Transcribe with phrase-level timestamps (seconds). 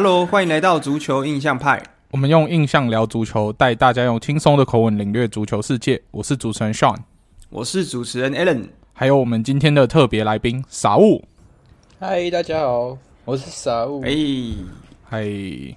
[0.00, 1.82] Hello，欢迎来到足球印象派。
[2.12, 6.00] 我们用印象聊足球，带大家用轻松的口吻领略足球世界。
[6.12, 6.94] 我是主持人 Sean，
[7.50, 11.24] 我是主持人 Allen，还有我们今天的特别来宾傻物。
[11.98, 14.00] 嗨，大家好，我是傻物。
[14.04, 14.14] 哎，
[15.10, 15.26] 嗨，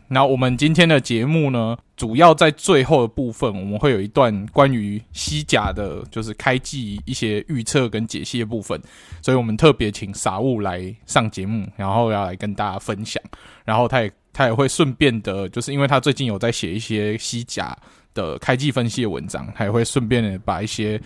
[0.10, 8.78] 那我们今天的节目呢，主要在最后的部分，我们会有一段关于西甲的，就是开季一些预测跟解析的部分。
[9.22, 13.24] 所以我们特别请傻物来上节目，然后要来跟大家分享。
[13.64, 14.12] 然后他也。
[14.34, 17.78] 他也会顺便的，就是因为他最近有在写一些西甲
[18.14, 21.00] 的开季分析的文章，他也会顺便的把一些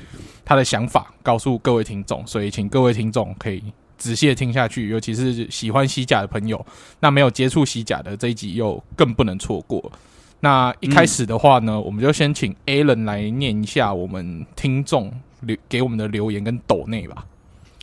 [0.46, 3.64] 他的想法告诉各位听众，所以请各位听众可以
[3.98, 6.66] 仔细的听下去，尤其是喜欢西甲的朋友，
[7.00, 9.92] 那没有接触西甲的这一集又更不能错过。
[10.40, 17.26] 那一开始的话呢，嗯、我们就先请 Alan 来念一下我们听众留给我们的留言跟抖内吧。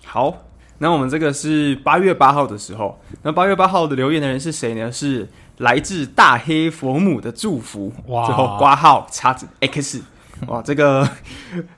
[0.04, 0.44] 好。
[0.78, 4.90] 那我们这个是八月八号的时候，那八月八号的留言的人是谁呢？
[4.90, 5.28] 是
[5.58, 10.02] 来自大黑佛母的祝福，哇，最后挂号叉子 X，
[10.48, 11.08] 哇，这个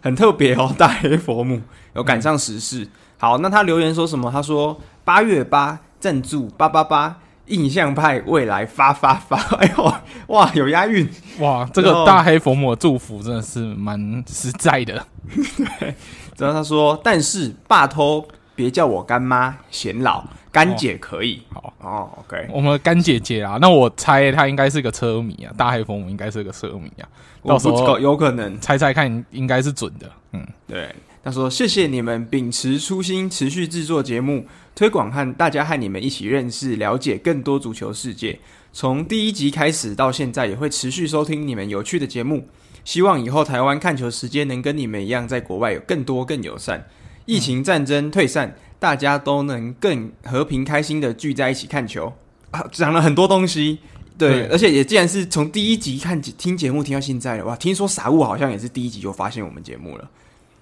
[0.01, 1.61] 很特别哦，大黑佛母
[1.95, 2.89] 有赶上时事。
[3.25, 4.31] 好，那他留言说什么？
[4.31, 9.95] 他说八月八赞助八八八印象派未来发发发， 哎呦，
[10.27, 11.09] 哇，有押韵，
[11.41, 15.07] 哇，这个大黑佛母的祝福真的是蛮实在的。
[15.81, 15.95] 对，
[16.37, 18.27] 然后他说，但是霸偷。
[18.57, 20.23] 别叫我干妈，显老
[20.53, 21.43] 干姐可以。
[21.55, 27.05] 哦、好哦，OK，我们干姐姐啊，那我猜他应该是个车迷啊，大黑佛母应该是个车迷啊，
[27.45, 30.09] 到时候有可能猜猜看，应该是准的。
[30.35, 30.95] 嗯，对，
[31.25, 34.45] 他说谢谢你们秉持初心，持续制作节目，
[34.75, 38.39] 推广和大家和你们一起认识、了解更多足球世界。
[38.75, 42.47] 从第一集开始到现在，也会持续收听你们有趣的节目。
[42.85, 46.87] 希望以后台湾看球时间能跟你们一样，在国外有更多更友善。
[47.25, 52.13] 疫情战争退散，大家都能更和平开心的聚在一起看球
[52.51, 52.63] 啊！
[52.71, 53.79] 讲了很多东西，
[54.19, 57.57] 对，对而且也既然是从第一集看听节目听到现在了，哇！
[57.57, 60.11] 听说傻物好像也是第一集就发现我们节目了，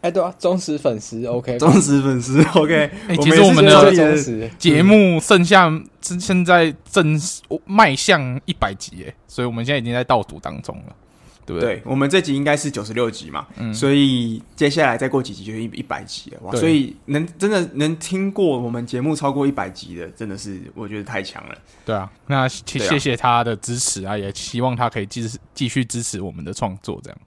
[0.03, 2.91] 哎，对啊，忠实粉丝，OK， 忠实粉丝，OK。
[3.09, 7.19] 哎，其实我们的 节目剩下现在正
[7.65, 10.97] 迈向一百集，哎，所以我们现在已经在倒数当中了。
[11.45, 16.55] 对不，对，我们这集应该是九十六集嘛，嗯，所以接下来再过几集就一一百集了哇！
[16.55, 21.59] 所以能真的能听过我们节目超过一百集的，真的是我觉得太强了。
[21.85, 27.19] 对啊，那谢谢他的支持啊，也希望他可以继续继续支持我们的创作，这样。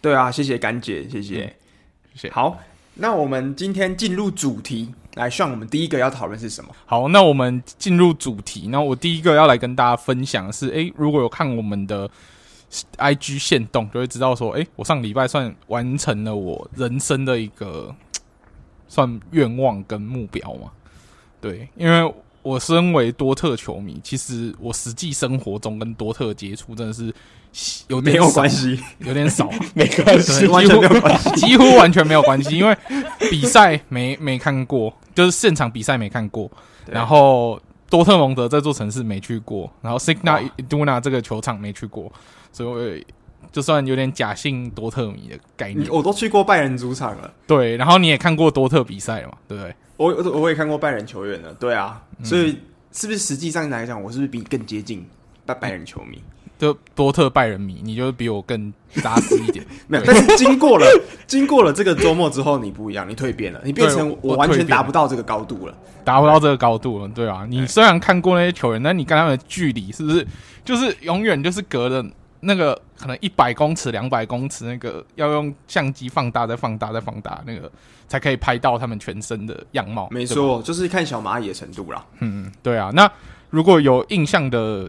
[0.00, 1.54] 对啊，谢谢干姐，谢谢，嗯、
[2.32, 2.58] 好，
[2.94, 6.74] 那我们今天进入主题，来，算我们第一个要讨论是什么？
[6.86, 12.08] 好，那我们进入主题，那我第一个要来跟大家分享的是，诶，如果有看我们的。
[12.98, 17.94] I G 线动就会知道说，诶、欸，我上礼拜算完成了我人生的一个
[18.86, 20.70] 算愿望跟目标嘛。
[21.40, 27.10] 对，因为我身为多特球迷，其实我实际生活中跟多特接触真的是
[27.88, 32.76] 有点没有关系，有点少， 没关系，完全没有关系， 几乎完全没有关系，因为
[33.30, 36.50] 比赛没没看过，就是现场比赛没看过，
[36.86, 37.60] 然后
[37.90, 42.12] 多特蒙德这座城市没去过，然后 Signal Iduna 这个球场没去过。
[42.50, 43.06] 所以，
[43.52, 47.32] 就算有点假性多特迷的概念，我都去过拜仁主场了。
[47.46, 49.34] 对，然后你也看过多特比赛了嘛？
[49.46, 49.74] 对不对？
[49.96, 51.52] 我我也看过拜仁球员了。
[51.54, 52.58] 对啊，嗯、所以
[52.92, 55.06] 是不是实际上来讲，我是不是比你更接近
[55.44, 56.22] 拜拜仁球迷？
[56.58, 59.64] 就多特拜仁迷，你就比我更扎实一点。
[59.88, 60.86] 没有，但是经过了
[61.26, 65.74] 经过了这个周末之后，你不一样，你蜕变了，你变成我完全达不到这个高度了，
[66.04, 67.08] 达不到这个高度了。
[67.08, 70.26] 对啊，你虽然看过那些球员，但你跟他们的距离是不是
[70.64, 72.04] 就是永远就是隔着？
[72.40, 77.68] 那个可能一百公尺、两百公尺，那个要用相机放大、再放大、再放大，那个
[78.06, 80.06] 才可以拍到他们全身的样貌。
[80.12, 82.06] 没错，就是看小蚂蚁的程度啦。
[82.20, 82.92] 嗯，对啊。
[82.94, 83.10] 那
[83.50, 84.88] 如果有印象的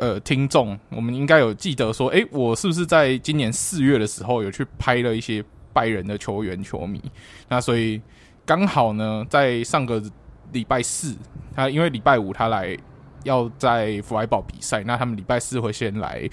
[0.00, 7.00] 呃听众，我们应该有记得说，诶，我是不是在今年四月的时候有去拍了一些拜仁的球员、球迷？
[7.48, 8.00] 那所以
[8.44, 10.02] 刚好呢，在上个
[10.52, 11.16] 礼拜四，
[11.54, 12.76] 他因为礼拜五他来
[13.24, 16.28] 要在弗莱堡比赛，那他们礼拜四会先来。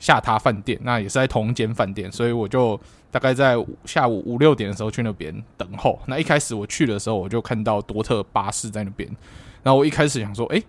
[0.00, 2.80] 下榻饭店，那也是在同间饭店，所以我就
[3.10, 3.54] 大概在
[3.84, 6.00] 下午五六点的时候去那边等候。
[6.06, 9.06] 那一开始我去的时候，我就看到多特巴士在那边。
[9.62, 10.62] 然后我一开始想说，诶，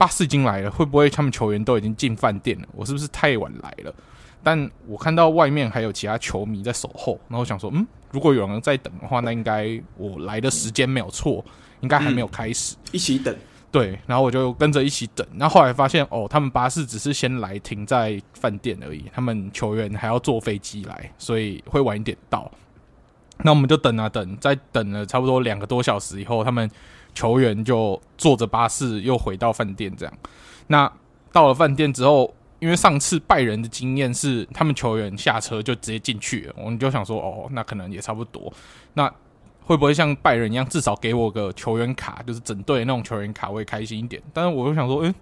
[0.00, 2.66] 巴士已经来了，会不会他们球员都已经进饭店了？
[2.72, 3.94] 我是不是太晚来了？
[4.42, 11.44] 但我看到外面还有其他球迷在守候，然后我想说，嗯，如果有人在等的话，那应该我来的时间没有错，
[11.80, 13.36] 应该还没有开始，一起等。
[13.70, 15.26] 对，然后我就跟着一起等。
[15.34, 22.50] 那后，后来发现，哦，他们巴士只是先来停在饭店而已，他们球员还要坐飞机来，所以会晚一点到。
[23.44, 26.68] 那我们就等啊等，在等了差不多两个多小时以后，他们
[27.14, 29.94] 球员就坐着巴士又回到饭店。
[29.96, 30.14] 这样，
[30.68, 30.90] 那
[31.32, 38.52] 到了饭店之后，因为上次拜仁的经验是他们球员下车就直接进去了，我们就想说，哦，那可能也差不多。
[38.94, 39.10] 那
[39.64, 44.20] 会不会像拜仁一样，至少给我个球员卡，就是整队那种球员卡，我也开心一点？
[44.32, 45.14] 但是我又想说，诶，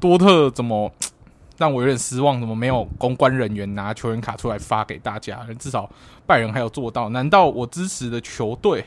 [0.00, 0.90] 多特怎么
[1.56, 2.40] 让我有点失望？
[2.40, 5.46] 怎么没有公关人员拿球员卡出来发给大家？
[5.58, 5.88] 至少
[6.26, 7.08] 拜仁还有做到。
[7.10, 8.84] 难道我支持的球队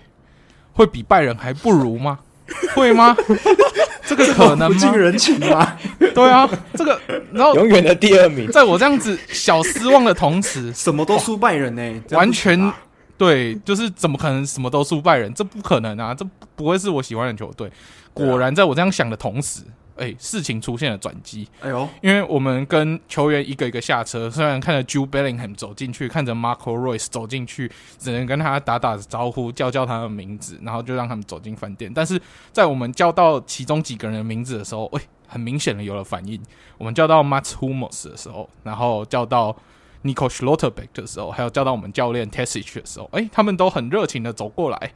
[0.73, 2.19] 会比拜仁还不如吗？
[2.75, 3.15] 会吗？
[4.05, 4.67] 这个可能吗？
[4.69, 5.77] 不近人情吗？
[6.13, 6.99] 对啊，这个
[7.31, 12.01] 然后永远的第二名，在我这样子小失望的同时，什么都输拜仁呢、欸？
[12.15, 12.71] 完全
[13.17, 15.33] 对，就是怎么可能什么都输拜仁？
[15.33, 16.13] 这不可能啊！
[16.13, 16.25] 这
[16.55, 17.69] 不会是我喜欢的球队。
[18.13, 19.61] 果然，在我这样想的同时。
[19.99, 21.47] 哎、欸，事情出现了转机。
[21.61, 31.91] 哎呦，因为我们跟球员一个一个下车，虽然看着 Jude Bellingham 走进去，看着 Marco Royce 走进去，只能跟他打打招呼，叫叫他的名字，然后就让他们走进饭店。
[31.93, 32.19] 但是
[32.51, 36.41] 在我们叫到其中几个人的名字的时候，哎、欸，很明显的有了反应。
[36.77, 39.55] 我们叫到 Mats Hummels 的时候，然后叫到
[40.03, 44.93] Nico Schlotterbeck 的时候，还有叫到我们教练 Tessich 的时候，哎、欸，他们都很热情的走过来，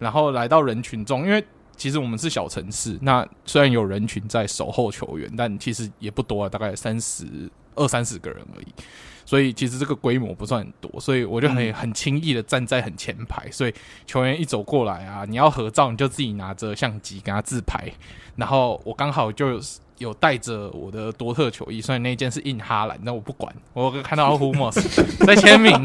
[0.00, 1.44] 然后来到人群中，因为。
[1.80, 7.24] 其实我们是小城市，那虽然有人群在守候球员，但其实也不多啊，大概三十
[7.74, 8.66] 二三十个人而已。
[9.24, 13.50] 所以其实这个规模不算很多，所以我就很很轻易的站在很前排。
[13.50, 13.72] 所以
[14.04, 17.90] 球员一走过来啊，你要合照，你就自己拿着相机跟他自拍。
[18.36, 19.58] 然后我刚好就。
[20.00, 23.54] 有带着我的多特球衣，虽然那件是印哈兰，但我不管。
[23.74, 24.80] 我看到 Hummels
[25.26, 25.72] 在签名，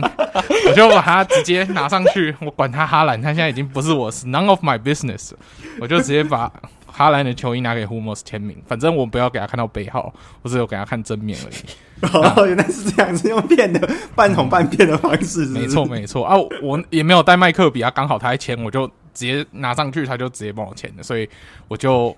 [0.69, 2.33] 我就把它直接拿上去。
[2.39, 5.33] 我管他哈兰，他现在已经不是我，是 none of my business。
[5.81, 6.49] 我就直接把
[6.87, 8.55] 哈兰的球衣拿给 Hummels 签名。
[8.65, 10.13] 反正我不要给他看到背号，
[10.43, 12.07] 我只有给他看正面而已。
[12.13, 13.85] 哦，原来是这样，是用骗的
[14.15, 15.45] 半哄半骗的方式？
[15.47, 16.37] 没错，没错啊！
[16.63, 21.29] 我也没有带麦克笔啊，刚好他还签，我就直接拿上去，他就直接帮我签的，所以
[21.67, 22.15] 我就。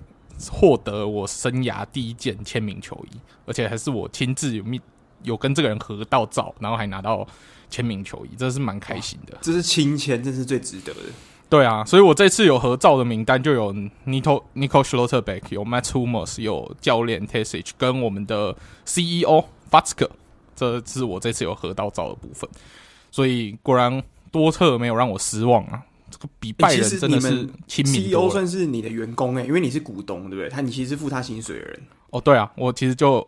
[0.50, 4.80] 获得我生涯第一件签名球衣，而且还是我亲自有密
[5.22, 7.26] 有跟这个人合到照，然后还拿到
[7.68, 9.36] 签名球衣，这是蛮开心的。
[9.40, 11.00] 这是亲签，这是最值得的。
[11.48, 13.72] 对啊，所以我这次有合照的名单就有
[14.06, 20.10] Nico Nico Schlotterbeck，有 Mats Hummels，有教练 Terzic 跟我们的 CEO Watzke，
[20.54, 22.48] 这是我这次有合到照的部分。
[23.10, 25.82] 所以果然多特没有让我失望啊。
[26.18, 28.02] 这个比拜仁真的是亲民。
[28.02, 30.48] CEO 算是你的员工诶，因为你是股东，对不对？
[30.48, 31.80] 他你其实是付他薪水的人。
[32.10, 33.26] 哦，对啊，我其实就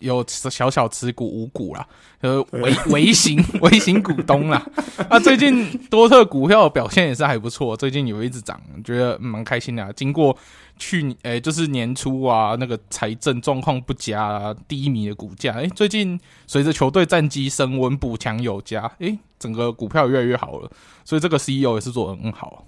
[0.00, 1.86] 有小小持股五股啦，
[2.20, 4.64] 呃，微 微型 微型股东啦。
[5.08, 9.90] 啊，最近多特股票表现也是还不错，最近有一直涨，觉得蛮开心的啊。
[9.92, 10.36] 经过
[10.78, 20.70] 去年诶、欸，就是年初啊，那个财政状况不佳啊，低迷的股价，诶、欸，最近随着球队战绩升温，补强有加，诶、欸，整个股票越来越好了。
[21.04, 22.64] 所以这个 CEO 也是做得很好。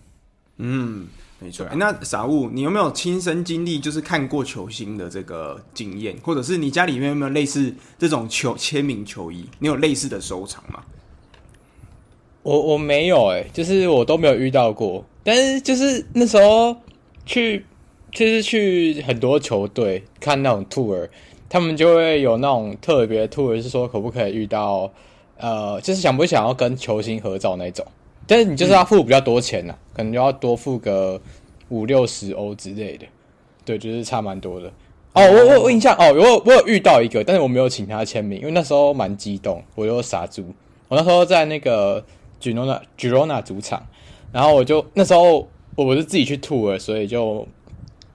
[0.57, 1.07] 嗯，
[1.41, 1.67] 没错。
[1.75, 9.45] 那傻物，你有没有亲身经历，就是看过球星的这个经验，或者是你家里面有没有类似这种球签名球衣？
[9.59, 10.83] 你有类似的收藏吗？
[12.43, 15.05] 我我没有哎、欸，就是我都没有遇到过。
[15.23, 16.75] 但是就是那时候
[17.27, 17.65] 去，
[18.13, 21.09] 就是去很多球队看那种 tour，
[21.49, 24.91] 他们就会有那种特别 tour，是说可不可以遇到，
[25.37, 27.87] 呃，就是想不想要跟球星合照那种。
[28.27, 31.21] 但是你就是要付比较多钱呐、啊嗯，可能就要多付个
[31.71, 33.07] 五六十欧之类的，
[33.65, 34.71] 对，就是差蛮多的。
[35.13, 40.45] 哦，我我我印象哦，我我有遇到一个，但是我没有请他签名，因为那时候蛮激动，我又傻猪。
[40.87, 42.05] 我那时候在那个
[42.41, 43.85] Girona Girona 主场，
[44.31, 47.47] 然后我就那时候我是自己去 tour，所以就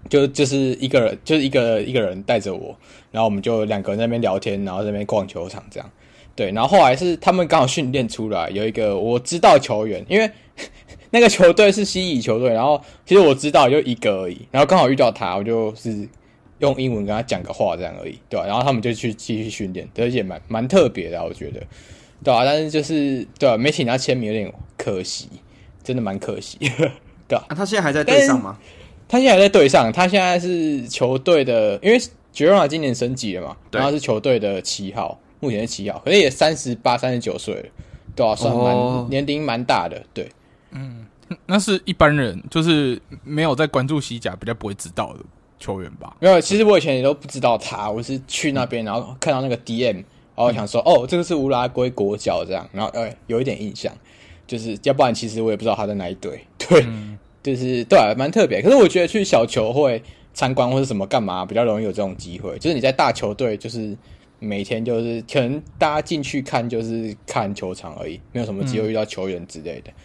[0.10, 2.74] 就就是一个人，就是一个一个人带着我，
[3.12, 5.92] 然后我们就两个人在那边聊天，然后在那边逛球场这样。
[6.36, 10.30] 对，然后后来是他们刚好训练出来有一个我知道球员，因为
[11.16, 16.06] 那个球队是西乙球队，然后其实我知道就一个而已，然后刚好遇到他，我就是
[16.60, 18.46] 用英文跟他讲个话这样而已，对吧？
[18.46, 21.62] 然后他们就去继续训练，而且蛮蛮特别的，我觉得，
[22.22, 22.44] 对吧？
[22.44, 23.56] 但是就是对吧？
[23.56, 25.30] 没请他签名有点可惜，
[25.82, 26.58] 真的蛮可惜，
[27.30, 27.46] 对吧？
[27.48, 28.60] 啊，他现在还在队上吗？
[29.08, 31.98] 他现在还在队上，他现在是球队的，因为
[32.34, 35.18] 杰罗纳今年升级了嘛，然后是球队的七号。
[35.42, 37.64] 目前是七号，可能也三十八、三十九岁了，
[38.16, 39.08] 对啊，算蛮、oh.
[39.10, 40.28] 年龄蛮大的，对，
[40.76, 41.06] 嗯，
[41.46, 45.20] 那是一般人，就是没有在关注西甲，比较不会知道的
[45.58, 46.16] 球员吧？
[46.20, 50.04] 没有，其实我以前也都不知道他，我是去那边，然后看到那个 DM，然
[50.36, 53.92] 后想说，嗯、哦，这个是乌拉圭国脚这样，然后哎、欸，有一点印象，
[54.46, 58.62] 就是要不然其实我也不知道他在哪一队， 对，嗯、就是对、啊，蛮特别。
[58.62, 60.04] 可是我觉得去小球会
[60.34, 63.98] 参观或者什么干嘛，比较容易有这种机会，就是你在大球队就是。
[64.38, 69.96] 每天就是可能大家进去看就是看球场而已，没有什么机会遇到球员之类的，嗯、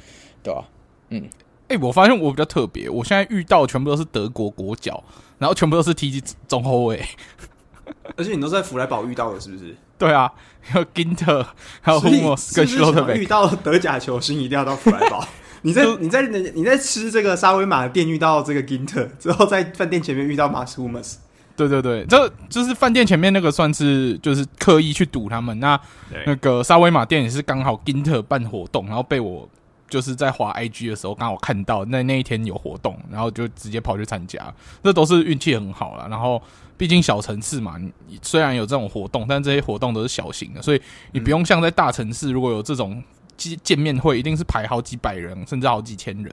[0.42, 0.64] 对吧？
[1.10, 1.22] 嗯，
[1.68, 5.02] 哎、欸，我发现我比较特别，我现在遇到全部都是德国国脚，
[5.38, 7.04] 然后全部都是踢中后卫。
[8.16, 9.76] 而且你都在弗莱堡遇到的，是不是？
[9.98, 10.30] 对啊，
[10.60, 11.44] 还有 Ginter，
[11.80, 15.26] 还有 Hummels 跟 Schlotterbeck 遇到德甲球星，一定要到弗莱堡。
[15.62, 21.16] 你在你在你在吃这个沙威玛的店遇到这个 Ginter 之后，在饭店前面遇到马斯 Hummels。
[21.56, 25.60] 对对对，这就是饭店前面那个算是就是刻意去堵他们。
[25.60, 25.78] 那
[26.24, 29.46] 那个沙威玛店也是刚好 Ginter 办活动，然后被我
[29.90, 34.40] 就是在滑 IG 的时候刚好看到那那一天有活动，然后就直接跑去参加。
[34.82, 36.08] 这都是运气很好了。
[36.08, 36.40] 然后
[36.78, 40.80] 毕竟小城市嘛，你虽然有这种活动，但这些活动都是小型的，所以
[41.12, 43.02] 你不用像在大城市，如果有这种
[43.36, 46.32] 见见面会，一定是排好几百人甚至好几千人。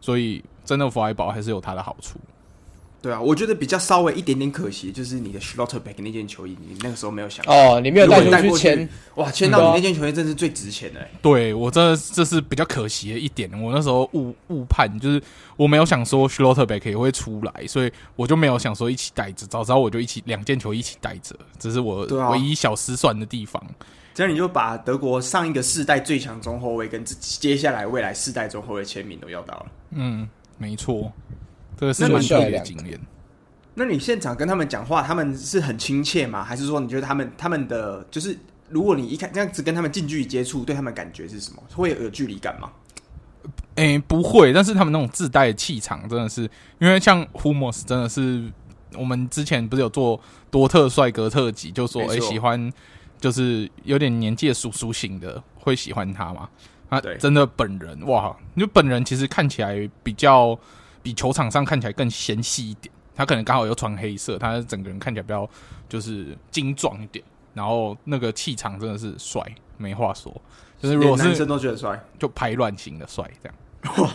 [0.00, 2.20] 所以真的福爱宝还是有它的好处。
[3.02, 11.04] 对啊，我觉得比较稍微一点点可惜，就是你的 Schlotterbeck 那件球衣，你那个时候没有想到哦，你没有带过去签，哇，签到你那件球衣真是最值钱的。
[11.20, 15.20] 对我真的这是比较可惜的一点，我那时候误误判，就是
[15.56, 23.60] 我没有想说 Schlotterbeck 也会出来，所以我就没有想说一起带着，早知道我就一起两件球衣一起带着，这是我唯一小失算的地方。
[23.60, 23.74] 啊、
[24.14, 29.66] 这样你就把德国上一个世代最强中后卫跟接下来未来世代中后卫签名都要到了。
[29.90, 31.12] 嗯，没错。
[31.82, 33.00] 这个是蛮特别的经验。
[33.74, 36.44] 那你现场跟他们讲话，他们是很亲切吗？
[36.44, 41.62] 还是说你觉得他们他们的就是，如果你一看这样子跟他们近距离接触，对他们感觉是什么？
[41.74, 42.70] 会有距离感吗？
[43.74, 44.52] 诶、欸，不会。
[44.52, 46.42] 但是他们那种自带的气场，真的是
[46.78, 48.44] 因为像 Hummels 真的是
[48.94, 50.20] 我们之前不是有做
[50.50, 52.72] 多特帅哥特辑，就说诶、欸、喜欢
[53.18, 56.48] 就是有点年纪的叔叔型的会喜欢他嘛？
[56.90, 60.56] 啊，对，真的本人哇，因为本人其实看起来比较。
[61.02, 65.48] 比球场上看起来更纤细一点，他可能刚好又穿黑色，他整个人看起来比较
[65.88, 69.42] 就是精壮一点，然后那个气场真的是帅，
[69.76, 70.32] 没话说。
[70.80, 73.54] 就是如果是男生都觉得帅，就排卵型的帅这样。
[73.98, 74.10] 哇，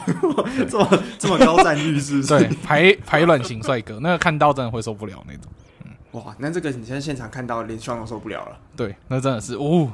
[0.70, 2.28] 这么这么高赞誉是不是？
[2.28, 5.52] 对，排排卵型帅哥，那个看到真的会受不了那种。
[5.86, 8.58] 嗯，哇，那这个你现在现场看到连双都受不了了。
[8.76, 9.92] 对，那真的是哦，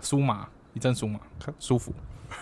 [0.00, 1.92] 舒麻一阵舒麻，看舒服。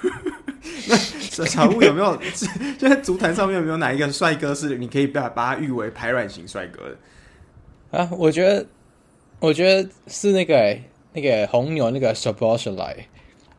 [1.38, 2.16] 那小物有没有？
[2.78, 7.98] 就在足坛上面有没有哪一个帅哥是你可以把把他誉为排卵型帅哥的？
[7.98, 8.66] 啊，我觉得，
[9.38, 12.96] 我觉得是那个、欸、那个红牛那个 Szoboszlai，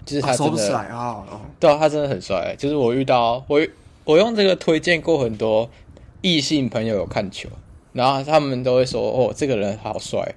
[0.06, 1.26] 就是他真的啊，
[1.60, 2.56] 对啊，他真的很帅。
[2.58, 3.60] 就是我遇到我
[4.04, 5.70] 我用这个推荐过很多
[6.22, 7.50] 异性朋友有看球，
[7.94, 10.36] 然后他们都会说哦，这个人好帅。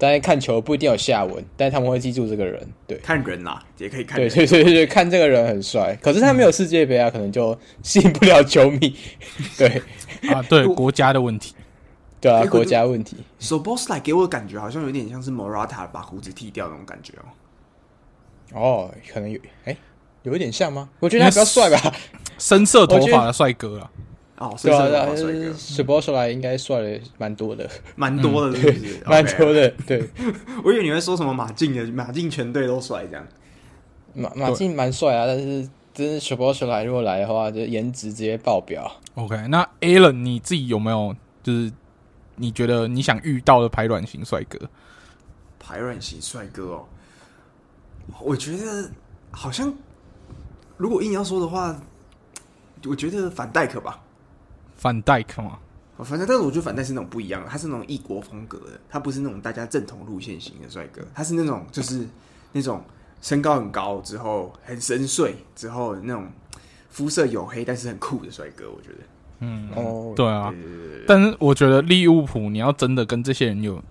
[0.00, 2.64] 但是看球不一定有下文，但是他们会记住这个人。
[2.86, 4.30] 对，看人啦，也可以看人。
[4.30, 8.96] 对对对对，看这个人很帅，可是他没有世界杯啊，可能就吸引不了球迷。
[9.58, 9.82] 对
[10.32, 11.52] 啊，对国家的问题，
[12.20, 13.16] 对啊，国家问题。
[13.40, 17.26] Szoboszlai 给我的感觉好像有点像是 Morata 把胡子剃掉那种感觉哦。
[18.54, 19.76] 哦，可能有，哎，
[20.22, 20.88] 有一点像吗？
[21.00, 21.92] 我觉得他比较帅吧，
[22.38, 23.90] 深色头发的帅哥啊。
[24.38, 29.00] 哦，对啊，是啊，Szoboszlai 应该帅的蛮多的，蛮多的，是不是？
[29.06, 30.08] 蛮多的，对。
[30.64, 33.26] 我以为你会说什么马竞的，马竞全队都帅这样。
[34.14, 38.88] 马马竞蛮帅啊，但是真是 Szoboszlai 如果来的话，就颜值直接爆表。
[39.14, 41.72] OK，那 Alan 你自己有没有就是
[42.36, 44.58] 你觉得你想遇到的排卵型帅哥？
[45.58, 46.84] 排卵型帅哥哦，
[48.20, 48.88] 我觉得
[49.32, 49.74] 好像
[50.76, 51.76] 如果硬要说的话，
[52.86, 54.00] 我觉得反戴克吧。
[54.78, 55.58] 范戴克嘛，
[55.98, 62.06] 反正但是我觉得反戴是那种不一样的，他是那种异国风格的，他不是那种大家正统路线型的帅哥，他是那种就是
[62.52, 62.82] 那种
[63.20, 66.30] 身高很高之后很深邃之后那种
[66.88, 68.98] 肤色黝黑但是很酷的帅哥，我觉得，
[69.40, 73.82] 嗯哦，对啊，对对对对，但是我觉得利物浦你要真的跟这些人有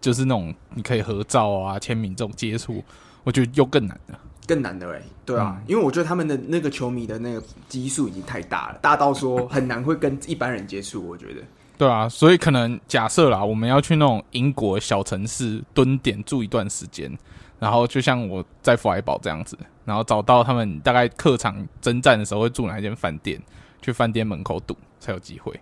[0.00, 2.82] 就是那种你可以合照啊签名这种接触，
[3.24, 4.18] 我觉得又更难了。
[4.50, 11.06] 更难的哎、欸，对啊、嗯，因为我觉得他们的那个球迷的那个基数已经太大了，大到说很难会跟一般人接触。
[11.06, 11.40] 我觉得，
[11.78, 17.16] 对啊，所以可能假设啦，我们要去那种英国小城市蹲点住一段时间，
[17.60, 23.40] 然后就像我在弗莱堡这样子，然后找到他们大概客场征战的时候会住哪一间饭店，
[23.80, 25.54] 去饭店门口堵才有机会。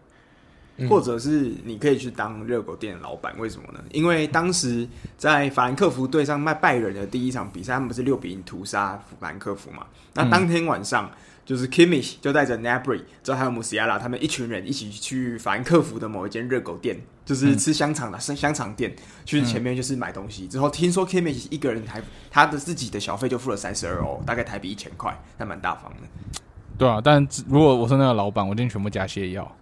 [0.89, 3.81] 或者是你可以去当热狗店的老板，为什么呢？
[3.91, 9.87] 因为当时在法兰克福对上卖拜仁的第一场比赛，他们不是六比零屠杀法兰克福嘛？
[10.15, 11.11] 那当天晚上，
[11.45, 18.95] 就是 Kimmich 就带着 Gnabry 之后还有 Musiala 他们一群人一起去法兰克福的某一间热狗店，就是吃香肠的香香肠店，
[19.25, 20.47] 去前面就是买东西。
[20.47, 26.41] 之后听说 Kimmich 一个人还他的自己的小费就付了三十二欧，大概台币一千块，还蛮大方的。
[26.77, 29.57] 对啊，但如果我是那个老板，我一定全部加泻药。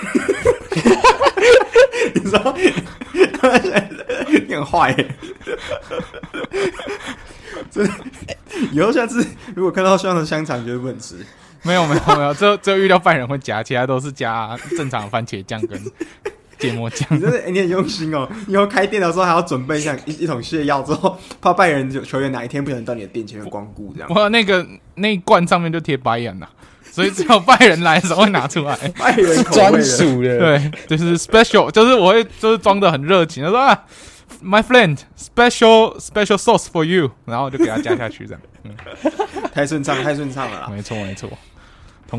[2.14, 2.56] 你说
[4.46, 4.94] 你很坏，
[7.70, 7.92] 真的。
[8.72, 11.16] 以后下次如果看到这样的香肠，绝对不能吃。
[11.62, 15.78] 没有没有没有，只有只有遇到犯人会夹，其他都是夹正常番茄酱跟
[16.58, 17.06] 芥末酱。
[17.10, 18.28] 你真的、你很用心哦。
[18.48, 24.08] 以后开店的时候还要准备一下一一桶泻药，之后怕拜仁球员哪一天不小心到你的店前面光顾这样。
[24.14, 26.48] 哇，那个那一罐上面就贴白眼了，
[26.90, 28.76] 所以只有拜仁来的时候会拿出来。
[28.98, 33.84] 拜仁专属的，对，就是 special，就是我会就是装的很热情，他说啊
[34.42, 38.42] ，my friend，special special sauce for you，然后就给他加下去这样。
[38.64, 38.74] 嗯，
[39.54, 40.68] 太顺畅，太顺畅了啦。
[40.70, 41.28] 没错，没错。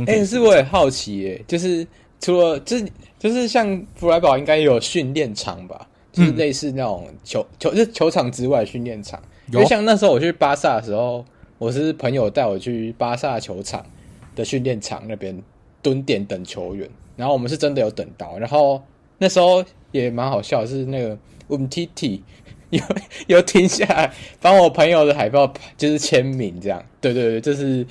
[0.08, 1.86] 哎、欸，是我也好奇耶，就是
[2.22, 2.88] 除了就是
[3.20, 9.22] 就是像弗莱堡应该有训练场吧，就是类似那种球、嗯、球就是球场之外训练场。
[9.52, 11.26] 因为像那时候我去巴萨的时候，
[11.58, 13.86] 我是朋友带我去巴萨球场
[14.36, 15.42] 的训练场那边
[15.82, 18.82] 蹲点等球员，然后我们是真的有等到，然后
[19.18, 21.18] 那时候也蛮好笑，是那个
[21.50, 22.22] Umtiti
[22.70, 22.82] 有
[23.28, 27.86] 有停下来帮我朋友的海报就是签名这样，对对对，就是。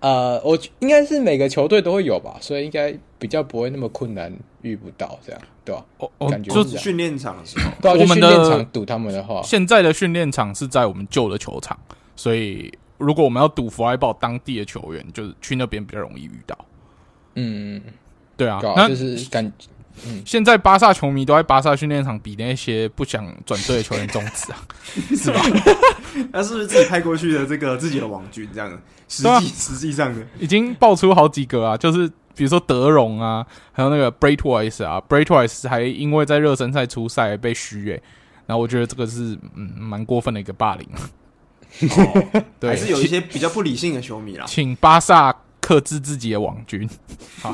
[0.00, 5.84] 呃，我应该是每个球队都会有吧，所以应该比较不会那么困难遇不到这样，对吧？
[5.98, 11.76] 哦哦，感觉就是训练场的时候，对啊，我们的训练场堵他们的话，现在的训练场是在我们旧的球场，
[12.14, 16.58] 所以如果我们要赌弗莱堡当地的球员，就是去那边比较容易遇到。
[17.34, 17.80] 嗯，
[18.36, 19.52] 对啊，那就是感。
[20.06, 24.58] 嗯，现在巴萨球迷都在巴萨训练场比那些不想转队的球员中指啊，
[24.94, 25.42] 是吧？
[26.30, 28.70] 那是不是自己派过去的这个自己的网军这样？
[29.08, 38.00] 实际、啊、实际上的已经爆出好几个啊，就是比如说德容啊，还有那个 Braithwaite 啊，Braithwaite 还因为在热身赛出赛被虚诶，
[38.46, 40.88] 然后我觉得这个是嗯蛮过分的一个霸凌。
[41.80, 45.34] 哦、对，还是有一些比较不理性的球迷啦，请巴萨。
[45.60, 46.88] 克制自己的网军，
[47.42, 47.52] 好，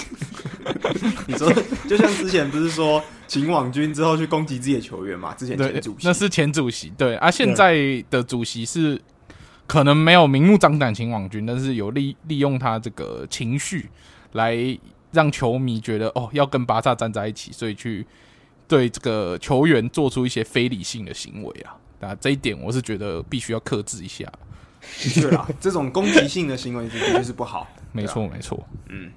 [1.26, 1.52] 你说
[1.88, 5.34] 就像之前不是说请网军之后去攻击自己的球员嘛？
[5.34, 7.74] 之前前主席那是前主席，对啊，现在
[8.10, 9.00] 的主席是
[9.66, 13.88] 可能没有明目张胆请网军，但是有利利用他这个情绪
[14.32, 14.78] 来
[15.10, 18.06] 让球迷觉得哦要跟巴萨站在一起，所以去
[18.68, 24.30] 对这个球员做出一些非理性的行为啊，那这一点我是觉得必须要克制一下。
[25.14, 27.66] 对啦，这种攻击性的行为绝对是不好。
[27.92, 28.62] 没错，没错。
[28.90, 29.10] 嗯，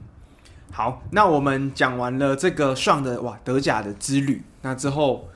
[0.71, 5.27] 好，那我们讲完了这个上的哇德甲的之旅，那之后，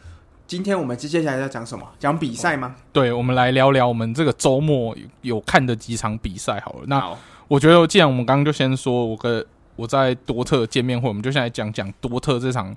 [0.48, 1.86] 今天我们接接下来要讲什么？
[2.00, 2.78] 讲比赛吗？
[2.94, 6.84] 对，我们来聊聊我们这个周末有看的几场比赛好了。
[6.86, 7.14] 那
[7.50, 12.74] 我觉得，既然我们刚刚就先说我跟我在多特见面会，我们就先来讲讲多特这场。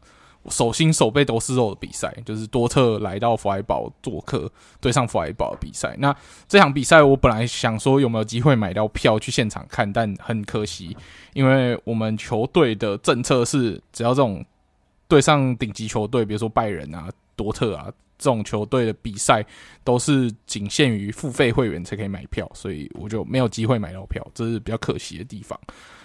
[0.48, 5.94] 手心手背都是肉的比赛，就是多特来到弗莱堡做客，对上弗莱堡的比赛。
[5.98, 6.14] 那
[6.48, 10.96] 这场比赛我本来想说有没有机会买到票去现场看，但很可惜，
[11.32, 14.44] 因为我们球队的政策是，只要这种
[15.08, 17.86] 对上顶级球队，比如说拜仁啊、多特啊
[18.18, 19.44] 这种球队的比赛，
[19.82, 25.58] 都是仅限于付费会员才可以买票，所以我就没有机会买到票，这是比较可惜的地方。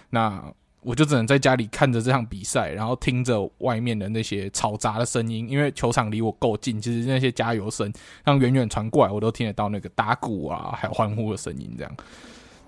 [0.09, 0.43] 那。
[0.81, 7.91] 我就只能在家里看着这场比赛，然后听着外面的那些嘈杂的声音，因为球场离我够近，其实那些加油声，
[8.23, 11.97] 让远远传过来，我都听得到那个打鼓啊，还有欢呼的声音，这样，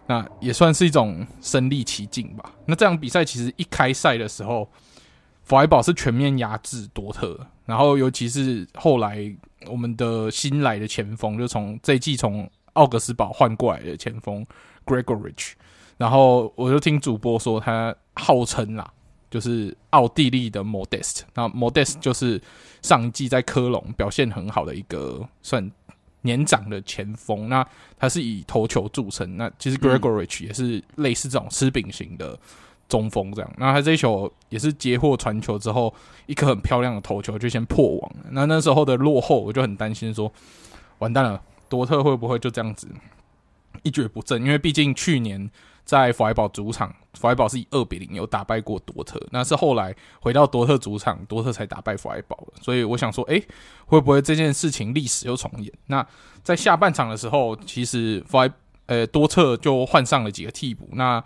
[0.07, 2.51] 那也算是一种身历其境吧。
[2.65, 4.69] 那这场比赛其实一开赛的时候，
[5.43, 9.33] 弗莱堡是全面压制多特，然后尤其是后来
[9.67, 14.45] 我们的新来的前锋，就从这季从奥格斯堡换过来的前锋
[14.85, 15.53] Gregorich。
[16.01, 18.91] 然后我就听主播说，他号称啦，
[19.29, 21.21] 就是奥地利的 Modest。
[21.35, 22.41] 那 Modest 就是
[22.81, 25.71] 上一季在科隆表现很好的一个算
[26.21, 27.47] 年长的前锋。
[27.49, 27.63] 那
[27.99, 29.37] 他是以头球著称。
[29.37, 32.35] 那其实 Gregoritsch 也是类似这种吃饼型的
[32.89, 33.53] 中锋这样。
[33.55, 35.93] 那他这一球也是截获传球之后，
[36.25, 38.11] 一颗很漂亮的头球就先破网。
[38.31, 40.33] 那那时候的落后，我就很担心说，
[40.97, 42.87] 完蛋了，多特会不会就这样子
[43.83, 44.41] 一蹶不振？
[44.41, 45.47] 因为毕竟去年。
[45.83, 52.53] 在弗莱堡主场，弗莱堡是以二比零有打败过多特，那是后来回到多特主场，多特才打败弗莱堡的。
[52.61, 53.43] 所以我想说，诶，
[53.85, 55.71] 会不会这件事情历史又重演？
[55.87, 56.05] 那
[56.43, 58.49] 在下半场的时候，其实弗莱
[58.85, 61.21] 呃多特就换上了几个替补，那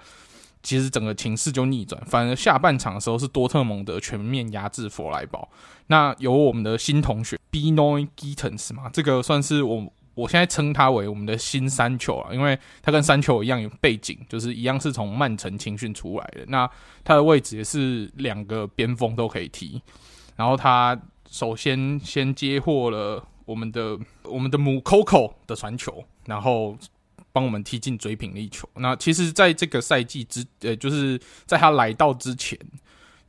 [0.63, 5.47] 其实整个情势就逆转，反而下半场的时候是多特蒙德全面压制弗莱堡。
[5.87, 9.91] 那有我们的新同学 Benoit Giettens 嘛，这个算是我。
[10.15, 16.45] 我现在称他为我们的新三球啊，因为他跟三球一样有背景，就是一样是从曼城青训出来的。
[16.47, 16.67] 那
[17.04, 19.82] 他的位置也是两个边锋都可以踢。
[20.36, 20.99] 然后他
[21.30, 26.78] 首先先接获了我们的我们的母 Coco 的传球，然后
[27.32, 28.67] 帮我们踢进追平力球。
[28.75, 32.58] 那其实在这个赛季之呃，就是在他来到之前，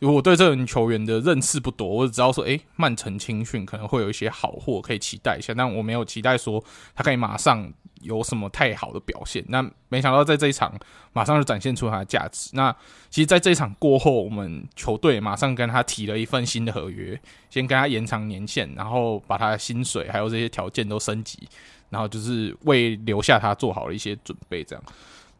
[0.01, 6.63] 我对这名球员的认识不多，我只知道说，诶，曼城青训可能会有一些好货可以期待一下，但我没有期待说
[6.95, 9.43] 他可以马上有什么太好的表现。
[9.49, 10.79] 那没想到在这一场
[11.15, 12.51] 马上就展现出他的价值。
[12.53, 12.71] 那
[13.09, 21.49] 其实，在这一场过后，我们球队马上跟他提了一份新的合约，先跟他延长年限，然后把他的薪水还有这些条件都升级，
[21.89, 24.63] 然后就是为留下他做好了一些准备。
[24.63, 24.85] 这样，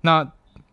[0.01, 0.27] 那。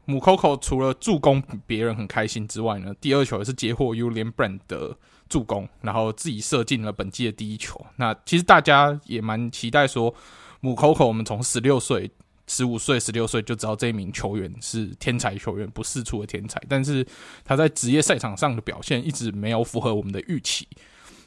[0.06, 4.98] 母 Coco 除了助攻别人很开心之外呢，第二球也是截获 Ulin Brand 的
[5.30, 7.86] 助攻，然后自己射进了本季的第一球。
[7.96, 10.14] 那其实大家也蛮期待说，
[10.60, 12.12] 母 Coco，我们从十六岁、
[12.48, 16.62] 十五岁、十六岁就知道这一名球员是天才球员，不世出的天才。
[16.68, 17.08] 但是
[17.46, 20.68] 他在职业赛场上的表现一直没有符合我们的预期。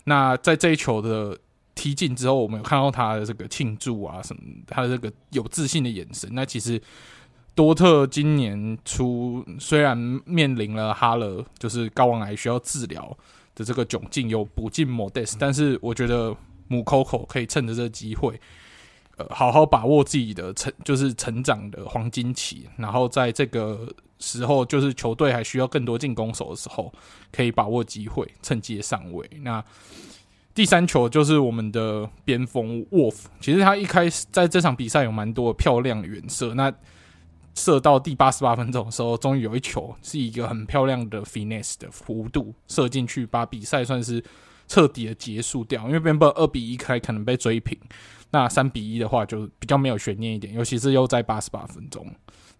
[0.04, 1.38] 那在这一球的
[1.74, 6.28] 踢进之后，我们有看到他的这个庆祝啊什么，他的这个有自信的眼神。
[6.34, 6.78] 那其实。
[7.56, 13.16] 多特今年初虽然面临了哈勒就是睾丸癌需要治疗
[13.54, 16.36] 的这个窘境，有补进莫德斯，但是我觉得
[16.68, 18.38] 姆科科可以趁着这个机会，
[19.16, 23.88] 呃，好好把握自己的成就是成长的黄金期，然后在这个
[24.18, 26.92] 时候，就是球队还需要更多进攻手的时候，
[27.32, 29.26] 可以把握机会，趁机上位。
[29.40, 29.64] 那
[30.54, 36.70] 第三球就是我们的边锋沃夫，其实他一开始在这场比赛有蛮多漂亮的远射，那。
[37.56, 44.22] 射到第八十八分钟的时候，终于有一球是一个很漂亮的 finesse 的弧度射进去，把比赛算是
[44.68, 45.82] 彻底的结束掉。
[45.86, 47.76] 因为原本二比一开可能被追平，
[48.30, 52.06] 那三比一的话就比较没有悬念一点，尤其是又在八十八分钟。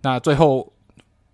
[0.00, 0.72] 那最后，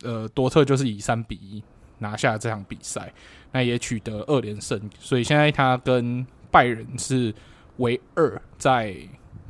[0.02, 1.62] 呃，多特就是以三比一
[1.98, 3.14] 拿下这场比赛，
[3.52, 4.90] 那也取得二连胜。
[4.98, 7.32] 所以现在他跟拜仁是
[7.76, 8.96] 唯二在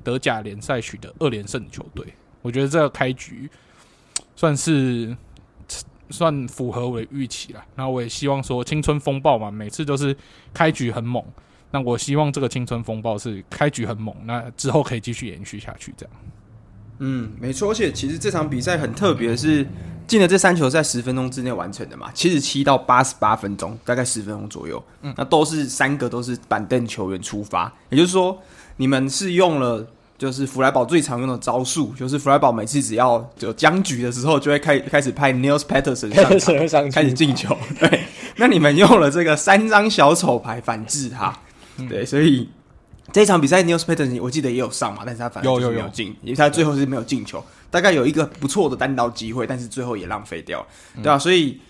[0.05, 2.07] 德甲联赛取得二连胜的球队。
[2.43, 3.51] 我觉得这个开局。
[4.35, 5.17] 算是
[6.11, 10.15] 算符合我的预期了，然后我也希望说青春风暴嘛，每次都是
[10.53, 11.25] 开局很猛，
[11.71, 16.15] 那我希望这个青春风暴是开局很猛，那之后可以继续延续下去，这样。
[16.99, 19.67] 嗯，没错，而且其实这场比赛很特别，是
[20.07, 28.39] 进了这三球在十分钟之内完成的嘛，七十七到八十八分钟，大概十分钟左右，嗯，那都是三个都是板凳球员出发，也就是说
[28.77, 29.87] 你们是用了。
[30.23, 37.59] 就是弗莱堡最常用的招数，就是弗莱堡每次只要有僵局的时候，就会开开始派 Nils Peterson 上场 开始进球。
[37.81, 38.05] 对，
[38.37, 41.37] 那你们用了这个三张小丑牌反制他，
[41.79, 42.49] 嗯、对，所以
[43.13, 50.65] 这场比赛 Nils Peterson 我记得也有上嘛，但是他反正就是没有进，因为他最后是没有进球，大概有一个不错的单刀机会，但是最后也浪费掉，
[51.03, 51.61] 对啊，所以，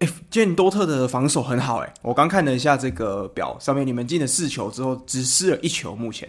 [0.00, 6.28] 哎、欸，今天多特的防守很好、欸，哎，我刚看了一下这个表，上面你们进了四球之后，只失了一球，目前。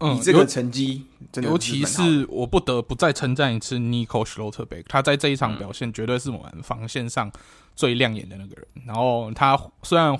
[0.00, 1.06] 嗯，这个成绩，
[1.42, 7.30] 尤其是我不得不再称赞一次 Nico Schlotterbeck，他在这一场表现绝对是我们防线上
[7.76, 8.66] 最亮眼的那个人。
[8.86, 10.14] 然后他虽然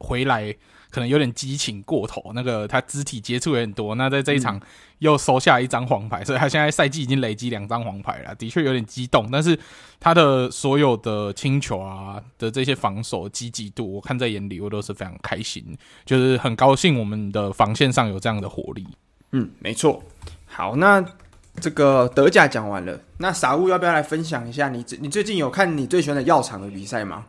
[0.00, 0.54] 回来
[0.94, 4.60] 可能有点激情过头，那个他肢体接触也很多，那在这一场
[5.00, 9.28] 又收下一张黄牌，所以他现在赛季已经累积两张黄牌了，的确有点激动。
[9.28, 9.58] 但是
[9.98, 18.86] 他的所有的清球啊的这些防守积极度，我看在眼里，我都是非常开心，就是很高兴我们的防线上有这样的火力。
[19.32, 20.00] 嗯，没错。
[20.46, 21.04] 好，那
[21.60, 27.26] 这个德甲讲完了，那傻物要不要来分享一下你最你最近有看你最喜欢的药厂的比赛吗？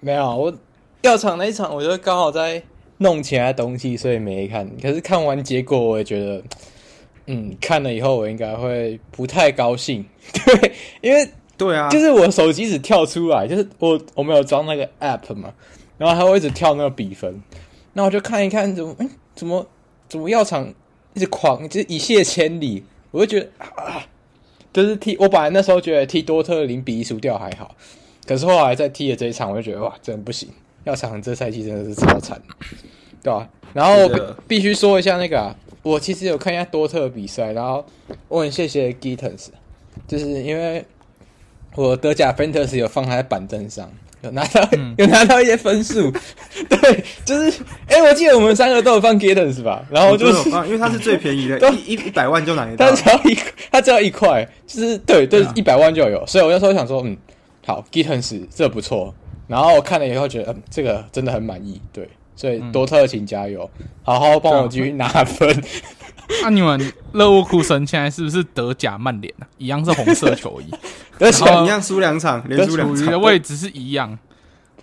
[0.00, 0.52] 没有，我
[1.02, 2.60] 药厂那一场，我就刚好在
[3.02, 4.66] 弄其他东西，所以没看。
[4.80, 6.42] 可是看完结果，我也觉得，
[7.26, 10.02] 嗯，看了以后我应该会不太高兴。
[10.32, 15.52] 对，因为对啊，就是我手机只跳出来，就是我我没有装那个 app 嘛，
[15.98, 17.42] 然后它会一直跳那个比分，
[17.92, 19.66] 那我就看一看，怎么，嗯，怎么
[20.08, 20.72] 怎么药厂。
[21.14, 24.02] 一直狂，就是一泻千里，我就觉得啊，
[24.72, 27.76] 就是踢我本来那时候觉得踢多特零比一输掉还好，
[28.26, 30.48] 可是后来在踢了这一场，我就觉得哇，真的不行，
[30.84, 32.40] 药厂这赛季真的是超惨，
[33.22, 33.48] 对吧、啊？
[33.72, 34.10] 然后
[34.46, 37.84] 必须说一下那个、啊，我其实有看一下多特比赛，然后
[38.28, 39.48] 我很谢谢 Gittens，
[40.06, 40.84] 就是因为
[41.74, 43.90] 我德甲 Fantasy 有放他在板凳上。
[44.22, 46.08] 有拿到，嗯、 有拿到一些分数，
[46.70, 49.84] 对，就是，哎、欸，我记得我们三个都有放 Giddens 是吧？
[49.90, 53.38] 然后就是，因为它是最便宜的， 一一一百万就拿得到，它只要一，
[53.72, 56.24] 它只要一块，就是对，对，一百万就有。
[56.24, 57.16] 所以我那时候想说，嗯，
[57.66, 59.12] 好，Giddens 这不错。
[59.52, 63.68] 然后我看了以后觉得，嗯，这个真的很满意，对，所以多特请加油，
[64.02, 65.62] 好好帮我继续拿分。
[66.40, 69.46] 那、 啊、你们勒沃库森现在是不是德甲曼联啊？
[69.58, 70.70] 一样是红色球衣，
[71.20, 74.18] 而且一样输两场，连输两场，的位置是一样。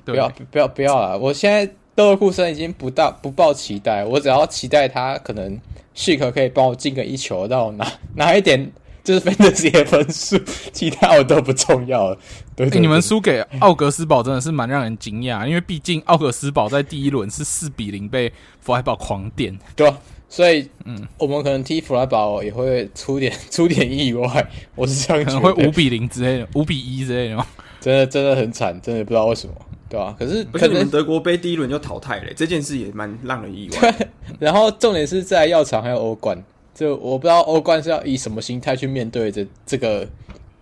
[0.05, 1.15] 不要不要不要啊！
[1.15, 5.59] 我现在勒沃库森已经不大不抱期待，我只要期待他可能
[5.95, 8.71] Schick 可以帮我进个一球，让我拿拿一点
[9.03, 10.37] 就是 fantasy 的分数，
[10.71, 12.15] 其他我都不重要了。
[12.55, 27.45] 对，对，对，欸，你们输给奥格斯堡真的是蛮让人惊讶，因为毕竟奥格斯堡在第一轮是四比零被弗莱堡狂点，对啊，所以，嗯，我们可能踢弗莱堡也会出点 出点意外，我是这样觉得，可能会五比零之类的，五比一之类的吗？
[27.81, 29.53] 真的真的很惨，真的不知道为什么，
[29.87, 30.15] 对吧、啊？
[30.19, 33.95] 可是可能德国杯第一轮就淘汰了，这件事也蛮让人意外。
[34.37, 36.37] 然后重点是在药厂还有欧冠，
[36.79, 40.07] 就我不知道欧冠是要以什么心态去面对这这个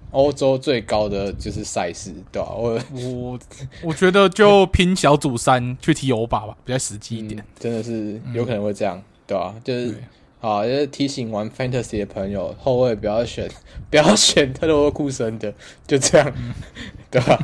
[0.10, 2.56] 欧洲最高的就是赛事，对吧、啊？
[2.58, 3.40] 我我
[3.84, 7.46] 我觉得就拼小组三去踢欧霸吧，比较实际一点、嗯。
[7.60, 9.56] 真的是有可能会这样，嗯、对吧、啊？
[9.64, 9.96] 就是。
[10.40, 13.50] 好，就是提醒玩 Fantasy 的朋友，后卫不要选，
[13.90, 15.52] 不要选特洛库森的，
[15.88, 16.54] 就这样，嗯、
[17.10, 17.40] 对吧？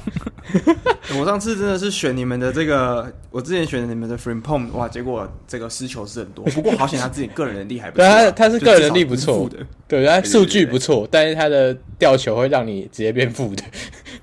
[1.19, 6.45] 我上次真的是选你们的这个，我之前选你们的 Frimpong，哇，结果这个失球是很多。
[6.45, 13.63] 不过好险他自己个人能力还不错、啊，对，他他是个人能力不错的，对，他数据不错，但是他的吊球会让你直接变负的。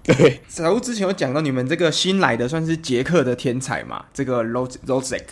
[0.05, 5.25] 对，小吴之前有讲到你们这个新来的算是捷克的天才嘛，这个 Losek，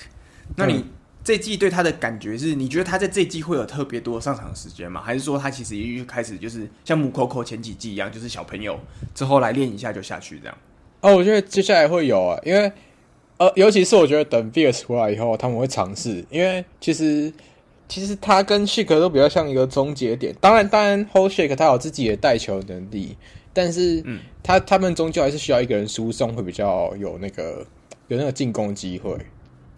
[0.56, 0.74] 那你？
[0.74, 0.84] 嗯
[1.28, 5.02] 这季对他的感觉是，你觉得他在这季会有特别多的上场时间吗？
[5.04, 8.80] 还是说他其实一开始就是像母口口前几季一样，就是小朋友
[9.14, 10.58] 之后来练一下就下去这样？
[11.02, 12.72] 哦，我觉得接下来会有啊，因为
[13.36, 17.30] 呃，尤其是我觉得等 Wirtz 回来以后，他们会尝试，因为其实
[17.86, 20.34] 其实他跟 Shake 都比较像一个终结点。
[20.40, 23.18] 当然，当然，Holshaker 他有自己的带球能力，
[23.52, 27.66] 但是嗯，他他们终究还是需要一个人输送，会比较有那个
[28.06, 29.14] 有那个进攻机会。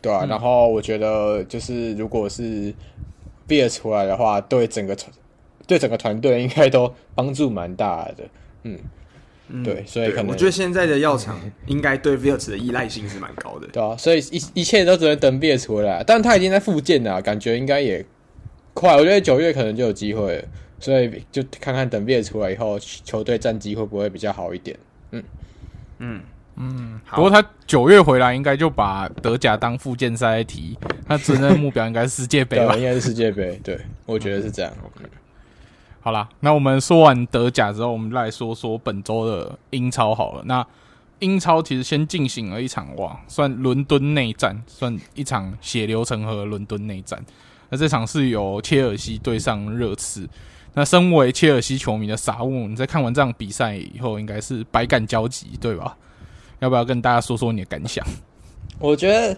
[0.03, 2.73] 对啊，嗯、然后我觉得就是，如果是
[3.49, 5.13] Wirtz 出来的话，对整个团
[5.67, 8.25] 对整个团队应该都帮助蛮大的。
[8.65, 8.79] 嗯，
[9.49, 13.67] 嗯对，所以可能我觉得现在的药厂应该对 Wirtz 的依赖性是蛮高的。
[13.69, 18.05] 对啊，所以一一切都只能等 Wirtz 回来，但他已经在复健了，感觉应该也
[18.75, 18.97] 快。
[18.97, 20.45] 我觉得九月可能就有机会了，
[20.79, 24.79] 所以就看看等 Wirtz 出来以后，球队战绩会不会比较好一点。
[25.13, 25.23] 嗯
[25.99, 26.21] 嗯。
[26.63, 30.77] 嗯，不过他九月回来，应该就把德甲当复健赛来踢。
[31.09, 32.77] 他真正目标应该是世界杯吧？
[32.79, 33.59] 应该是世界杯。
[33.65, 34.71] 对，我觉得是这样。
[34.85, 35.07] OK，
[36.03, 40.43] 好啦，那我们说完德甲之后，我们来说说本周的英超好了。
[40.45, 40.67] 那
[41.21, 47.19] 英超其实先进行了一场哇，算伦敦内战，算一场血流成河伦敦内战。
[47.71, 50.29] 那这场是由切尔西对上热刺。
[50.75, 55.97] 那身为切尔西球迷的傻物，你在看完这场比赛以后，应该是百感交集，对吧？
[56.61, 58.05] 要不要跟大家说说你的感想？
[58.79, 59.37] 我觉得，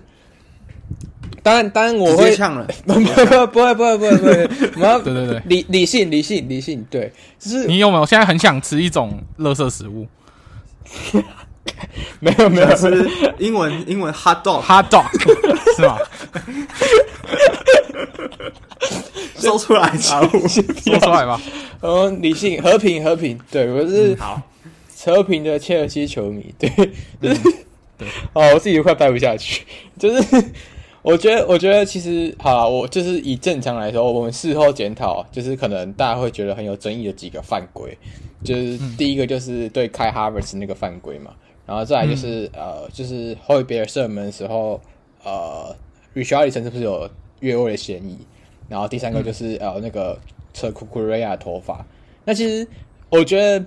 [1.43, 10.07] 当然，当然我会呛了， 不不不会不会不会不会，我们要对对对，理理性理性理性，对，就是你有没有现在很想吃一种垃圾食物？
[12.21, 13.09] 没 有没有，是
[13.39, 15.07] 英文英文 hot dog hot dog
[15.77, 15.99] 是吗？
[19.39, 21.41] 说出来，说出来吧。
[21.81, 24.41] 嗯，理性和平和平，对我是好。
[25.05, 26.69] 和平的切尔西球迷，对，
[27.21, 27.43] 就是，
[27.99, 29.65] 对， 哦，我自己都快掰不下去。
[29.99, 30.45] 就是，
[31.03, 37.97] 我觉得，我觉得其实，好啦，我就是以正常来说，我们事后检讨，就是可能大家会觉得很有争议的几个犯规，
[38.45, 41.35] 就是第一个就是对开哈维斯那个犯规嘛，
[41.67, 44.81] 然后再来就是、嗯、呃，就是后卫别尔射门的时候，
[45.25, 45.75] 呃
[46.15, 47.11] ，Richarlison 是不是有
[47.41, 48.19] 越位的嫌疑？
[48.69, 50.17] 然后第三个就是、嗯、呃，那个
[50.55, 51.85] 扯库库瑞亚头发。
[52.25, 52.67] 那其实
[53.11, 53.65] 我觉得。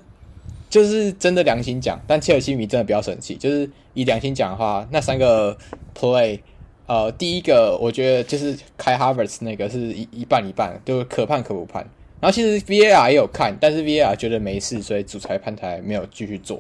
[0.70, 3.36] 就是真的良心讲，但切尔西迷真的不要生气。
[3.36, 5.58] 就是以良心讲的话，那三个
[5.98, 6.40] play，
[6.86, 11.88] 呃，第一个我觉得就是开 Harvard 那个是一一半一半，就是可判可不判。
[12.20, 16.60] 然后其实 VAR 也有看，但是 VAR 觉得没事，所以主裁判台没有继续做。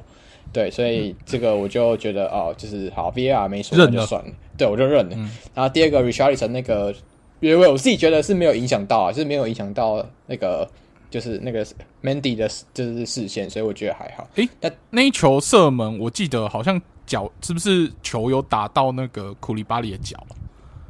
[0.53, 5.15] 对，所以这个我就觉得哦，就是好 VAR 没说那就算了，对我就认了。
[5.15, 6.93] 嗯、然后第二个 Richarlison 那个
[7.39, 10.69] 越位，我自己觉得是没有影响到啊，就是没有影响到那个。
[11.15, 11.65] 就是那个
[12.03, 14.27] Mandy 的，就是视线，所以我觉得还好。
[14.35, 20.21] 诶、欸，那那一球射门，我记得好像脚是不是球有打到那个库里巴里的脚？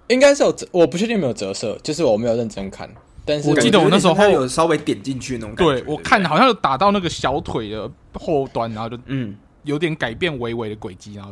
[0.08, 2.90] 应该是有折，我不确定有没有折射，就是我没有认真看。
[3.24, 5.74] 但是我记得我那时候有稍微点进去那种感觉。
[5.80, 11.32] 对，我看好像有打到那个小腿的后端，然后就嗯，有点改变微微的轨迹，然后。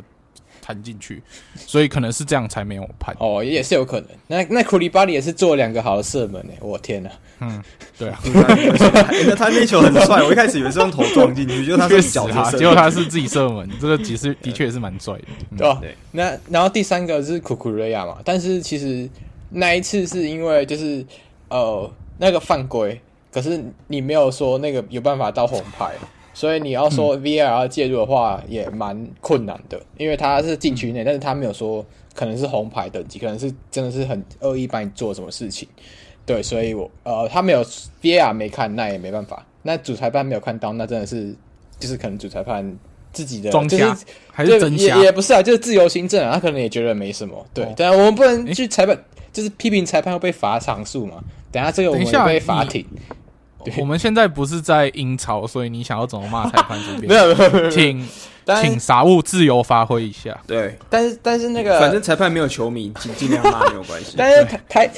[0.60, 1.22] 弹进去，
[1.54, 4.08] 所以可能是这样才没有判哦，也是有可能。
[4.26, 7.62] 那那库里巴里也是做了两个好的射门诶，我天呐，嗯，
[7.98, 8.18] 对啊，
[9.26, 15.24] 那他那球很帅，我一开始以为是用头撞进去，结果他是脚射，结果他是自己射门， 这个其实的确是蛮帅的，
[15.58, 15.78] 对吧？
[15.82, 15.94] 对。
[16.12, 19.06] 那然后第三个是库库瑞亚嘛，但是其实
[19.50, 21.04] 那一次是因为就是
[21.48, 22.98] 呃那个犯规，
[23.30, 25.92] 可是你没有说那个有办法到红牌。
[26.34, 31.82] 所以你要说 VAR 介入的话，也蛮困难的，因为他是禁区内，但是他没有说
[32.14, 35.66] 可能是红牌等级，可能是真的是很恶意帮你做什么事情。
[36.26, 37.64] 对，所以我呃他没有
[38.02, 39.46] VAR 没看，那也没办法。
[39.62, 41.34] 那主裁判没有看到，那真的是
[41.78, 42.78] 就是可能主裁判
[43.12, 45.04] 自己的装瞎就是还是真瞎也？
[45.04, 47.46] 也不是啊，就是自由行政啊，他可能也觉得没什么。
[47.54, 48.98] 对，哦但我们不能去裁判，
[49.32, 51.22] 就是批评裁判会被罚场数嘛。
[51.52, 52.84] 等下这个我们被罚停。
[53.64, 57.08] 对我们现在不是在英超，所以你想要怎么骂裁判这边。
[57.12, 58.08] 没有没有没有，请
[58.62, 60.38] 请杂物自由发挥一下。
[60.46, 64.14] 对，但是但是那个反正裁判没有球迷，尽尽量骂没有关系。
[64.18, 64.90] 但是台台，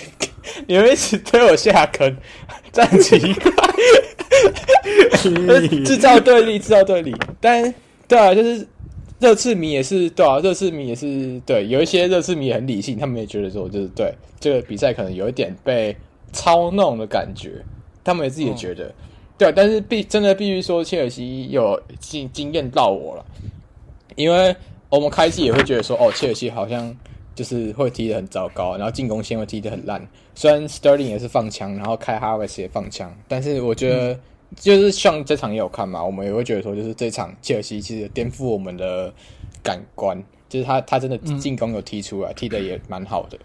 [0.67, 2.17] 你们一直推我下坑，
[2.73, 3.53] 这样奇怪，
[5.85, 7.15] 制造对立，制造对立。
[7.41, 7.75] 但
[8.09, 8.67] 对啊，就是
[9.19, 15.97] 热刺迷也是对啊，热刺迷也是对，有一些热刺迷很理性，他们也觉得说，就是对这个比赛可能有一点被
[16.33, 17.65] 操弄的感觉，
[18.07, 18.95] 他们也自己也觉得，
[19.37, 19.53] 对啊。
[19.55, 23.27] 但是必真的必须说，切尔西有经经验到我了，
[24.15, 24.57] 因为
[24.89, 26.97] 我们开季也会觉得说，哦，切尔西好像。
[27.37, 30.01] 就是会踢得很糟糕，然后进攻线会踢得很烂。
[30.35, 34.19] 虽然 Sterling 也是放枪，然后开 Havertz 也放枪，但是我觉得
[34.55, 39.13] 就是像这场也有看嘛，我们也会觉得说，就是这场切尔西其实颠覆我们的
[39.63, 43.39] 感官，就是他他真的进攻有踢出来，踢得也蛮好的。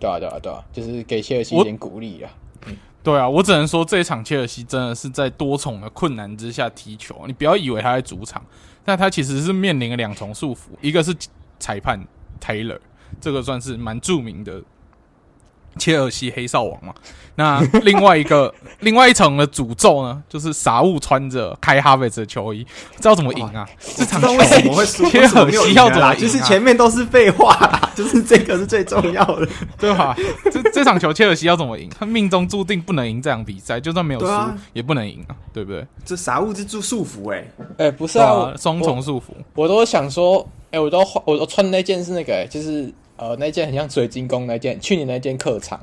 [0.00, 2.32] 对啊，对啊，对啊，就是给切尔西一点鼓励啊。
[3.04, 7.24] 对啊，我只能说这一场切尔西真的是在多重的困难之下踢球。
[7.26, 8.42] 你不要以为他在主场，
[8.82, 11.14] 但他其实是面临了两重束缚，一个是
[11.60, 12.02] 裁判
[12.40, 12.80] Taylor。
[13.20, 14.62] 这个算是蛮著名的
[15.78, 16.94] 切尔西黑哨王嘛？
[17.36, 22.64] 那另外一个、 另外一层的诅咒呢，就是傻物穿着开哈维兹的球衣，
[22.96, 23.68] 知道怎么赢啊？
[23.96, 25.04] 这场为什么会输？
[25.10, 26.20] 切尔西要怎么赢？
[26.20, 30.16] 就是前面都是废话啦， 就是这个是最重要的，对吧？
[30.52, 31.90] 这这场球切尔西要怎么赢？
[31.98, 35.84] 他命中注定不能赢这场比赛，就算没有输、啊、也不能赢啊，对不对？
[36.04, 37.44] 这傻物是住束缚哎，
[37.78, 39.34] 哎，不是啊，双重束缚。
[39.54, 42.92] 我都想说，哎，我都我都穿那件是那个、欸，就是。
[43.16, 45.78] 呃，那件很像水晶宫那件，去年那件客场，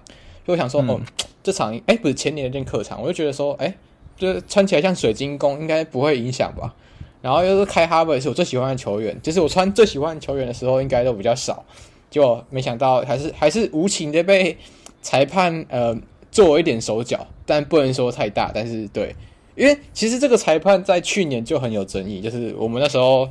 [0.46, 1.02] 就我想说，嗯、哦，
[1.44, 3.76] 这场哎、欸，不是前年那件客场，我就觉得说，哎、欸，
[4.18, 6.74] 就是穿起来像水晶宫，应该不会影响吧？
[7.22, 11.64] 然后又是开哈维是我最喜欢的球员，就是我穿最喜欢的球员的时候，应该都比较少，
[12.10, 14.58] 就没想到还是还是无情的被
[15.02, 15.96] 裁判呃
[16.32, 19.16] 做一点手脚，但不能说太大，但是对，
[19.56, 23.30] 因为其实这个裁判在去年就很有争议，就是我们那时候。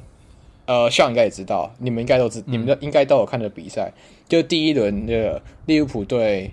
[0.66, 3.92] 呃，校应该也知道，你们应该都知，嗯、你们都应该都有看的比赛，
[4.28, 6.48] 就第一轮那个利物浦对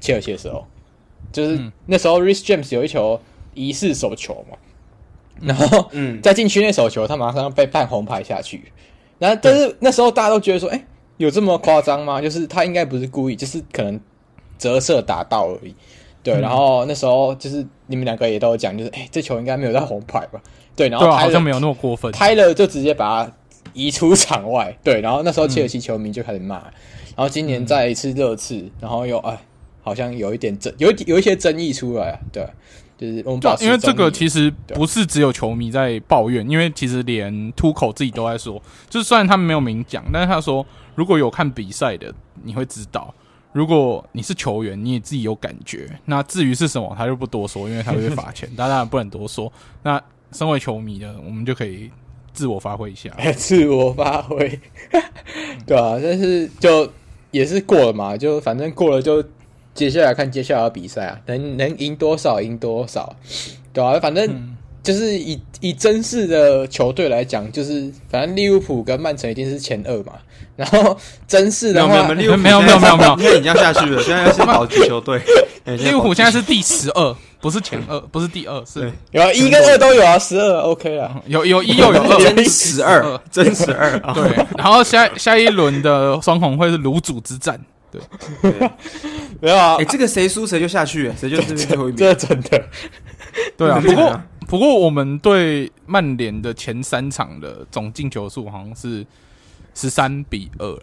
[0.00, 0.64] 切尔西的时候，
[1.32, 3.20] 就是、嗯、那时候 Reece James 有一球
[3.54, 4.56] 疑似手球嘛，
[5.40, 8.72] 然后嗯，在禁区那手球，他马上被判红牌下去，
[9.18, 10.84] 然后但是那时候大家都觉得说，哎、欸，
[11.16, 12.20] 有这么夸张吗？
[12.20, 14.00] 就是他应该不是故意，就是可能
[14.58, 15.74] 折射打到而已，
[16.22, 20.40] 对，嗯、然后那时候就是你们两个也都有讲，就是哎、欸，这球应该没有到红牌吧？
[20.76, 23.32] 对，然后、啊、好像没有那么过分，拍了就直接把他
[23.72, 24.76] 移出场外。
[24.84, 26.58] 对，然后那时候切尔西球迷就开始骂。
[26.58, 26.72] 嗯、
[27.16, 29.36] 然后今年再一次热刺，然后又哎，
[29.88, 32.18] 好像有一点争，有有一些争议出来啊。
[32.30, 32.46] 对，
[32.98, 42.12] 就是我们把因为这个其实不是只有球迷在抱怨，因为其实连秃口自己都在说，就是虽然他们没有明讲，但是他说如果有看比赛的，
[42.44, 43.12] 你会知道；
[43.52, 45.88] 如果你是球员，你也自己有感觉。
[46.04, 49.52] 那至于是什么，他就不多说，因为他会被罚钱，当然不能多说。
[49.82, 50.00] 那
[50.32, 51.90] 身为球迷的，我们就可以
[52.32, 53.10] 自我发挥一下。
[53.36, 54.60] 自我发挥，
[55.66, 56.90] 对啊，但是就
[57.30, 59.24] 也是过了嘛，就反正过了，就
[59.78, 63.14] 接下来看接下来的比赛啊，能能赢多少赢多少，
[63.72, 64.28] 对啊，反正
[64.82, 70.14] 就是以以真实的球队来讲，就是反正利物浦跟曼城一定是前二嘛。
[70.56, 70.96] 然后
[71.28, 75.20] 真实的话，没有没有没有没有没有，现在 已经要下去了，现在要先 保级球队。
[75.64, 77.16] 利物浦现在是第十二。
[77.40, 83.96] 不是前二，不是第二，是有啊，一跟二都有啊，十二 OK 了，有有一又有 二，真十二，真十二。
[84.12, 87.56] 对，然后下下一轮的双红会是卤煮之战，
[87.90, 88.00] 对，
[89.40, 92.64] 没有啊，哎，这个谁输谁就下去，谁就是最后一名， 这真的。
[93.56, 99.06] 对啊，不过不过我们对曼联的前三场的总进球数好像是
[99.74, 100.78] 十三比二。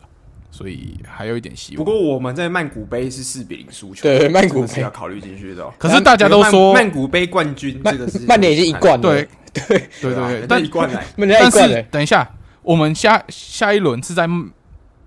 [0.52, 1.84] 所以还有一点希望。
[1.84, 5.70] 不过我们在曼谷杯是四比零输球，对，曼谷是要考虑进去的。
[5.78, 12.26] 可是大家都说曼谷杯冠军这个是 曼联已经一冠了，对对对对，但一冠来，但是等一下，
[12.62, 14.30] 我们下下一轮是在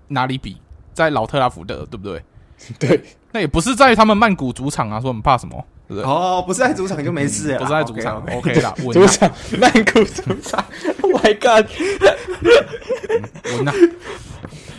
[0.09, 0.55] 哪里比？
[0.99, 2.21] 在老特拉福德，对不对？
[2.77, 5.65] 对，那也不是在他们曼谷主场啊，说我们怕什么？
[5.87, 6.03] 对不对？
[6.03, 10.63] 哦，不是在主场就没事，不是在主场，OK 啦， 主场曼谷主场
[11.01, 11.65] ，Oh my God，
[13.55, 13.71] 稳呐。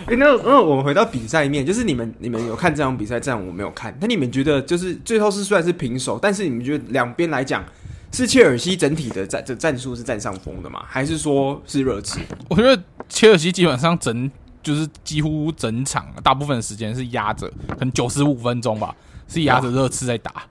[0.06, 3.18] 哎、那那我们回到比赛面，就是你们你们有看这场比赛？
[3.18, 3.96] 这样我没有看。
[4.00, 7.64] 那你们觉得，就是最后是虽然是平手，但是你们觉得两边来讲，
[8.12, 10.82] 是切尔西整体的战这战术是占上风的吗？
[10.86, 12.18] 还是说是热刺？
[12.48, 14.28] 我觉得切尔西基本上整
[14.62, 18.94] 就是几乎整场大部分时间是压着，可能九十五分钟吧，
[19.28, 20.42] 是压着热刺在打。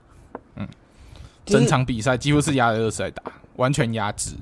[0.56, 0.68] 嗯，
[1.46, 3.22] 整场比赛几乎是压着热刺在打，
[3.56, 4.32] 完全压制。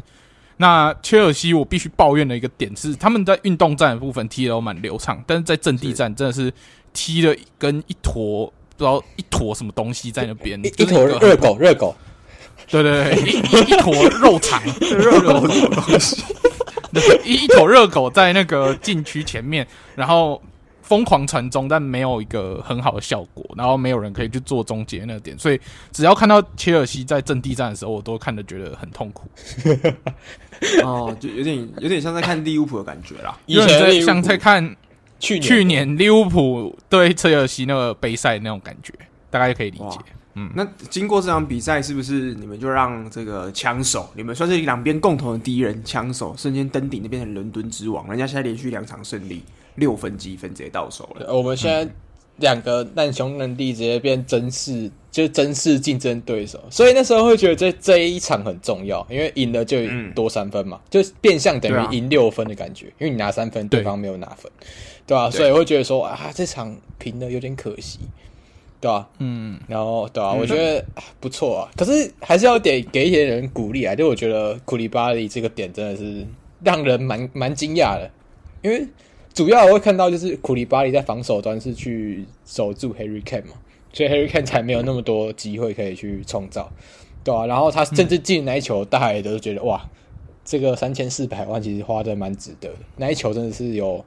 [0.57, 6.53] 那切尔西我必须抱怨的一个点是，他们在运动战的部分踢得都蛮流畅，但是在阵地战真的是
[6.93, 8.47] 踢了跟一坨
[8.77, 11.95] 不知道一坨什么东西在那边，一坨热狗，热狗，
[12.69, 16.25] 对对对，一一坨肉肠， 热狗什么东西？
[17.25, 20.41] 一一头热狗在那个禁区前面，然后。
[20.81, 25.61] 疯狂传中，但没有一个很好的效果，然后没有人可以去做终结那个点，所以
[25.93, 29.29] 只要看到切尔西在阵地战的时候，我都看得觉得很痛苦。
[30.83, 34.75] 哦，就有点有点像在看利物浦的感觉啦，以前像在看
[35.21, 38.95] 去去年利物浦对切尔西那个杯赛那种感觉，
[39.29, 39.99] 大概可以理解。
[40.39, 49.43] 嗯，那经过这场比赛，是不是你们就让这个枪手，你们算是两边共同的敌人，枪手瞬间登顶，那变成伦敦之王，人家现在连续两场胜利。
[49.79, 51.33] 六分积分直接到手了。
[51.33, 51.89] 我们现在
[52.39, 56.61] 两个难兄难弟直接变真是，就是真是竞争对手。
[56.69, 59.77] 所以那时候会觉得这这一场很重要，因为赢了就
[60.17, 62.87] 多三分嘛，嗯、就变相等于赢六分的感觉。
[62.99, 64.51] 因为你拿三分，对方没有拿分，
[65.07, 65.31] 对吧、啊？
[65.31, 68.01] 所以会觉得说啊，这场平的有点可惜，
[68.81, 69.09] 对吧、啊？
[69.19, 70.33] 嗯，然后对、啊？
[70.33, 70.85] 我觉得
[71.21, 73.95] 不错啊，可是还是要得给一些人鼓励啊。
[73.95, 76.27] 就我觉得库里巴利这个点真的是
[76.63, 78.11] 让人蛮蛮惊讶的，
[78.63, 78.87] 因为。
[79.35, 83.53] 主要我会看到就是库里巴利在防守端是去守住 Harry Kane 嘛，
[83.93, 86.69] 所以 Harry Kane 才没有那么多机会可以去创造，
[87.23, 89.89] 对啊，然后他甚至进那一球，大家也都觉得哇，
[90.45, 94.05] 这个三千四百万其实花的蛮值得的，那一球真的是有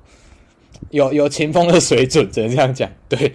[0.89, 2.91] 有有前锋的水准，只能这样讲。
[3.07, 3.33] 对，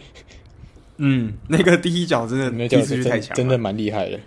[0.98, 2.68] 嗯，那个第一脚真的没有
[3.04, 4.18] 太强，真的蛮厉害的。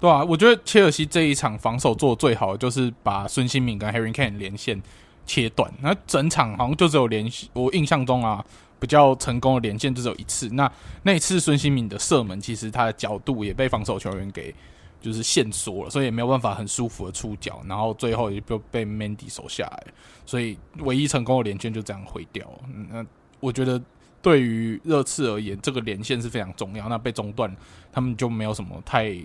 [0.00, 4.82] 对啊，我觉得切尔西这一场防守做的最好的就是把孙兴慜跟 Harry Kane 连线。
[5.30, 8.42] 切断，那整场好像就只有连续，我印象中啊，
[8.80, 10.48] 比较成功的连线就只有一次。
[10.54, 14.54] 那那一次孙兴慜的射门，其实他的角度也被防守球员给
[15.02, 19.86] 就是限缩了，所以也没有办法很舒服的出脚，然后最后也就被 Mandy 守下来。
[20.24, 22.50] 所以唯一成功的连线就这样毁掉。
[22.90, 23.04] 那
[23.38, 23.78] 我觉得
[24.20, 26.88] 对于热刺而言，这个连线是非常重要。
[26.88, 27.54] 那被中断，
[27.92, 29.16] 他们就没有什么太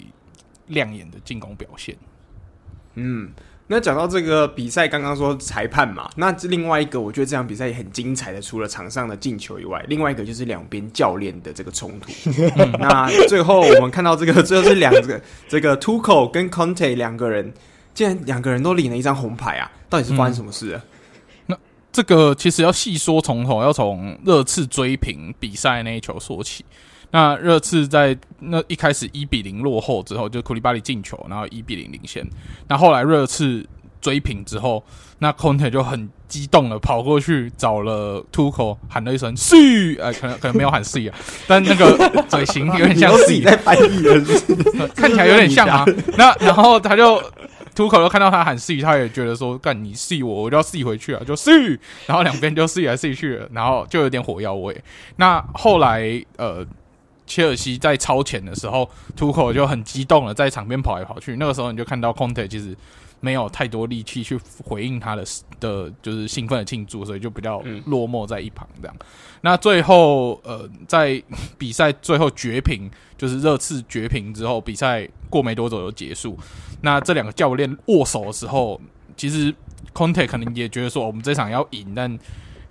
[0.68, 1.96] 亮眼的进攻表现。
[2.96, 3.32] 嗯。
[3.68, 12.12] 那讲到这个比赛，刚刚说裁判嘛，那另外一个我觉得这场比赛也很精彩的，除了场上的进球以外，另外一个就是两边教练的这个冲突。
[12.58, 17.54] 嗯、 那最后我们看到这个，最后是两个这个 Tuchel 跟 Conte 两个人，
[17.94, 19.72] 竟然两个人都领了一张红牌啊！
[19.90, 20.86] 到底是发生什么事了？
[21.94, 26.66] 这个其实要细说从头，要从热刺追平比赛那一球说起。
[27.12, 32.28] 那热刺在那一开始一比零落后之后，就库利巴利进球，然后一比零领先。
[32.68, 33.64] 那后来热刺
[34.02, 34.84] 追平之后，
[35.20, 41.16] 那孔特就很激动的跑过去找了图克，喊了一声 “see”，呃，可能可能没有喊 “see” 啊，
[41.48, 44.04] 但那个嘴型有点像嘘在翻译，
[44.96, 45.86] 看起来有点像啊。
[46.18, 47.22] 那然后他就
[47.76, 51.52] 吐口又看到他喊 C，他也觉得说：“干你 C 我，我就要 C 回去啊，就 C，。
[52.06, 54.82] 然后两边就 C 来 C 去了，然后就有点火药味。
[55.16, 56.66] 那后来呃。
[57.26, 61.38] 切尔西在超前的时候，图克就很激动了，在场边跑来跑去。
[61.38, 62.76] 那个时候，你就看到 Conte 其实
[63.24, 65.24] 没有太多力气去回应他的
[65.60, 68.96] 的，就是兴奋的庆祝，所以就比较落寞在一旁这样。
[69.00, 69.06] 嗯、
[69.42, 71.24] 那最后，呃，在
[71.58, 76.38] 比赛最后绝平，就是热刺绝平之后，比赛过没多久就结束。
[76.82, 78.80] 那这两个教练握手的时候，
[79.16, 79.56] 其实
[79.94, 82.20] 孔特可能也觉得说，我们这场要赢，但。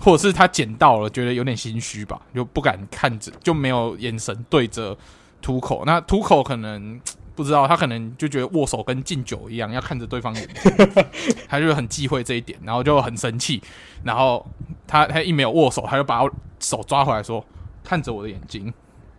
[0.05, 4.99] 或者是他捡到了，觉得有点心虚吧，就不敢看着，就没有眼神对着
[5.41, 5.85] 图口。
[5.87, 7.01] 那图口可能
[7.35, 10.73] 不知道，他可能就觉得握手跟敬酒一样，要看着对方眼睛，
[11.49, 13.63] 他就很忌讳这一点，然后就很生气。
[14.05, 14.47] 然后
[14.87, 16.21] 他他一没有握手，他就把
[16.61, 17.45] 手抓回来说
[17.83, 18.67] ：“看着我的眼睛，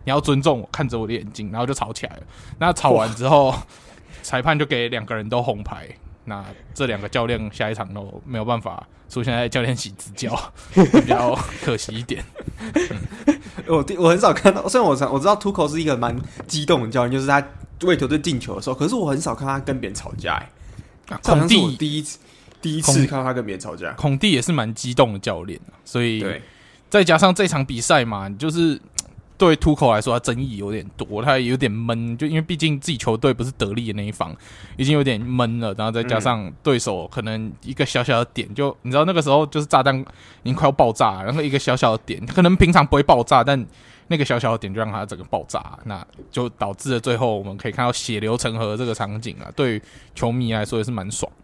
[0.04, 2.22] 你要尊重我，看着我的眼睛。”然后就吵起来了。
[2.58, 3.54] 那吵完之后，
[4.22, 5.88] 裁判就给两个人都红牌。
[6.24, 6.44] 那
[6.74, 12.24] 这两个教练下一场都没有办法出现在教练席执教， 比较可惜一点。
[13.66, 16.16] 我我很少看到，虽然我我知道图克是一个蛮
[16.46, 17.46] 激动的教练，就是他
[17.82, 20.34] 为球队进球的时候，可是我很少看他跟别人吵架。
[21.06, 22.18] 哎，孔蒂第一次
[22.60, 26.42] 第一次看到他跟别人吵架，孔蒂也是蛮激动的教练，所以对
[26.90, 28.80] 再加上这场比赛嘛，就是。
[29.36, 34.34] 对突口来说，他争议有点多，他也有点闷，就因为毕竟自己球队不是得力的那一方，
[34.76, 35.74] 已经有点闷了。
[35.74, 40.04] 然后再加上对手可能一个小小的点，就你知道那个时候就是炸弹已
[40.44, 43.66] 经快要爆炸，然后一个小小的点，可能平常不会爆炸，但
[44.06, 49.50] 那个小小的点就让它整个爆炸，那就导致了最后我们可以看到血流成河这个场景啊。
[49.56, 49.80] 对
[50.14, 51.30] 球迷来说也是蛮爽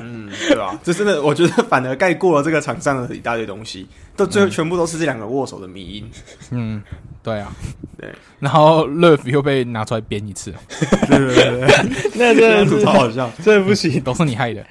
[0.00, 0.78] 嗯，对吧？
[0.82, 3.86] 这真的，我觉得反而盖过了这个场上的一大堆东西，
[4.16, 6.10] 都最后全部都是这两个握手的迷因。
[6.50, 6.82] 嗯，
[7.22, 7.52] 对啊，
[7.96, 8.12] 对。
[8.40, 10.52] 然后 Love 又被拿出来编一次，
[11.08, 14.66] 对对对对，那真的是超好笑，真的不行，都是你害的。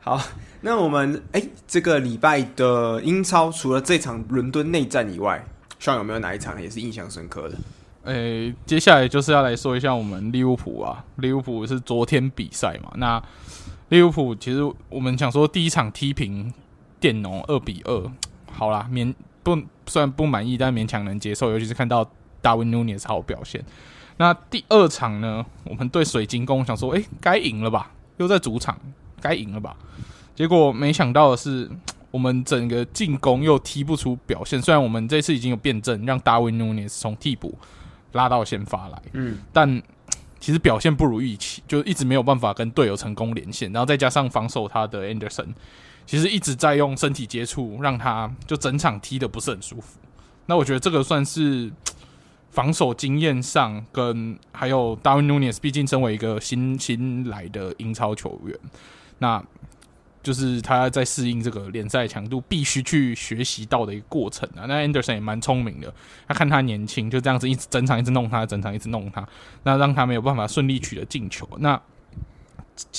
[0.00, 0.20] 好，
[0.60, 5.44] 那我们哎、欸，这个礼拜的英超除了这场伦敦内战以外，
[5.78, 7.56] 上有没有哪一场也是印象深刻的？
[8.04, 12.90] 诶、接下来就是要来说一下我们利物浦啊，利物浦是昨天比赛嘛。
[12.96, 13.22] 那
[13.90, 16.52] 利物浦其实我们想说第一场踢平
[16.98, 18.10] 电农二比二，
[18.50, 21.50] 好啦，勉不虽然不满意，但勉强能接受。
[21.50, 22.08] 尤其是看到
[22.40, 23.64] 达文努涅斯好表现。
[24.16, 27.92] 那第二场呢，我们对水晶宫想说，诶、该赢了吧？
[28.18, 28.78] 又在主场，
[29.20, 29.76] 该赢了吧？
[30.34, 31.70] 结果没想到的是，
[32.10, 34.60] 我们整个进攻又踢不出表现。
[34.60, 37.56] 虽然我们这次已经有变阵，让达文努涅斯从替补。
[38.12, 39.82] 拉到先发来，嗯，但
[40.40, 45.48] 其实表现不如预期，就一直没有办法跟队友成功连线，然后再加上防守他的 Anderson，
[46.06, 49.98] 其实一直在用身体接触，让他就整场踢的不是很舒服。
[50.46, 51.70] 那我觉得这个算是
[52.50, 58.58] 防守经验上，跟还有 Darwin Nunez，毕竟身为一个新新来的英超球员，
[59.18, 59.42] 那。
[60.22, 64.64] 就是他在适应这个联赛强度，必须去学习到的一个过程啊。
[64.66, 65.92] 那 Anderson 也蛮聪明的，
[66.28, 69.26] 他看他年轻，就这样子一直整场一直弄他，整场一直弄他，
[69.64, 71.48] 那让他没有办法顺利取得进球。
[71.58, 71.80] 那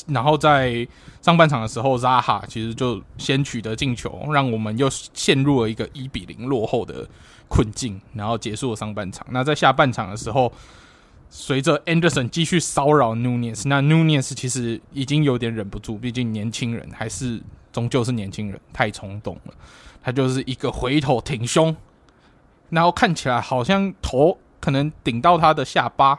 [0.08, 0.88] 然后在
[1.22, 7.08] 上半场的时候，Zaha 其实就先取得进球，让我们又陷入了一个一比零落后的
[7.48, 9.26] 困境，然后结束了上半场。
[9.32, 10.52] 那在下半场的时候。
[11.36, 19.54] 随着 Anderson 继续骚扰 Nunez，那 Nunez 其实已经有点忍不住，毕竟年轻人还是终究是年轻人，太冲动了。
[20.04, 21.76] 他就是一个回头挺胸，
[22.70, 26.14] 然后看起来好像头可能顶到他的下巴，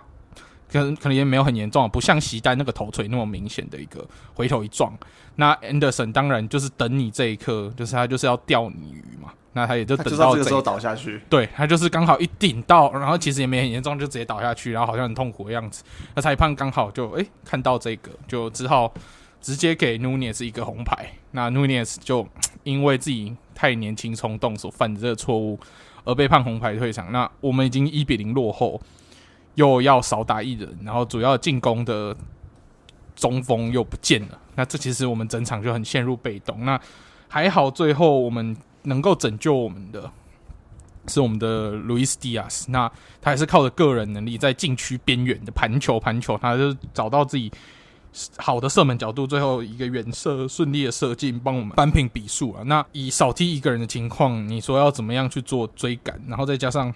[0.68, 4.04] 可能可能也没有很严重，不像席丹那个头锤那么明显的一个
[4.34, 4.92] 回头一撞。
[5.36, 9.32] 那 Anderson 当然就是等你这一刻，就是他就是要钓你鱼嘛。
[9.56, 15.84] 那他也就等到这个时候倒下去，对，他就是刚好一顶到，然后其实也没很严重，就直接倒下去，然后好像很痛苦的样子。
[16.16, 18.92] 那裁判刚好就哎、欸、看到这个，就只好
[19.40, 21.08] 直接给 Nunez 一个红牌。
[21.30, 22.26] 那 Nunez 就
[22.64, 25.56] 因为自己太年轻冲动所犯的这个错误
[26.02, 27.12] 而被判红牌退场。
[27.12, 28.80] 那我们已经一比零落后，
[29.54, 32.16] 又要少打一人，然后主要进攻的
[33.14, 34.38] 中锋又不见了。
[34.56, 36.64] 那这其实我们整场就很陷入被动。
[36.64, 36.80] 那
[37.28, 38.56] 还好最后我们。
[38.84, 40.10] 能够拯救我们的
[41.08, 42.88] 是我们的路易斯·迪亚斯，那
[43.20, 47.52] 他还是靠着个人能力在禁区边缘的盘球盘球，他就找到自己
[48.36, 52.62] 好的射门角度，最后一个远射顺利的射进，帮我们扳平比数啊。
[52.64, 56.94] 那以少踢一个人的情况，你说要怎么样去做追赶，然后再加上。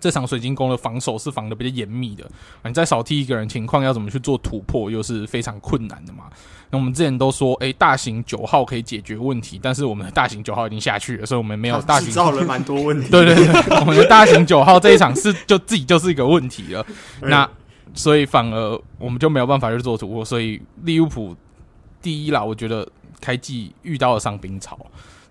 [0.00, 2.28] 这场水晶宫的防守是防的比较严密的，
[2.64, 6.24] 你再少踢一个人情况，要怎么去做突破，又是非常困难的嘛。
[6.70, 12.10] 那我们之前都说，诶，大型九号可以解决问题，但是我们的大型九号已经下去了，所以我们没有大型。
[12.14, 13.08] 造了蛮多问题。
[13.10, 16.84] 对对对，我们的大型九号这一场是就自己就是一个问题了。
[17.22, 17.48] 那
[17.94, 21.36] 所以反而我们就没有办法去做突破，所以利物浦
[22.02, 22.86] 第一啦，我觉得
[23.20, 24.78] 开季遇到了伤兵潮，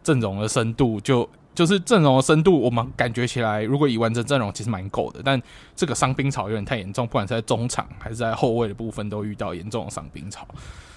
[0.04, 1.30] 阵容的深度就。
[1.56, 5.40] 就是阵容的深度，我们感觉起来，如果以完整阵容其实蛮够的，但
[5.76, 10.48] 这个伤兵潮有点太严重，不管是在中场还是在后卫的部分，都遇到严重的伤兵潮，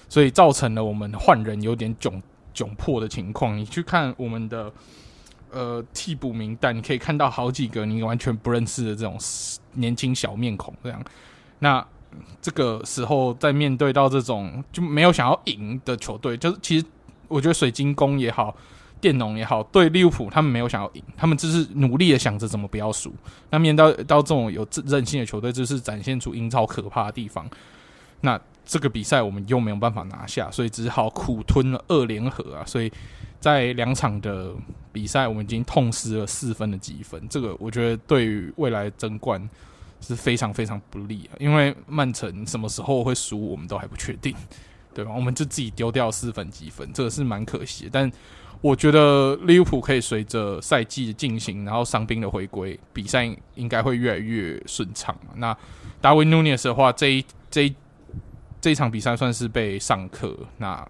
[0.09, 2.21] 所以造成了我们换人有点窘
[2.53, 3.57] 窘迫的情况。
[3.57, 4.71] 你去看我们的
[5.51, 9.17] 呃替补名单，你可以看到好几个你完全不认识的这种
[9.73, 11.03] 年轻小面孔，这样。
[11.59, 11.85] 那
[12.41, 16.85] 这个时候在面对到这种就没有想要赢的球队，就是其实
[17.27, 18.55] 我觉得水晶宫也好。
[18.99, 23.13] 电农也好，对利物浦，他们没有想要赢，他们只是努力的想着怎么不要输。
[23.51, 27.47] 那面对到到这种有韧性的球队，就是展现出英超可怕的地方。
[28.21, 32.65] 那这个比赛我们又没有办法拿下，所以只好苦吞了二连和啊！
[32.65, 32.91] 所以
[33.39, 34.53] 在两场的
[34.91, 37.25] 比赛，我们已经痛失了四分的积分。
[37.29, 39.49] 这个我觉得对于未来争冠
[40.01, 41.39] 是非常非常不利啊！
[41.39, 44.35] 因为曼城什么时候会输，我们都还不确定，
[44.93, 45.11] 对吧？
[45.15, 48.11] 我们就自己丢掉四分积分，这个是蛮可惜的，但。
[48.59, 55.15] 我觉得利物浦可以随着赛季的进行，然后伤兵的回归，比赛应该会越来越顺畅。
[55.35, 55.55] 那
[56.01, 57.75] 达文努涅斯的话，这一这一
[58.61, 60.37] 这场比赛算是被上课。
[60.57, 60.87] 那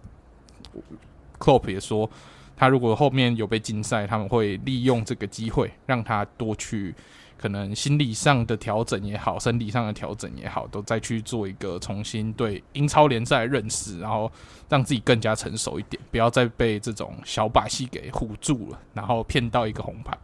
[1.40, 2.10] Klopp 也说，
[2.56, 6.96] 他如果后面有被禁赛，他们会利用这个机会让他多去。
[7.40, 14.32] 可能心理上的调整也好，身体上的调整也好，都再去做一个重新对英超联赛认识，然后
[14.68, 20.18] 让自己更加成熟一点，不要再被这种小把戏给唬住了，然后骗到一个红牌，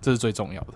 [0.00, 0.74] 这是最重要的。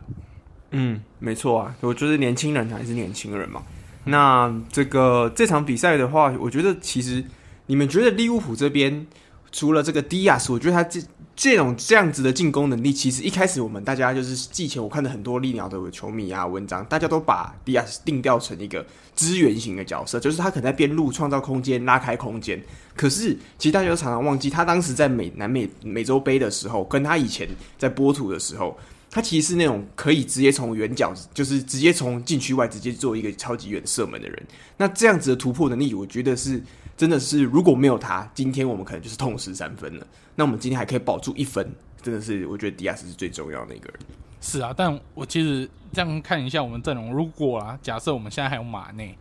[0.73, 3.63] 嗯，没错啊，我觉得年轻人还是年轻人嘛。
[4.09, 7.23] 那这个这场比赛的话，我觉得其实
[7.67, 9.07] 你们觉得利物浦这边
[9.53, 11.01] 除了这个迪亚斯，我觉得他这
[11.37, 18.85] 这种这样子的进攻能力，其实一开始我们大家就是季前我看了很多利鸟的球迷啊文章，大家都把迪亚斯定调成一个
[19.15, 22.63] 支援型的角色，就是他可能在边路创造空间、拉开空间。
[22.97, 28.77] 可是其实大家都常常忘记，他当时在美南美美洲杯的时候，跟他以前在波图的时候。
[29.11, 34.47] 他其实是那种可以直接从远角，就是直接从禁区外直接做一个超级远射门的人。
[34.77, 36.63] 那这样子的突破能力，我觉得是
[36.97, 40.07] 真的是，如果没有他，今天我们可能就是痛失三分了。
[40.35, 41.67] 那我们今天还可以保住一分，
[42.03, 43.99] 真的是我觉得迪亚斯是最重要的一个人。
[44.41, 49.17] 是啊，但我其实这样看一下我们阵容，如果啊，假设我们现在还有马内，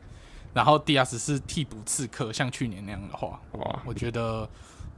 [0.54, 4.48] 然后迪亚斯是替补刺客，像去年那样的话，哇，我觉得。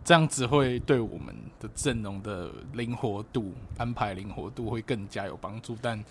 [0.09, 6.03] 这样子会对我们的阵容的灵活度安排灵活度会更加有帮助，但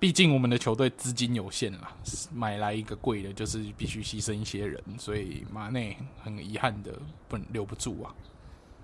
[0.00, 1.92] 毕竟我们的球队资金有限啦，
[2.34, 6.90] 买来一个贵的，就是必须牺牲一些人，所以马内很遗憾的
[7.28, 8.14] 不留不住啊。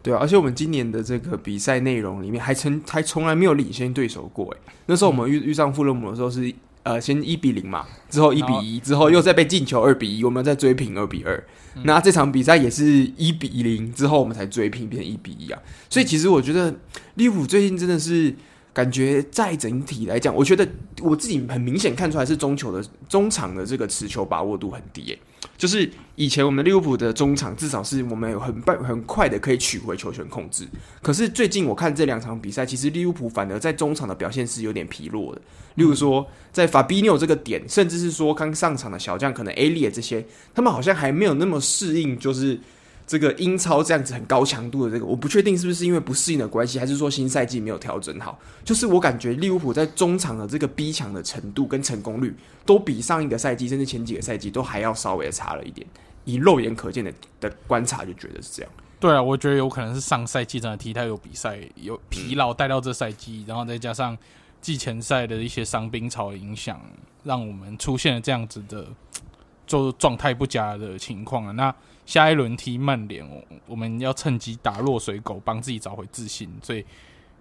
[0.03, 6.55] 对啊，而且我们今年的这个比赛内容里面还曾还从来没有领先对手过，诶，那时候我们遇遇上富勒姆的时候是。
[6.85, 11.43] 呃，先一比零嘛，之后一比一，之后又再被进球二比一，我们再追平二比二。
[11.83, 12.85] 那这场比赛也是
[13.17, 15.61] 一比零，之后我们才追平变成一比一啊。
[15.89, 16.73] 所以其实我觉得
[17.15, 18.33] 利物浦最近真的是
[18.73, 20.69] 感觉在整体来讲，我觉得
[21.01, 25.19] 我自己很明显看出来是中球的中场的这个持球把握度很低耶。
[25.57, 30.67] 就是以前我们利物浦的中场，至少是我们有很快很快的可以取回球权控制。
[31.03, 35.41] 可是最近我看这两场比赛，其实利物浦反而在中场的表现是有点疲弱的。
[35.77, 40.25] 例如说，在法比纽这个点，甚至是说刚上场的小将，可能埃利这些，
[40.55, 42.59] 他们好像还没有那么适应，就是。
[43.07, 48.39] 这个英超这样子很高强度的这个，我不确定是不是因为不适应的关系，还是说新赛季没有调整好。
[48.65, 52.35] 就是我感觉利物浦在中场的这个逼抢的程度跟成功率，
[52.65, 55.87] 都比上一个赛季甚至前几个赛季都还要稍微差了一点。
[56.25, 58.73] 以肉眼可见的的观察，就觉得是这样。
[58.99, 64.17] 对啊，我觉得有可能是上赛季真的踢太有比赛，有疲劳带到这赛季，然后再加上
[64.63, 66.81] 季前赛的一些伤兵潮影响，
[67.23, 68.89] 让我们出现了这样子的
[69.67, 71.53] 就状态不佳的情况啊。
[71.53, 71.75] 那
[72.07, 76.85] 下一轮踢曼联，我我们要趁机打落水狗，帮自己找回自信，所以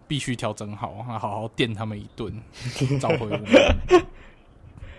[0.08, 2.34] 必须调整好，好好电他们一顿，
[3.00, 3.46] 找回我们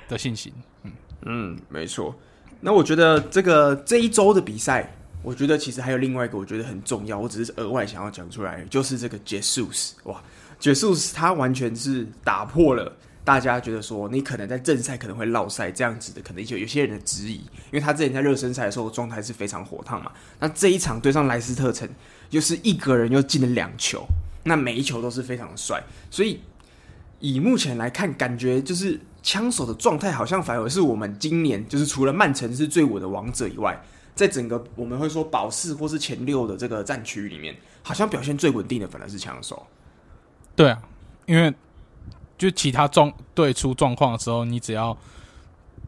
[0.09, 0.53] 的信心。
[0.83, 2.15] 嗯嗯，没错。
[2.61, 4.91] 那我觉得这个这一周的比赛，
[5.23, 10.23] 我觉得其实还有另外一个我觉得很重要，我只是额外想要讲出来，就是这个 Jesus 哇
[10.61, 12.95] ，Jesus 他完全是打破了。
[13.25, 20.13] 大家觉得说你可能在正赛可能会落赛这样子的，可能就有些人的质疑，因为他之前在热身赛的时候状态是非常火烫嘛。
[20.39, 21.89] 那这一场对上莱斯特城，
[22.29, 24.07] 就是一个人又进了两球，
[24.43, 25.83] 那每一球都是非常的帅。
[26.11, 26.39] 所以
[27.19, 33.83] 以目前来看，感觉就是枪手的状态好像反而是我们今年就是除了曼城是最稳的王者以外，
[34.15, 39.67] 在整个我们会说保四或是前六的这个战区里面，好像表现最稳定的反而是枪手。
[40.55, 40.83] 对啊，
[41.25, 41.55] 因为。
[42.37, 44.97] 就其他状队出状况的时候，你只要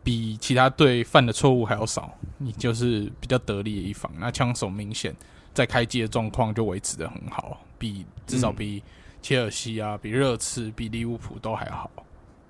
[0.05, 4.11] 比其他队犯的错误还要少，你就是比较得力的一方。
[4.19, 5.15] 那枪手明显
[5.53, 8.83] 在开季的状况就维持的很好，比至少比
[9.21, 11.91] 切尔西啊、比热刺、比利物浦都还好，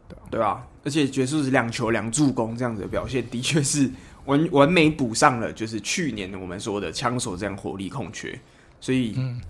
[0.09, 0.66] 对对吧？
[0.84, 3.90] 而且爵士是两球两助攻这样子的表现，的确是
[4.26, 8.38] 完完美补上了，就是去年我们说的枪手这样火力空缺，
[8.80, 9.14] 所以。
[9.16, 9.40] 嗯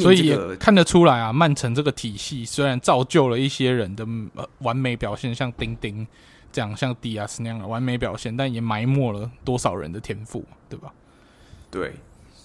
[0.00, 4.04] 所以也看得出来啊，曼城这个体系虽然造就了一些人的
[4.58, 6.04] 完美表现，像丁丁
[6.52, 10.92] 这样，像迪亚斯那样的完美表现，但也埋没了多少人的天赋，对吧？
[11.70, 11.92] 对，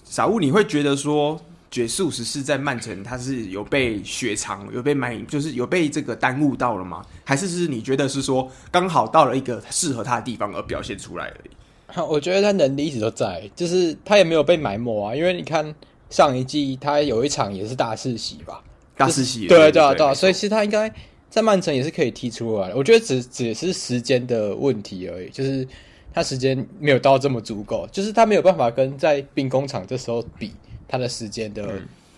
[0.04, 7.04] 傻物，你会觉得说，杰苏斯是在曼城，他是有被雪藏，有被埋，就是有被这个耽误到了吗？
[7.24, 12.00] 还是是你觉得是说，刚好到了一个适合他的地方而表现出来而已？
[12.08, 15.74] 我觉得他能力一直都在，就是他也没有被埋没啊，因为你看。
[16.12, 18.62] 上一季他有一场也是大四喜吧，
[18.98, 20.92] 大四喜，对对对对，所以其实他应该
[21.30, 22.76] 在曼城也是可以踢出来的。
[22.76, 25.66] 我觉得只只是时间的问题而已，就是
[26.12, 30.52] 他时间没有到这么足够，就是他没有办法跟在兵工厂这时候比
[30.86, 31.66] 他的时间的，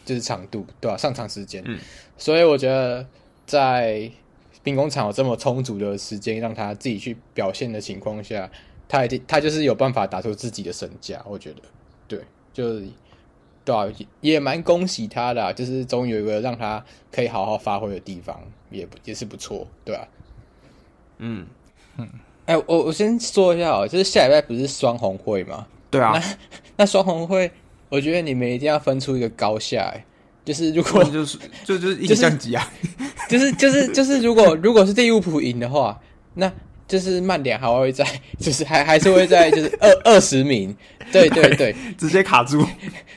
[0.05, 0.97] 就是长度，对吧？
[0.97, 1.79] 上场时间，嗯，
[2.19, 3.07] 所以我觉得
[3.47, 4.11] 在
[4.65, 8.51] 兵工厂有这么充足的时间让他自己去表现的情况下，
[8.89, 11.25] 他一定他就是有办法打出自己的身价。
[11.29, 11.63] 我觉得，
[12.09, 12.21] 对，
[12.53, 12.89] 就是。
[13.65, 13.87] 对啊，
[14.21, 18.39] 也蛮恭喜他的，啊，就是终于有一个让他可以好好发挥的地方，
[18.71, 20.09] 也也是不错，对吧，啊？
[21.19, 21.47] 嗯
[21.97, 22.09] 嗯，
[22.47, 25.67] 哎，欸，我我先说一下哦，就是下礼拜不是双红会吗？
[25.91, 26.37] 对啊，那
[26.79, 27.51] 那双红会，
[27.89, 30.05] 我觉得你们一定要分出一个高下，哎，
[30.45, 32.73] 就是如果就是就 就是一个降级啊，
[33.31, 35.99] 就是就是 就是如果如果是利物浦赢的话，
[36.35, 36.53] 那
[36.87, 38.05] 就是慢点还会在，
[38.39, 40.77] 就是还还是会在，就是二二十名，
[41.11, 42.63] 对对对， 直接卡住。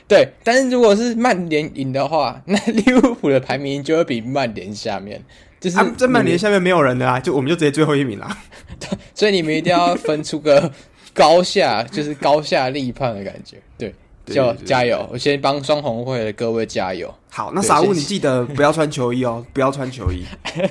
[0.08, 5.22] 对，但是如果是曼联赢的话， 那利物浦的排名就会比曼联下面。
[5.60, 8.36] 就是在曼联下面没有人的啊，就我们就直接最后一名啦。
[8.80, 8.88] 对。
[9.14, 10.70] 所以你们一定要分出个
[11.12, 13.56] 高下， 就是高下立判的感觉。
[13.76, 13.92] 对，
[14.24, 15.06] 就加油！
[15.12, 17.12] 我先帮双红会的各位加油。
[17.28, 20.24] 好，那傻物你记得不要穿球衣哦，不要穿球衣，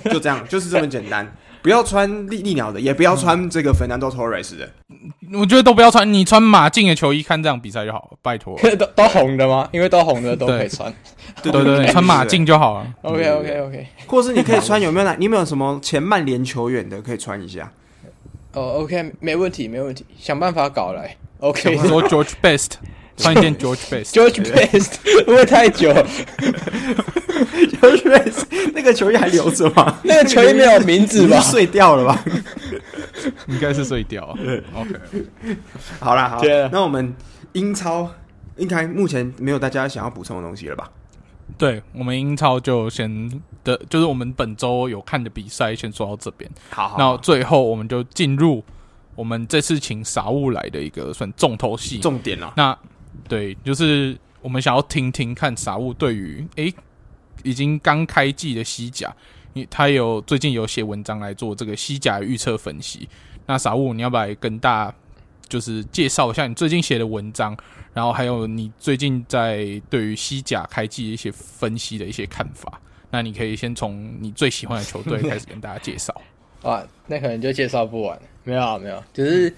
[0.10, 1.30] 就这样，就是这么简单。
[1.62, 4.70] 不要穿利利鸟的，也不要穿这个 Fernando Torres 的。
[5.34, 8.58] 我觉得都不要穿，你穿马竞的球衣看这样比赛就好了，拜托。
[8.78, 9.68] 都都红的吗？
[9.72, 10.94] 因为都红的都可以穿。
[11.44, 12.88] 对对对，穿马竞就好了。
[13.02, 13.88] OK OK OK。
[14.08, 15.16] 或是你可以穿有没有哪？
[15.16, 17.72] 你有没有什么前曼联球员的可以穿一下？
[18.54, 21.16] 哦，OK，没问题，没问题，想办法搞来。
[21.40, 22.72] OK，说 George Best，
[23.18, 24.12] 穿一件 George Best。
[24.14, 25.92] George Best 不会太久。
[27.82, 30.00] George Best 那个球衣还留着吗？
[30.04, 31.40] 那个球衣没有名字吧？
[31.42, 32.24] 碎掉了吧？
[33.48, 34.24] 应该是碎掉。
[34.74, 34.94] OK，
[36.00, 36.42] 好啦，好，
[36.72, 37.14] 那我们
[37.54, 38.10] 英超
[38.56, 40.90] 应该目前没有大家想要补充的东西了吧？
[41.58, 43.30] 对，我们英超就先
[43.64, 46.50] 的，就是我们本周有看的比赛，先说到这边。
[46.70, 48.64] 好，好，那最后我们就进入
[49.16, 52.54] 我们这次请傻物来的一个算重头戏，重点了。
[52.58, 52.78] 那
[53.28, 56.74] 对，就是我们想要听听看傻物对于诶
[57.44, 59.16] 已经刚开季的西甲，
[59.70, 63.08] 他有最近有写文章来做这个西甲预测分析。
[63.46, 64.96] 那傻物，你要不要跟大家
[65.48, 67.58] 就是介绍一下你最近写的文章？
[67.94, 76.14] 然后还有你最近在对于西甲开季的一些分析的一些看法，那你可以先从你最喜欢的球队开始跟大家介绍。
[76.62, 78.20] 啊，那可能就介绍不完。
[78.44, 79.52] 没有啊，没有，就是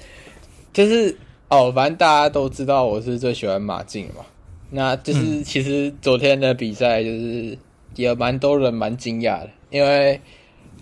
[0.72, 1.18] 就是
[1.50, 4.26] 哦，反正大家都知道我是最喜欢马竞嘛。
[4.70, 7.58] 那就是其实昨天的比赛就是
[7.96, 10.22] 也蛮多人蛮惊讶的，因为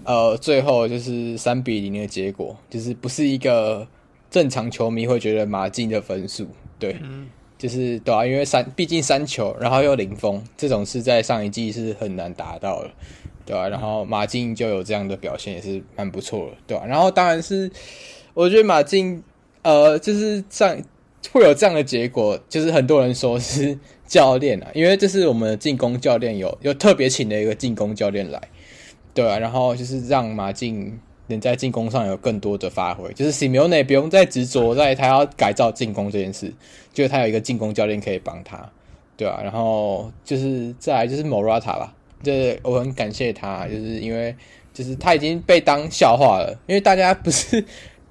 [0.04, 3.88] 呃最后就是三比零的结果，就是不是一个
[4.30, 6.48] 正常球迷会觉得马竞的分数，
[6.78, 6.96] 对。
[7.02, 12.92] 嗯就是对啊，因为三毕竟三球，然后又零封，这种是在上一季是很难达到的，
[13.48, 13.68] 对吧、啊？
[13.68, 16.86] 然后马竞就有这样的表现，也是蛮不错的，对吧、啊？
[16.86, 17.72] 然后当然是，
[18.36, 19.24] 我觉得马竞
[19.68, 20.82] 呃，就是这样
[21.32, 28.42] 会有这样的结果，就是很多人说是 教练啊，因为这是我们的进攻教练有有特别请了一个进攻教练来，
[29.14, 30.98] 对啊，然后就是让马竞。
[31.30, 36.54] 能在进攻上有更多的发挥，就是 Simone 不用再执着在他要改造进攻这件事，
[36.94, 38.72] 就是他有一个进攻教练可以帮他，
[39.18, 41.94] 对啊，然后就是再来就是 Morata 吧，
[42.24, 44.34] 就是我很感谢他，就是因为
[44.74, 47.62] 就是他已经被当笑话了，因为大家不是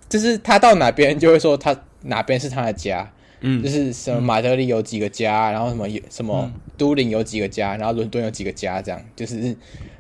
[0.09, 9.01] 就是他到哪边就会说他哪边是他的家，嗯，就是什么马德里有几个家，然后什么有什么都灵有几个家，然后伦敦有几个家，这样。
[9.15, 9.57] 就是。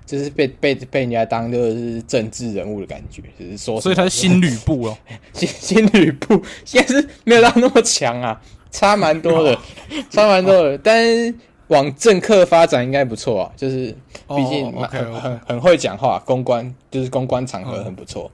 [0.07, 4.97] 就是被被被人家当就是政治人物的感觉，就是说，所以他是新吕布哦，
[5.35, 6.41] 新新吕布。
[6.65, 8.41] 现在是没有到那么强啊，
[8.71, 9.59] 差蛮多的，
[10.09, 11.35] 差蛮多的，但是
[11.67, 13.93] 往政客发展应该不错啊，就是
[14.29, 18.31] 毕竟很很很会讲话，公关就是公关场合很不错，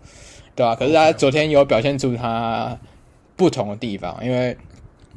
[0.54, 0.74] 对吧？
[0.74, 2.78] 可是他昨天有表现出他
[3.36, 4.56] 不同的地方，因为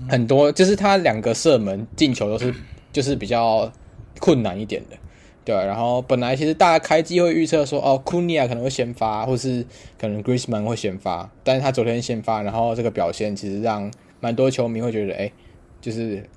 [0.10, 2.54] 很多就是他两个射门进球都是
[2.92, 3.72] 就是比较
[4.20, 4.98] 困难一点的。
[5.44, 9.64] 对，然后本来其实大家开机会预测说，哦，库尼亚可能会先发，或是
[10.00, 15.32] 可能 Griezmann 会先发，但是他昨天先发，然后这个表现其实让蛮多球迷会觉得，哎，
[15.80, 16.28] 就是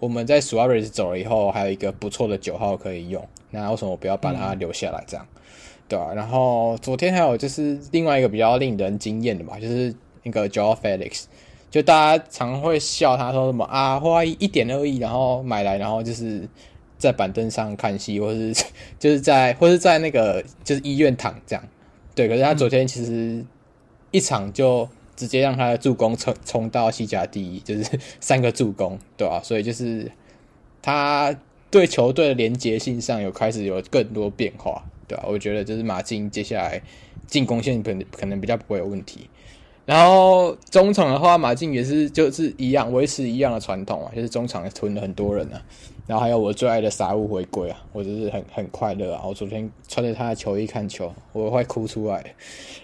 [0.00, 5.24] 我们在 Suarez 走了以后，还有一个不错的九号可以用，那为什么我不要把他留下来这样？
[5.36, 5.37] 嗯、
[5.88, 11.24] 对啊，然后昨天还有就是另外一个比较令人惊艳的嘛，就是那个 Joel Felix，
[11.70, 16.48] 就大家常会笑他说什么啊，花一点二亿，然后买来，然后就是。
[16.98, 18.52] 在板凳上看戏，或是
[18.98, 21.64] 就是在，或是在那个就是医院躺这样，
[22.12, 22.26] 对。
[22.26, 23.46] 可是他昨天其实
[24.10, 27.84] 一场就直接让他的助攻冲冲到西甲第一，就是
[28.18, 29.40] 三个助攻，对吧？
[29.44, 30.10] 所以就是
[30.82, 31.32] 他
[31.70, 35.24] 对球队的连结性上有开始有更多变化，对吧？
[35.26, 36.80] 我觉得就是马竞接下来
[37.26, 39.28] 进攻线可能可能比较不会有问题。
[39.84, 45.62] 然后中场的话，马竞也是就是一样维持一样的传统啊，就是中场囤了很多人啊。
[46.06, 49.24] 然后还有我最爱的傻物回归啊，我就是很很快乐啊！
[49.26, 52.34] 我昨天穿着他的球衣看球，我会哭出来。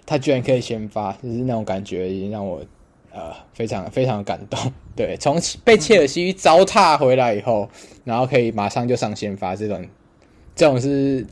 [0.04, 2.60] 他居然可以先发，就是那种感觉已经让我
[3.12, 4.58] 呃非常非常感动。
[4.94, 7.66] 对，从被切尔西糟蹋回来以后，
[8.04, 9.82] 然后可以马上就上先发，这种
[10.56, 11.26] 这种是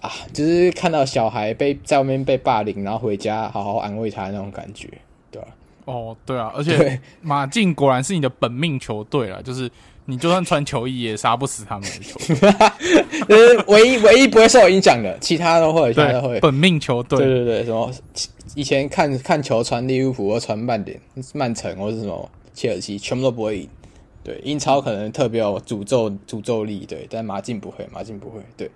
[0.00, 4.88] 啊，就是看到小孩被在外面被霸凌，然后回家好好安慰他那种感觉，
[5.30, 5.48] 对吧？
[5.84, 9.70] 哦，对啊，而且马竞果然是你的本命球队了，就是
[10.04, 16.40] 你就算穿球衣也杀不死他们的球队， 就是唯一唯一不会受影响的，其他都会，其他都会。
[16.40, 17.90] 本命球队，对对对，什么
[18.54, 21.00] 以前看看球穿利物浦或穿曼联、
[21.32, 23.68] 曼城或是什么切尔西，全部都不会赢。
[24.28, 28.70] 对，英超可能特别有诅咒诅咒力，对，但马竞不会，马竞不会，对，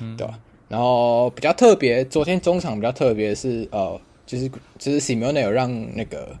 [0.00, 0.38] 嗯、对吧？
[0.68, 6.36] 然后比较特别，昨天中场比较特别是呃，就是就是 Simeone 有让那个。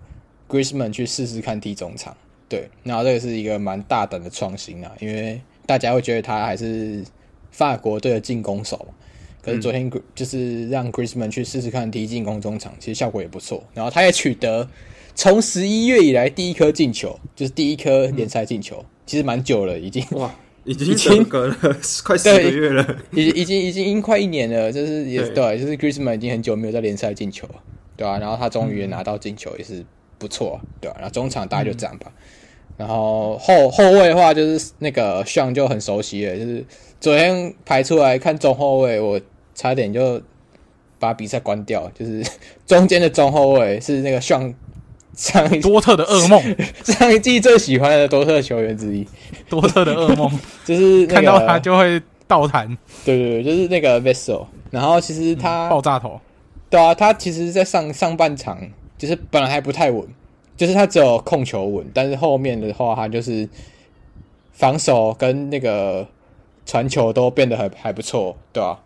[0.50, 2.16] Griezmann 去试试看踢中场，
[2.48, 7.04] 对，然后这个是一个蛮大胆的创新啊，因为大家会觉得他还是
[7.50, 8.94] 法国队的进攻手嘛。
[9.42, 13.62] 可是昨天就是让 Griezmann 去试试看踢进攻中场，其实效果也不错。
[13.74, 14.66] 然后他也取得
[15.18, 21.56] 从十一月以来第一颗进球，就是第一颗联赛进球，嗯、其实蛮久了，已经哇， 已经已经隔了
[22.04, 27.54] 快四个月了，已已经已经已经快一年了，就是也对，对，就是 Griezmann 已经很久没有在联赛进球了，
[27.96, 28.16] 对、啊？
[28.20, 29.84] 然后他终于也拿到进球，也是。
[30.20, 30.96] 不错，对、啊？
[30.98, 32.10] 然后中场大概就这样吧。
[32.10, 36.64] 嗯、然后后后卫的话，就是那个像就很熟悉了，就是
[37.00, 39.20] 昨天排出来看中后卫，我
[39.54, 40.20] 差点就
[40.98, 41.88] 把比赛关掉。
[41.96, 42.20] 就是
[42.66, 44.52] 中间的中后卫是那个像
[45.18, 46.40] 上一多特的噩梦，
[46.84, 49.04] 上一季最喜欢的多特球员之一。
[49.48, 50.30] 多特的噩梦
[50.64, 52.68] 就是、那个、看到他就会倒弹。
[53.04, 54.46] 对对对，就是那个 Vessel。
[54.70, 56.20] 然后其实他、嗯、爆炸头，
[56.70, 58.56] 对啊，他其实在上上半场。
[58.96, 60.04] 就是本来还不太稳，
[60.56, 63.48] 就是他只有控球稳，但是后面的话，他就是
[64.52, 66.04] 防守跟那个
[66.66, 68.80] 传球都变得还还不错，对吧？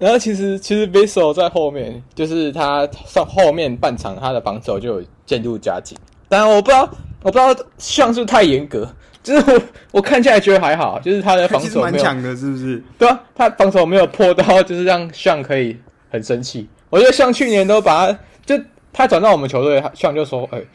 [0.00, 5.96] 然后其实其实 Vessel 在后面，就是他上后面半场他的防守就有渐入佳境，
[6.28, 6.82] 当然我不知道
[7.22, 8.92] 我不知道像是不是太严格，
[9.22, 12.82] 就是我我看起来觉得还好，就是他的防守蛮强的，是不是？
[12.98, 15.78] 对啊，他防守没有破到，就是让像可以
[16.10, 16.68] 很生气。
[16.88, 18.60] 我觉得像去年都把他就。
[18.92, 20.66] 他转到我们球队，像就说：“哎、欸，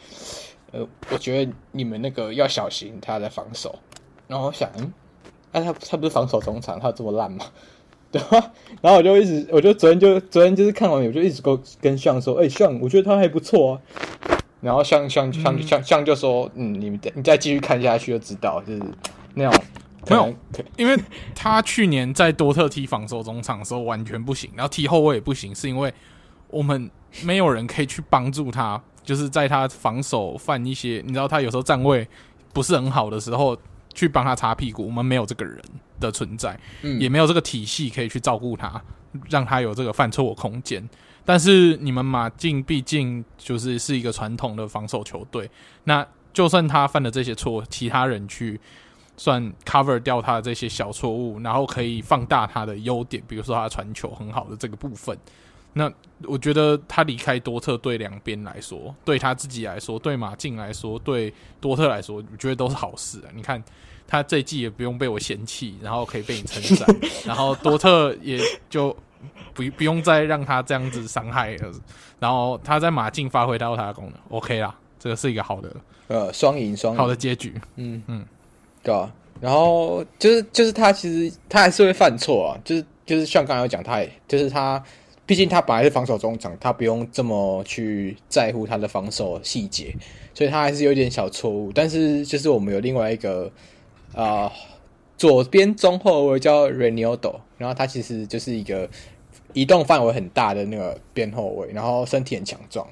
[0.72, 3.78] 呃，我觉得你们那个要小心他的防守。”
[4.26, 4.90] 然后我想，嗯，
[5.52, 7.44] 哎、啊，他他不是防守中场，他这么烂吗？
[8.10, 8.52] 对啊？
[8.80, 13.80] 然后我就一直，我就昨天就昨天就是看完，我就一直跟跟向说：“哎、欸，像我觉得他还不错啊。”
[14.60, 18.82] 然后向向向向向就说：“嗯，你们你再继续看下去就知道，就是
[19.34, 19.62] 那种
[20.08, 20.34] 没有，
[20.76, 20.96] 因为
[21.34, 25.92] 他去年在多特踢防守中场的时候完全不行，然后踢后卫也不行，是因为
[26.48, 26.90] 我们。”
[27.24, 32.06] 没有人可以去帮助他，就是在他防守犯一些，你知道他有时候站位
[32.52, 33.56] 不是很好的时候，
[33.96, 34.86] 去帮他擦屁股。
[34.86, 35.60] 我们没有这个人
[35.98, 38.80] 的存在，嗯，也没有这个体系可以去照顾他，
[39.28, 40.88] 让他有这个犯错的空间。
[41.24, 45.50] 但是你们马竞毕竟就是是一个传统的防守球队，
[45.82, 48.60] 那就算他犯了这些错，其他人去
[49.16, 55.18] 算 cover 掉他的这些小错误，然后可以放大他的优点，比如说他传球很好的这个部分。
[55.72, 55.92] 那
[56.22, 63.28] 我觉得他离开多特对两边来说，对他自己来说，对马竞来说，对多特来说，我觉得都是好事啊。
[63.34, 63.62] 你看
[64.06, 68.40] 他这一季也不用被我嫌弃，然后可以被你称赞，然后多特也
[68.70, 68.96] 就
[69.52, 71.72] 不不用再让他这样子伤害了。
[72.18, 75.74] 然后他在马竞发挥到他的功能，OK 啦，这个是一个好的
[76.08, 77.54] 呃双赢双赢好的结局。
[77.76, 78.24] 嗯嗯，
[78.82, 79.12] 对啊。
[79.40, 84.82] 然后就是就是他其实他还是会犯错啊，就是就是像刚才有讲，他也就是他。
[85.28, 89.92] 毕竟他本来是防守中场，他不用这么去在乎他的防守细节，
[90.32, 91.72] 所以他还是有点小错误。
[91.74, 93.50] 但是就是我们有另外一个啊、
[94.16, 94.50] 呃、
[95.16, 98.88] 左边中后卫叫 Reinildo，然后他其实就是一个
[99.52, 102.84] 移动范围很大的那个边后卫，然后身体很强壮，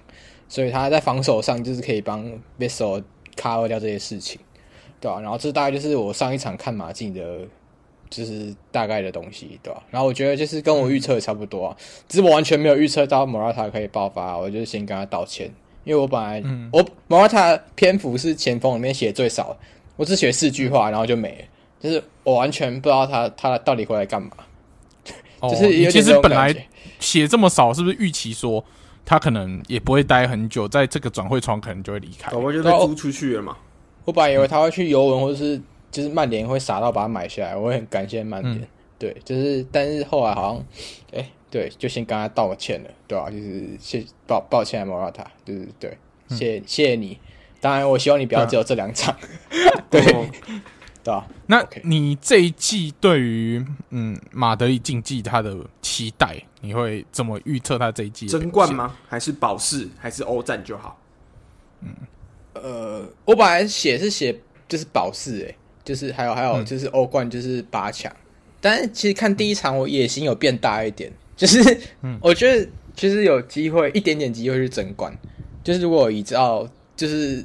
[0.49, 2.25] 所以他在防守上就是可以帮
[2.61, 3.03] Vessel
[3.37, 4.41] cover 掉这些事情，
[5.01, 5.21] 对吧、啊？
[5.21, 7.41] 然后这大概就是我上一场看马竞的。
[8.11, 9.83] 就是大概的东西，对吧？
[9.91, 11.77] 然后我觉得就是跟我预测的差不多啊，
[12.09, 15.51] 只是我完全没有预测到莫拉塔可以爆发，我就先跟他道歉，
[15.83, 19.57] 因为我本来、嗯、我莫拉塔篇幅是前锋里面写最少，
[19.97, 21.45] 我只写四句话，然后就没了，
[21.81, 24.31] 就是我完全不知道他他到底回来干嘛。
[25.41, 26.55] 哦、就是其实本来
[27.01, 28.65] 写这么少，是不是预期说
[29.05, 32.37] 他可能也不会待很久，在这个转会窗可能就会离开？
[32.37, 33.57] 我就被租出去了嘛。
[34.05, 35.61] 我本来以为他会去尤文，或者是。
[35.95, 38.57] 就是曼联会傻到把他买下来，我会很感谢曼联。
[38.57, 38.67] 嗯、
[38.99, 40.57] 对，就是但是后来好像，
[41.13, 43.31] 哎、欸，对，就先跟他道个歉了，对吧、啊？
[43.31, 45.97] 就是谢抱抱歉，莫拉塔，就是对，
[46.31, 47.17] 谢、嗯、谢谢你。
[47.65, 49.17] 当然，我希望你不要只有这两场，
[49.89, 50.03] 对，
[51.03, 51.15] 对？
[51.47, 58.95] 那你这一季对于嗯马德里竞技他的期待，你会怎么预测他这一季争冠吗？
[59.09, 59.89] 还是保四？
[59.99, 61.01] 还是欧战就好？
[61.81, 61.89] 嗯，
[62.53, 64.39] 呃，我本来写是写
[64.69, 65.57] 就是保四、欸，哎。
[65.85, 68.17] 就是还有还有就是欧冠就是八强，嗯、
[68.59, 71.79] 但是其实看第一场我野心有变大一点，就是
[72.21, 75.15] 我觉得其实有机会一点点机会去争冠，
[75.63, 77.45] 就是如果依照就是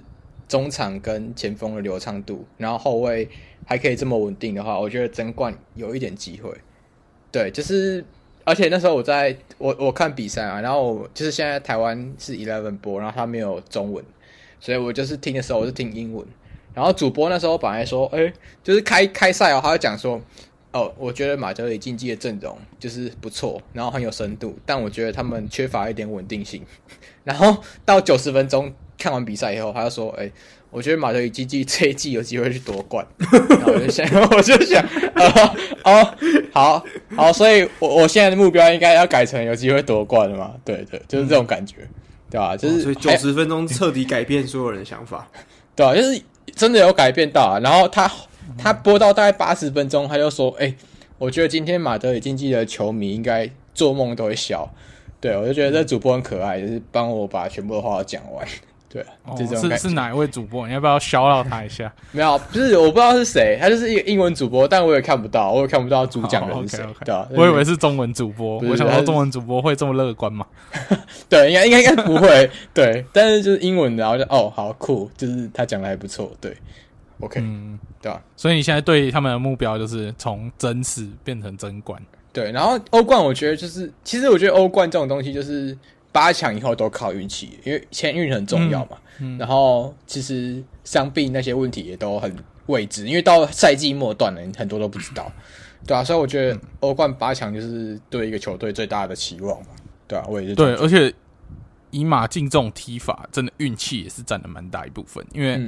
[0.50, 3.30] 中场跟前锋的流畅度，然后后卫
[3.66, 6.52] 还可以这么稳定的话，我觉得争冠有一点机会。
[7.32, 8.04] 对，就是
[8.44, 14.04] 而且那时候我在我我看比赛啊，然后我就是现在台湾是 Eleven 播，然后他没有中文，
[14.60, 16.28] 所以我就是听的时候我是听英文。
[16.74, 20.20] 然后主播那时候本来说，哎，就是开开赛哦，他就讲说。
[20.72, 26.64] 哦，我觉得马德里竞技的阵容就是不错，然后很有深度，但我觉得他们缺乏一点稳定性。
[27.26, 30.30] 然后到九十分钟看完比赛以后，他就说：“哎，
[30.70, 33.04] 我觉得马德里竞技这一季有机会去夺冠。
[33.50, 34.84] ”然后我就想， 我就想，
[35.16, 36.14] 哦哦，
[36.54, 36.86] 好
[37.16, 40.54] 好，所以我我现在的目标应该要改成有机会夺冠了嘛？
[40.64, 41.90] 对对，就是这种感觉，嗯、
[42.30, 42.56] 对吧？
[42.56, 45.28] 就是、哦、所以九十分钟彻底改变所有人的想法，
[45.76, 45.96] 对吧？
[45.96, 46.22] 就是
[46.54, 47.60] 真的有改变到啊。
[47.60, 48.12] 然后他。
[48.58, 50.76] 他播到大概八十分钟，他就说：“哎、欸，
[51.20, 54.68] 我觉得今天马德里竞技的球迷应该做梦都会笑。”
[55.22, 58.46] 对，我就觉得这主播很可爱，就是帮我把全部的话讲完。
[58.90, 60.68] 对，哦、是是哪一位主播？
[60.68, 61.94] 你要不要消到他一下？
[62.12, 66.86] 没有，不是，我不知道是谁，他就是一个英文主播，但我也看不到，我也看不到主讲人是谁。
[67.06, 70.46] 对啊，我以为是中文主播，我想说中文主播会这么乐观吗？
[71.30, 72.50] 对，应该应该应该不会。
[72.74, 76.32] 对，但是就是英文的，然后就哦，好酷，就是他讲的还不错。
[76.42, 76.58] 对。
[77.22, 78.22] OK，嗯，对吧？
[78.38, 82.02] 所以你现在对他们的目标就是从真实变成真冠。
[82.32, 85.78] 对，然后欧冠，我觉得就是，其实我觉得欧冠这种东西就是
[86.12, 88.98] 八强以后都靠运气，因为签运很重要嘛。
[89.20, 92.36] 嗯，嗯，然后其实伤病那些问题也都很
[92.68, 95.32] 未知，因为到赛季末段了，很多都不知道，
[95.86, 99.68] 对啊，所以我觉得欧冠八强就是对一个球队最大的期望嘛，
[100.08, 100.56] 对啊，我也是。
[100.56, 101.14] 对，而且。
[101.92, 105.26] 以马竞这种踢法，真的运气也是占了蛮大一部分。
[105.34, 105.60] 因为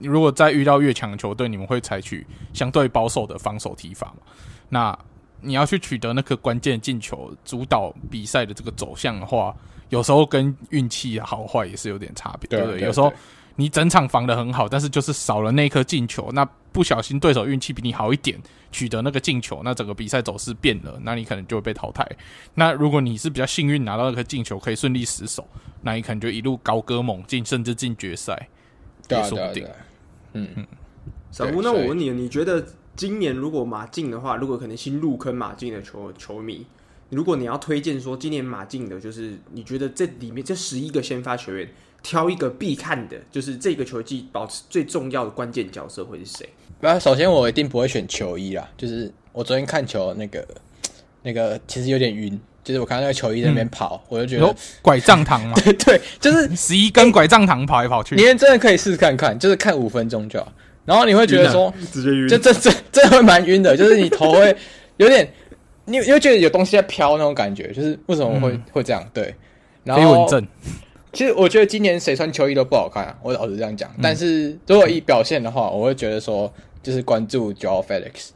[0.00, 4.32] 如果再遇到越强的球队，你们会采取相对保守的防守踢法嘛？
[4.70, 4.98] 那
[5.40, 9.54] 你要去取得那个关键进球，主导比赛的这个走向的话，
[9.88, 12.80] 有时候跟运气好坏也是有点差别，对不对？
[12.80, 13.12] 有时候。
[13.60, 22.08] 你整场防得很好，但是就是少了那颗进球，那不小心对手运气比你好一点，取得那个进球，那整个比赛走势变了，那你可能就会被淘汰。
[22.54, 25.44] 那如果你是比较幸运拿到那颗进球，可以顺利死守，
[25.82, 28.48] 那你可能就一路高歌猛进，甚至进决赛，
[29.10, 29.66] 也说不定。
[30.34, 30.64] 嗯嗯。
[31.32, 32.64] 小吴，那我问你，你觉得
[32.94, 36.64] 今年如果马竞的话，如果可能新入坑马竞的球球迷，
[37.10, 41.68] 如果你要推荐说今年马竞的，就是你觉得这里面这十一个先发球员。
[42.00, 46.48] 挑一个必看的，就是这个球季保持最重要的关键角色会是谁？
[46.80, 50.46] 那首先我一定不会选球衣啦，就是我昨天看球那个
[51.22, 58.14] 那个其实有点晕，就是我看到那个球衣在那边跑，嗯、我就觉得拐杖糖嘛，对 对，就是十一根拐杖糖跑来跑去。
[58.14, 60.52] 你真的可以试试看看，就是看五分钟就好，
[60.84, 64.56] 然后你会觉得说直接晕，就这这这会蛮晕的，就是你头会
[64.98, 65.28] 有点，
[65.88, 69.04] 你你会觉得有东西在飘那种感觉，就是为什么会、嗯、会这样？
[69.12, 69.34] 对，
[69.84, 70.28] 然后。
[71.10, 73.90] 其实我觉得今年谁穿球衣都不好看啊，我老实这样讲。
[73.92, 78.28] 嗯、但是如果以表现的话，我会觉得说，就是关注 Joel Felix，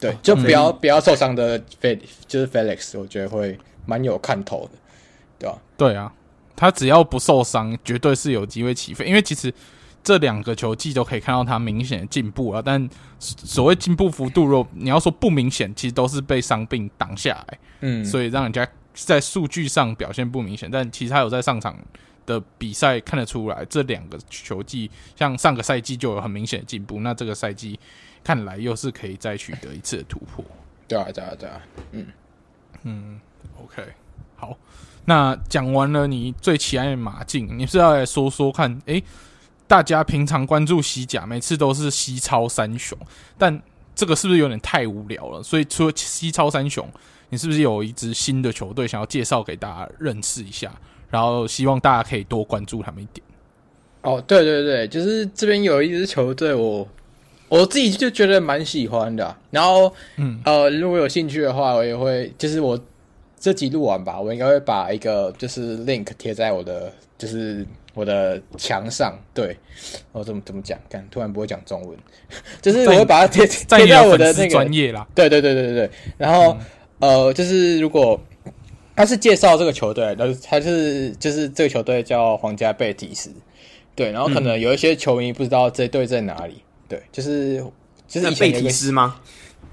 [0.00, 4.78] 对，就不要、哦、不要受伤的 Felix，就是 Felix，我觉得会蛮有看头的，
[5.38, 5.58] 对吧？
[5.76, 6.10] 对啊，
[6.56, 9.04] 他只要不受伤，绝对是有机会起飞。
[9.04, 9.52] 因为其实
[10.06, 12.62] 这两个球季都可以看到他明显的进步啊。
[12.64, 12.88] 但
[13.18, 17.58] 所谓进步幅度，若你要说不明显，其实都是被伤病挡下来。
[17.80, 18.66] 嗯，所以让人家。
[18.98, 21.76] 在数据上表现不明显，但其实他有在上场
[22.24, 27.78] 的比赛看得出来，这两个球季像上个赛季就有很明显的进步，那这个赛季
[28.24, 30.42] 看来又是可以再取得一次的突破。
[30.88, 31.60] 对啊，对啊，对啊，
[31.92, 32.06] 嗯
[32.84, 33.20] 嗯
[33.62, 33.82] ，OK，
[34.34, 34.56] 好，
[35.04, 39.04] 那讲完了你最喜爱的马竞，你是要来说说看，诶，
[39.66, 42.96] 大家平常关注西甲，每次都是西超三雄，
[43.36, 43.62] 但
[43.94, 45.42] 这个是不是有点太无聊了？
[45.42, 46.88] 所以除了西超三雄。
[47.28, 50.72] 你是不是有一支新的球队想要介绍给大家认识一下？
[51.10, 53.20] 然后希望大家可以多关注他们一点。
[54.02, 56.86] 哦，对对对，就是这边有一支球队，我
[57.48, 59.36] 我自己就觉得蛮喜欢的啊。
[59.50, 62.78] 然后，嗯呃，如果有兴趣的话，我也会，就是我
[63.40, 67.66] 这集录完吧，我应该会把一个就是 link 贴在我的就是
[67.96, 69.18] 我的墙上。
[69.34, 69.58] 对，
[70.12, 70.78] 我怎么怎么讲？
[70.88, 71.98] 看，突然不会讲中文，
[72.62, 75.04] 就是我会把它贴 贴在，我的那个专业啦。
[75.16, 76.52] 对对对对对对，然后。
[76.52, 76.66] 嗯
[76.98, 78.18] 呃，就是如果
[78.96, 83.30] 他是介绍这个球队，那他是就是这个球队叫皇家贝蒂斯，
[83.94, 87.62] 对，然后可能有一些球迷不知道这队在哪里，对，就是
[88.08, 89.20] 就是贝蒂斯吗？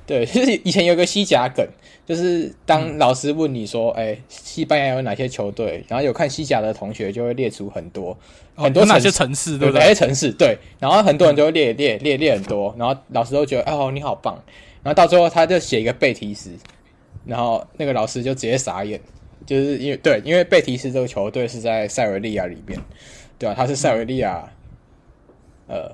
[0.05, 1.65] 对，就是以前有个西甲梗，
[2.05, 5.83] 就是当老师问你说，哎、西班牙有哪些球队？
[5.87, 8.17] 然后有看西甲的同学就会列出很多、
[8.55, 9.79] 哦、很多哪些城市，对不对？
[9.79, 10.31] 哪些城市？
[10.31, 14.35] 对，然后很多人就会列列列列很多，然后老师都觉得，哦，你好棒，
[14.83, 16.51] 然后到最后他就写一个贝蒂斯。
[17.25, 18.99] 然后那个老师就直接傻眼，
[19.45, 22.77] 就是因为对，因为贝提斯这个球队是在塞维利亚里面，
[23.39, 23.55] 对吧、啊？
[23.55, 24.43] 他是塞维利亚，
[25.67, 25.89] 呃，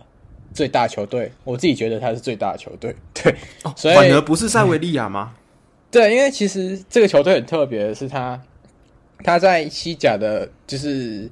[0.56, 3.32] 最大球队，我自己觉得他是最大的球队，对，
[3.62, 5.36] 哦、所以反而不是塞维利亚吗？
[5.92, 8.40] 对，因为其实这个球队很特别的是他，
[9.24, 11.30] 他他在西甲的，就是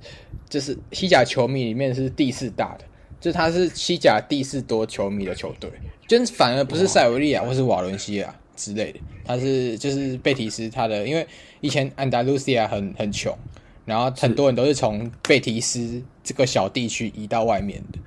[0.49, 2.85] 就是西甲球迷里面是第四大的，
[3.19, 5.69] 就是他是西甲第四多球迷的球队，
[6.07, 11.25] 就是反而不是塞维利亚或是瓦伦西亚之类的，他是就是贝提斯他的，因为
[11.61, 13.37] 以前安达卢西亚很很穷，
[13.85, 17.99] 然后很多人都是从贝提斯这个小地区移到外面的。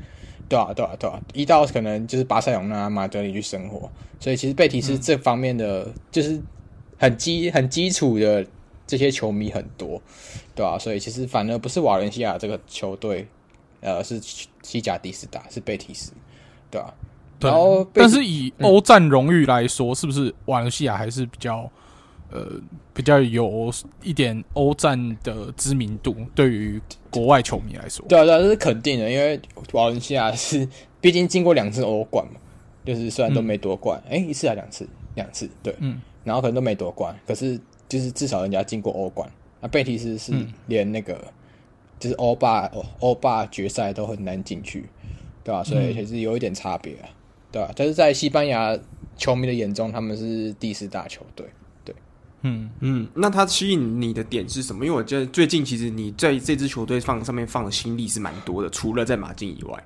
[0.50, 6.38] 对啊，对啊，对啊，一到可能就是巴塞隆那、马德里去生活，所以其实贝提斯这方面的就是
[6.98, 8.44] 很基、很基础的
[8.86, 10.02] 这些球迷很多，
[10.54, 13.26] 对啊，所以其实反而不是瓦伦西亚这个球队，
[13.80, 14.20] 呃，是
[14.62, 16.12] 西甲第四大，是贝提斯，
[16.70, 16.92] 对啊。
[17.38, 21.70] 对，然后，但是以欧战荣誉来说，嗯、是不是瓦伦西亚还是比较？
[22.32, 22.46] 呃，
[23.00, 23.72] 比较有
[24.02, 26.78] 一点欧战的知名度，对于
[27.08, 29.40] 国外球迷来说，对啊，对啊，这是肯定的，因为
[29.72, 30.68] 瓦伦西亚是
[31.00, 32.38] 毕竟进过两次欧冠嘛，
[32.84, 34.24] 就是虽然都没夺冠，哎、嗯。
[34.24, 39.26] 欸，一次还两次，两次，对，嗯，然后可能都没夺冠，可是就是至少人家进过欧冠，
[39.62, 40.34] 那贝蒂斯是
[40.66, 41.32] 连那个、嗯、
[41.98, 44.84] 就是欧霸欧霸决赛都很难进去，
[45.42, 45.64] 对吧、啊？
[45.64, 47.08] 所以其实有一点差别啊，
[47.50, 47.72] 对吧、啊？
[47.74, 48.78] 但是在西班牙
[49.16, 51.46] 球迷的眼中，他们是第四大球队。
[52.42, 54.84] 嗯嗯，那他吸引你的点是什么？
[54.84, 59.84] 因为我觉得最近其实你在这支球队放上面放的心力是蛮多的，除了在马竞以外。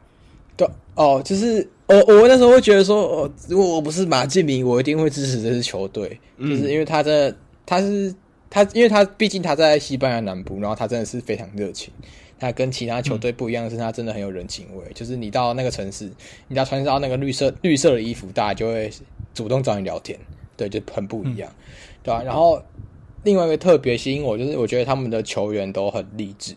[0.57, 7.37] 对哦，就是我我那时候会觉得说，哦，如果我不是马竞迷，我一定会支持这支球队，嗯、就是因为他真的
[7.67, 8.15] 他是
[8.49, 11.93] 他，因为他毕竟他在西班牙南部，然后他真的是非常热情。
[12.39, 14.85] 他跟其他球队不一样，是他真的很有人情味。
[14.87, 16.09] 嗯、就是你到那个城市，
[16.47, 18.89] 你要穿上那个绿色绿色的衣服，大家就会
[19.35, 20.17] 主动找你聊天。
[20.57, 21.51] 对，就很不一样。
[21.51, 21.65] 嗯
[22.05, 22.63] 对啊，然后
[23.23, 26.55] 另外一个特别吸引我，就是我觉得他们的球员都很励志，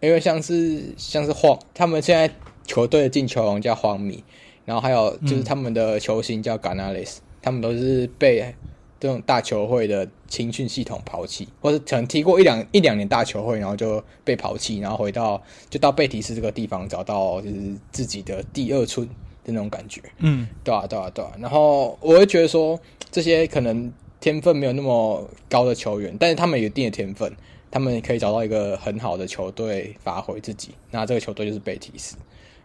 [0.00, 2.28] 因为像是像是荒，他们现在
[2.66, 4.24] 球队的进球王叫荒米，
[4.64, 8.52] 然后还有就是他们的球星叫 Ganales，、嗯、他们都是被
[8.98, 15.40] 这种大球会的青训系统抛弃，或是可能踢过一两一两年大球会，然后就被抛弃，然后回到
[15.70, 20.02] 就到贝提斯这个地方找到就是自己的第二春的那种感觉。
[20.18, 21.30] 嗯，对啊，对啊，对啊。
[21.38, 22.76] 然后我会觉得说
[23.12, 23.92] 这些可能。
[24.20, 27.32] 天分没有那么高的球员，但是他们有一定的天分，
[27.70, 30.72] 他们可以找到一个很好的球队发挥自己。
[30.90, 32.16] 那这个球队就是贝提斯，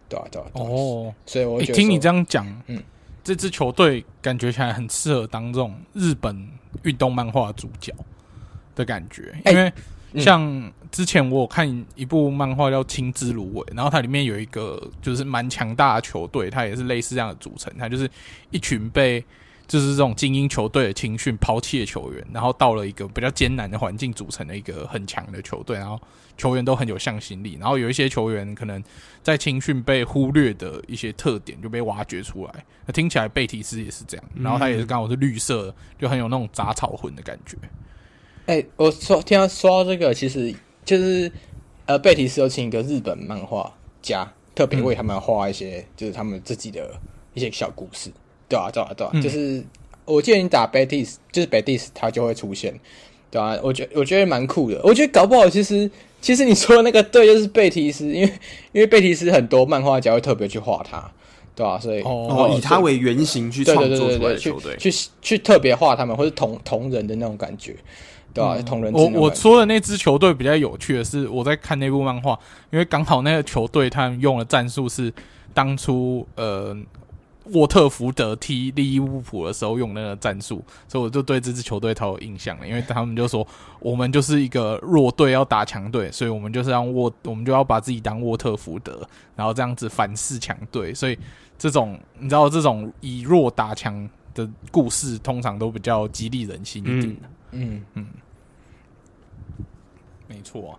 [0.08, 0.46] 对啊，对啊。
[0.54, 2.82] 哦，所以我觉得、欸、听你这样讲，嗯，
[3.22, 6.48] 这支球队感觉起来很适合当这种日本
[6.82, 7.94] 运动漫画主角
[8.74, 9.72] 的感觉，因为
[10.20, 18.10] 像之前我有看一部漫画叫《青之芦苇》，然后它里面有一个就是蛮强大的球队，它也是类似这样的组成，它就是
[18.50, 19.24] 一群被。
[19.66, 26.00] 就是这种精英球队的青训抛弃的球员，然后到了一个比较艰难的环境组成的一个很强的球队，然后
[26.36, 28.82] 球员都很有向心力，然后有一些球员可能
[29.22, 32.64] 在青训被忽略的一些特点就被挖掘出来。
[32.86, 37.56] 那听起来贝提斯也是这样，然后他也是刚好是绿色，就很有那种杂草魂的感觉。
[38.46, 40.54] 哎、欸，我说听他说到这个，其实
[40.84, 41.32] 就是
[41.86, 47.00] 呃，贝提斯有请一个日本漫画家，特别为他们画一些，嗯、就是他们自己的
[47.32, 48.10] 一些小故事。
[48.54, 49.62] 对啊，对啊，对啊，嗯、就是
[50.04, 52.72] 我记得你打 Betis，就是 Betis，它就会出现，
[53.30, 54.80] 对啊，我觉我觉得蛮酷的。
[54.84, 55.90] 我觉得搞不好，其实
[56.20, 58.32] 其实你说的那个队就是贝提斯，因为
[58.70, 61.10] 因为贝提斯很多漫画家会特别去画他，
[61.56, 67.74] 对啊，所以哦，以他为原型去创作出来的球队，去去，去特别画他们，或是同同人的那种感觉，
[68.32, 68.92] 对啊，嗯、同人。
[68.92, 72.38] 我我说的那支球队比较有趣的是，我在看那部漫画，
[72.70, 75.12] 因为刚好那个球队他们用的战术是
[75.52, 76.76] 当初呃。
[77.52, 82.66] 沃特福德踢利物浦的时候用那个战术，所以我就对这支球队超有印象了。
[82.66, 83.46] 因为他们就说，
[83.80, 90.94] 我们就是一个弱队要打强队，所以我们就是让沃，我们就要把自己当沃特福德，然后这样子反噬强队。
[90.94, 91.18] 所以
[91.58, 97.28] 这种你知道，这种以弱打强的故事，通常都比较激励人心一点的。
[97.52, 98.06] 嗯嗯，
[99.58, 99.66] 嗯，
[100.26, 100.78] 没错啊。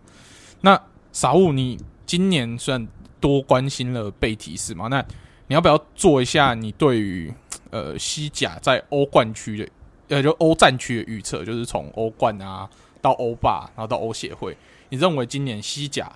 [0.62, 0.82] 那
[1.12, 2.86] 傻物，你今年算
[3.20, 4.88] 多关心了贝提斯吗？
[4.88, 5.06] 那
[5.48, 7.34] 你要不要做一下你对于
[7.70, 9.68] 呃西甲在欧冠区的
[10.10, 11.44] 呃就欧战区的预测？
[11.44, 12.70] 就是从欧冠啊
[13.02, 14.56] 到欧霸，然后到欧协会，
[14.90, 16.12] 你认为今年西甲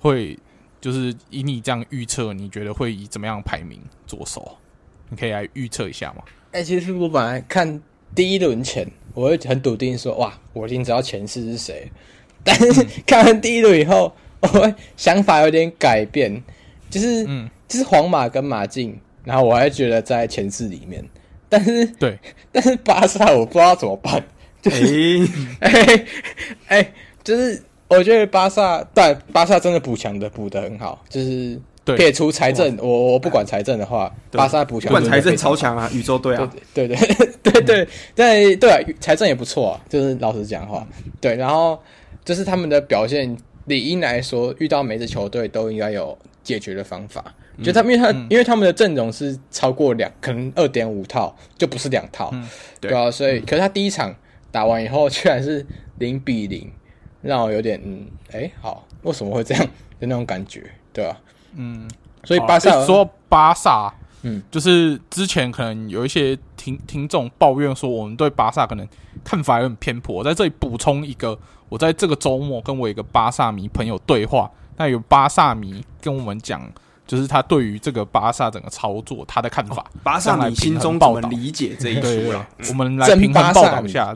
[0.00, 0.38] 会
[0.80, 4.56] 就是以你这样预测，你觉得会以怎么样排名着手？
[5.08, 6.22] 你可以来预测一下吗？
[6.50, 7.80] 哎、欸，其实我本来看
[8.14, 11.90] 第一轮前，我会很笃定说哇，我已经知道前四是谁。
[12.42, 16.42] 但是看完第一轮以后，我会想法有点改变，
[16.90, 17.48] 就是嗯。
[17.68, 21.04] 就是皇马跟马竞，然后我还觉得在前四里面，
[21.48, 22.16] 但是对，
[22.52, 24.24] 但是巴萨我不知道怎么办，
[24.62, 26.06] 就是哎 哎、欸
[26.68, 26.92] 欸欸，
[27.24, 31.60] 就是我觉得巴萨对巴萨真的补强的补的很好，就是
[31.96, 36.96] 撇除财政，我我不管财政的话，巴萨补强不管财政超强啊，宇宙队啊，对对
[37.42, 40.86] 对对对，在对 啊，财政也不错啊，就是老实讲话，
[41.20, 41.76] 对，然后
[42.24, 47.22] 就是他们的表现，理应来说，遇到每支球队都应该有解决的方法。
[47.62, 52.32] 就他们，因为他因为他们的阵容是超过两，可能二点五套，就不是两套，
[52.80, 54.14] 对啊，所以可是他第一场
[54.50, 55.66] 打完以后，居然是
[55.98, 56.70] 零比零。
[57.22, 59.64] 让我有点嗯，哎、欸，好，为什么会这样
[59.98, 60.62] 的那种感觉，
[60.92, 61.18] 对吧、啊？
[61.56, 61.88] 嗯，
[62.22, 63.92] 所以巴萨、欸、说巴萨，
[64.22, 68.86] 嗯，就是之前可能有一些听听众抱怨说，我们对巴萨可能
[69.24, 70.14] 看法有点偏颇。
[70.14, 71.36] 我在这里补充一个，
[71.68, 76.70] 我在这个周末跟我一个巴萨迷朋友对话，那有巴萨迷跟我们讲。
[77.06, 82.44] 就是他对于这个巴萨整个操作他的看法，哦、巴萨迷心中怎么理解这一出了？
[82.68, 84.12] 我们来平衡报道一下，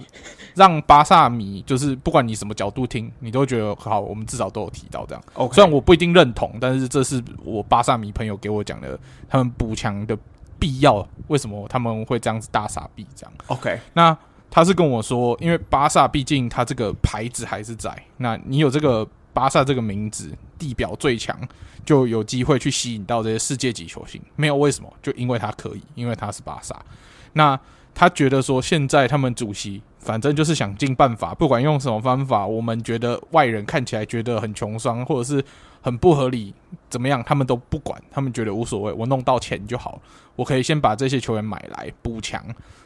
[0.56, 4.00] 让巴萨迷就是不管你什么角度听，你都觉得好。
[4.00, 5.22] 我们至少都有提到这样。
[5.36, 5.52] Okay.
[5.52, 10.18] 虽然我不一定认同，但是这是我巴萨迷朋友给我讲的，他们补强的
[10.58, 11.06] 必要。
[11.28, 14.18] 为什么他们会这样子大傻逼这样？OK，那
[14.50, 19.06] 他是跟我说，因为巴萨毕竟他这个牌子还是在，那你有这个。
[19.32, 21.38] 巴萨这个名字，地表最强，
[21.84, 24.20] 就有机会去吸引到这些世界级球星。
[24.36, 26.76] 没有为什么，就因为他可以，因为他是巴萨。
[27.32, 27.58] 那
[27.94, 35.44] 他觉得说，现在他们主席反正就是想尽办法，不管用什么方法，我们觉得外人看起来觉得很穷酸，或者是
[35.80, 36.52] 很不合理，
[36.88, 40.00] 怎么样，他们都不管，他们觉得无所谓，我弄到钱就好，
[40.36, 42.44] 我可以先把这些球员买来补强，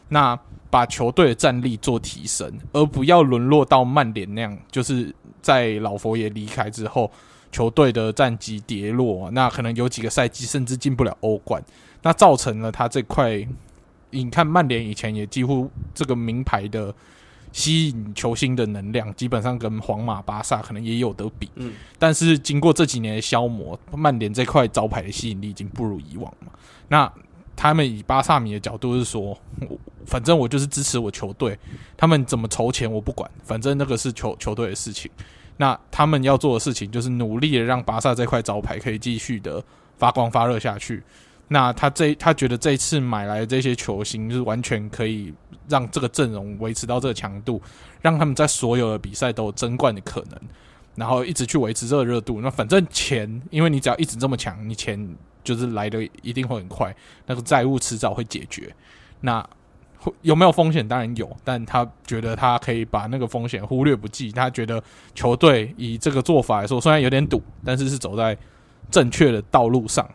[0.09, 0.39] 那
[0.71, 5.15] 把球队的战力做提升，而不要沦落到曼联那样，就是。
[5.45, 7.09] 在老佛爷离开之后，
[7.53, 11.63] 球队的战绩跌落，那可能有几个赛季甚至进不了欧冠，
[12.03, 13.47] 那造成了他这块。
[14.11, 16.95] 你看曼联以前也几乎这个名牌的
[17.51, 21.51] 吸引球星的能量，基本上跟皇马、巴萨可能也有得比。
[21.57, 26.53] 嗯，但是经过这几年的消磨，曼联这块招牌的吸引力已经不如以往嘛。
[26.87, 27.13] 那
[27.57, 29.37] 他们以巴萨米的角度是说，
[30.07, 31.59] 反正我就是支持我球队，
[31.97, 35.11] 他们怎么筹钱我不管，反正那个是球球队的事情。
[35.57, 39.63] 那他们要做的事情就是努力的让巴萨这块招牌可以继续的
[39.97, 41.03] 发光发热下去。
[41.49, 45.33] 那他这他觉得这一次买来的这些球星，就是完全可以
[45.69, 47.63] 让这个阵容维持到这个强度，
[48.01, 50.41] 让他们在所有的比赛都有争冠的可能，
[50.97, 52.41] 然后一直去维持这个热度。
[52.41, 56.95] 那反正钱，因为你只要一直这么强，你钱就是来的一定会很快，
[57.27, 58.75] 那个债务迟早会解决。
[59.21, 59.47] 那。
[60.23, 60.87] 有没有风险？
[60.87, 64.31] 当然有，但他觉得他可以把那个风险忽略不计。
[64.33, 64.83] 他觉得
[65.15, 68.37] 球队以这个做法来说，虽然有点赌，但是是走在
[68.91, 70.09] 正确的道路上。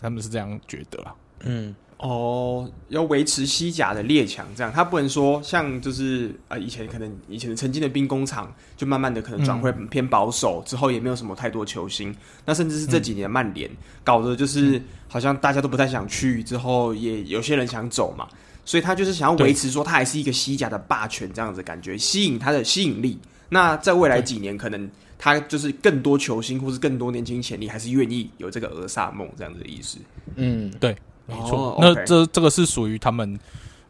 [0.00, 1.14] 他们是这样觉得啦。
[1.40, 12.14] 嗯，哦，要维持西甲的列强，这样他不能说像就是啊、呃，以前可能以前曾经的兵工厂，就慢慢的可能转会偏保守，嗯、之后也没有什么太多球星。
[12.44, 18.28] 那甚至是这几年曼联、嗯、搞的就是好像大家都不太想去，之后也有些人想走嘛。
[18.68, 23.18] 所以他就是想要维持说他还是一个西甲的霸权这样子感觉，吸引他的吸引力。
[23.48, 29.96] 那在未来几年，可能他就是更多球星或是更多年轻潜力，还是愿意有这个俄萨梦这样子的意思。
[30.34, 31.70] 嗯，对，没错。
[31.70, 33.40] 哦、那这这个是属于他们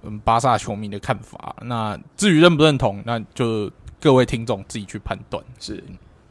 [0.05, 1.57] 嗯巴萨球迷的看法。
[1.63, 3.69] 那至于认不认同，那就
[4.01, 5.43] 各位听众自己去判断。
[5.59, 5.83] 是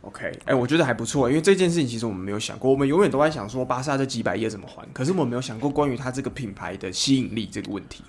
[0.04, 8.06] OK，哎、欸，我觉得还不错，因为这件事情其实我们没有想过，我们永远都在想说巴萨这几百页怎么还，可是我们没有想过关于他这个品牌的吸引力这个问题。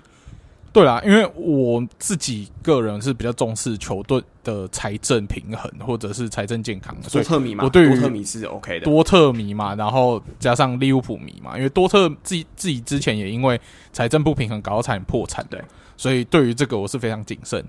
[0.71, 13.59] 对啦，因为我自己个人是比较重视球队的财政平衡或者是财政健康的，多特迷嘛，我对于多特迷是 OK 的，多特迷嘛，然后加上利物浦迷嘛，因为多特自己自己之前也因为
[13.91, 15.59] 财政不平衡搞到差点破产，对，
[15.97, 17.65] 所以对于这个我是非常谨慎。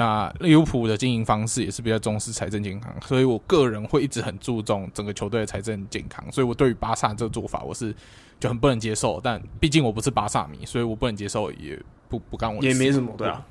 [0.00, 7.94] 那利物浦的经营方式也是比较重视财政健康，所以我个人会一直很注重整个球队的财政健康，所以我对于巴萨这个做法我是
[8.38, 11.78] 就很不能接受，但毕竟我不是巴萨迷，所以我不能接受也。
[12.10, 13.46] 不不干我也没什么，对啊，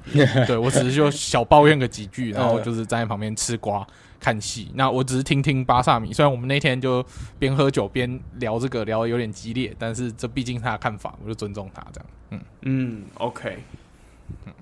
[0.45, 3.87] 对我只是就小抱怨个几句，然后就是站在旁边吃瓜
[4.19, 4.69] 看戏。
[4.73, 7.01] 那我只是听听巴萨迷，虽然我们那天就
[7.39, 12.09] 边喝酒边聊这个，聊得有点激烈，但是这毕竟他的看法，我就尊重他这样。
[12.31, 13.59] 嗯嗯，OK。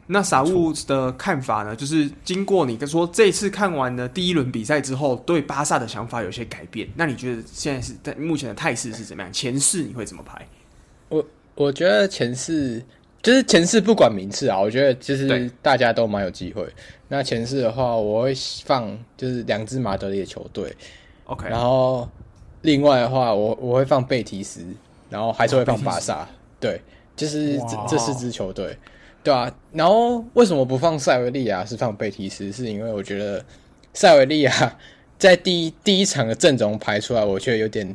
[0.07, 1.75] 那傻物的看法呢？
[1.75, 6.87] 就是经过你跟说这次看完的第一轮比赛之后，对巴萨的想法有些改变。
[6.95, 9.31] 那你觉得现在是在目前的态势是怎么样？
[9.33, 10.47] 前四你会怎么排？
[11.09, 11.25] 我
[11.55, 12.83] 我觉得前四。
[13.23, 16.65] 就是前四不管名次啊，我觉得其实大家都蛮有机会。
[17.09, 18.33] 那前四的话，我会
[18.63, 20.73] 放就是两支马德里的球队
[21.25, 21.49] ，OK。
[21.49, 22.07] 然后
[22.61, 24.61] 另外的话，我我会放贝提斯，
[25.09, 26.25] 然后还是会放巴萨。
[26.57, 26.79] 对，
[27.17, 28.77] 就是这这四支球队，
[29.27, 29.53] 对啊。
[29.73, 32.49] 然后为什么不放塞维利亚，是放贝提斯？
[32.49, 33.43] 是因为我觉得
[33.93, 34.77] 塞维利亚
[35.19, 37.85] 在第一第一场的阵容排出来，我觉得有点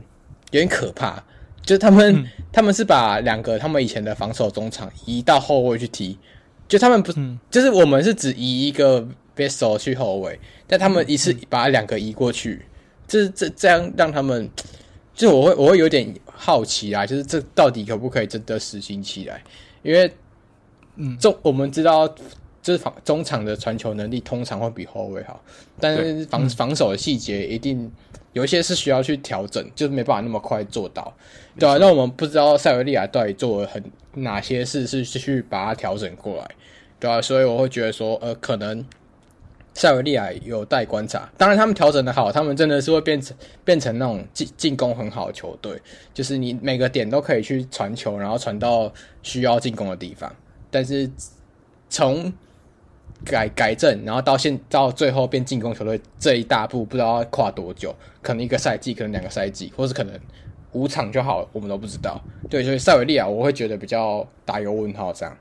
[0.50, 1.24] 有点可怕。
[1.62, 6.18] 就他们、嗯、他们是把两个他们以前的防守中场移到后卫去踢，
[6.68, 12.66] 就他们不、嗯、就是我们是只移一个 Vessel 去后卫，但他们一次把两个移过去，
[13.08, 14.50] 这这这样让他们，
[15.14, 19.42] 就我会我会有点好奇啊，就是这到底可不可以真的实行起来？
[19.82, 20.12] 因为
[20.96, 22.12] 嗯，中我们知道。
[22.62, 25.42] 就是防中场的传球能力通常会比后卫好，
[25.80, 27.90] 但是防防守的细节一定
[28.34, 31.12] 有一些是需要去调整，就是没办法那么快做到，
[31.58, 33.82] 对啊，那我们不知道塞维利亚到底做了很
[34.14, 36.48] 哪些事是去把它调整过来，
[37.00, 38.86] 对啊，所以我会觉得说，呃，可能
[39.74, 41.28] 塞维利亚有待观察。
[41.36, 45.82] 当然，他们调整的好，他们真的是会变成变成那种进进攻很好的球队，
[46.14, 48.92] 就是你每个点都可以去传球，然后传到
[49.24, 50.32] 需要进攻的地方。
[50.72, 51.08] 但是
[51.88, 52.32] 从
[53.24, 60.18] 改改正，然后到现到最后变进攻球队这一大步，不知道要跨多久，可能一个赛季，可能两个赛季，或是可能
[60.72, 62.20] 五场就好了，我们都不知道。
[62.50, 65.36] 对，所以塞维利亚我会觉得比较打有问号这样。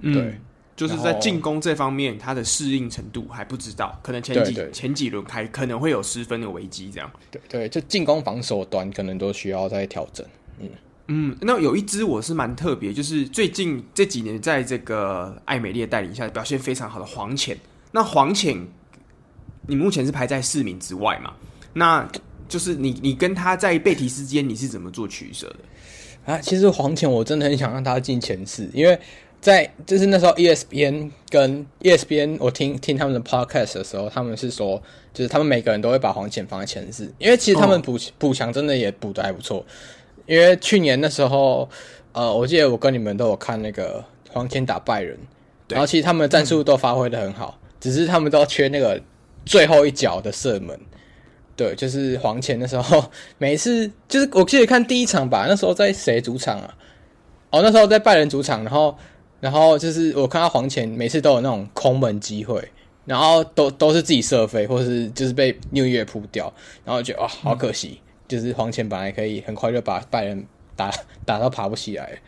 [0.00, 0.34] 嗯、对，
[0.76, 7.10] 就是在进攻这方面，他的适应程度还不知道，可能前几前几轮开可能会有失分的危机这样。
[7.30, 10.24] 对对，就进攻防守端可能都需要再调整。
[10.60, 10.68] 嗯。
[11.08, 17.56] 嗯，那有一支我是蛮特别，就是最近这几年在这个艾美丽的带领下表现非常好的黄潜。
[17.92, 18.56] 那黄潜，
[19.66, 21.32] 你目前是排在四名之外嘛？
[21.72, 22.06] 那
[22.46, 26.32] 就是你你跟他在贝提斯之间你是怎么做取舍的？
[26.32, 28.98] 啊，其实黄潜我真的很想让他进前四，因为
[29.40, 34.82] 在就是那时候 ESPN 跟 ESPN 我听听他们的 podcast 的时候，他们是说
[35.14, 39.64] 就是他们每个人都会把黄潜放在前四，因为其实他们补补强真的也补的还不错。
[40.28, 41.68] 因为去年的时候，
[42.12, 45.18] 呃，我记得我跟你们都有看那个黄潜打拜仁，
[45.68, 49.00] 然后其实他们的战术都发挥的很好，嗯，只是他们都缺那个
[49.46, 50.78] 最后一脚的射门。
[51.56, 53.04] 对，就是黄潜的时候，
[53.38, 56.74] 每一次就是我记得看第一场吧，那时候在谁主场啊？
[57.50, 58.96] 哦，那时候在拜仁主场，然后
[59.40, 62.62] 然后就是我看到黄潜每次都有那种空门机会，
[63.06, 66.52] 然后都都是自己射飞，或是就是被纽约扑掉，
[66.84, 67.98] 然后觉得哇，好可惜。
[68.02, 70.46] 嗯就是黄潜本来可以很快就把拜仁
[70.76, 70.92] 打
[71.24, 72.20] 打到爬不起来，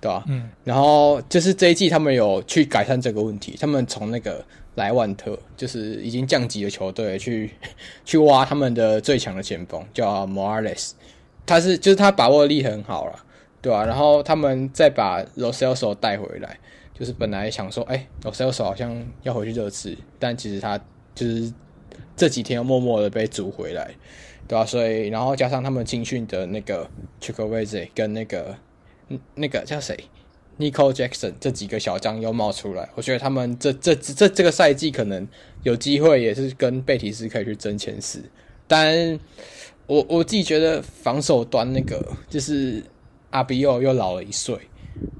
[0.00, 0.24] 对吧？
[0.28, 0.50] 嗯。
[0.64, 4.44] 然后就是这一季他们有去改善这个问题，他们从那个
[4.74, 7.50] 莱万特，就是已经降级的球队去
[8.04, 10.90] 去挖他们的最强的前锋，叫 Morales，
[11.46, 13.24] 他是就是他把握力很好了，
[13.62, 13.84] 对吧？
[13.84, 16.58] 然后他们再把 Lo Celso 带回来，
[16.92, 20.76] 就是本来想说，哎，Lo Celso 好像要回去热刺，但其实他
[21.14, 21.52] 就是
[22.16, 23.94] 这几天又默默的被逐回来。
[24.46, 26.88] 对啊，所以然后加上他们青训的那个
[27.20, 28.56] Chukwueze 跟那个
[29.34, 29.98] 那个叫谁
[30.58, 35.26] ，Nico Jackson 这几个小将又冒出来，我觉得他们这这这这个赛季可能
[35.62, 38.22] 有机会也是跟贝提斯可以去争前四。
[38.66, 39.18] 但
[39.86, 42.82] 我我自己觉得防守端那个就是
[43.30, 44.56] 阿比奥又老了一岁，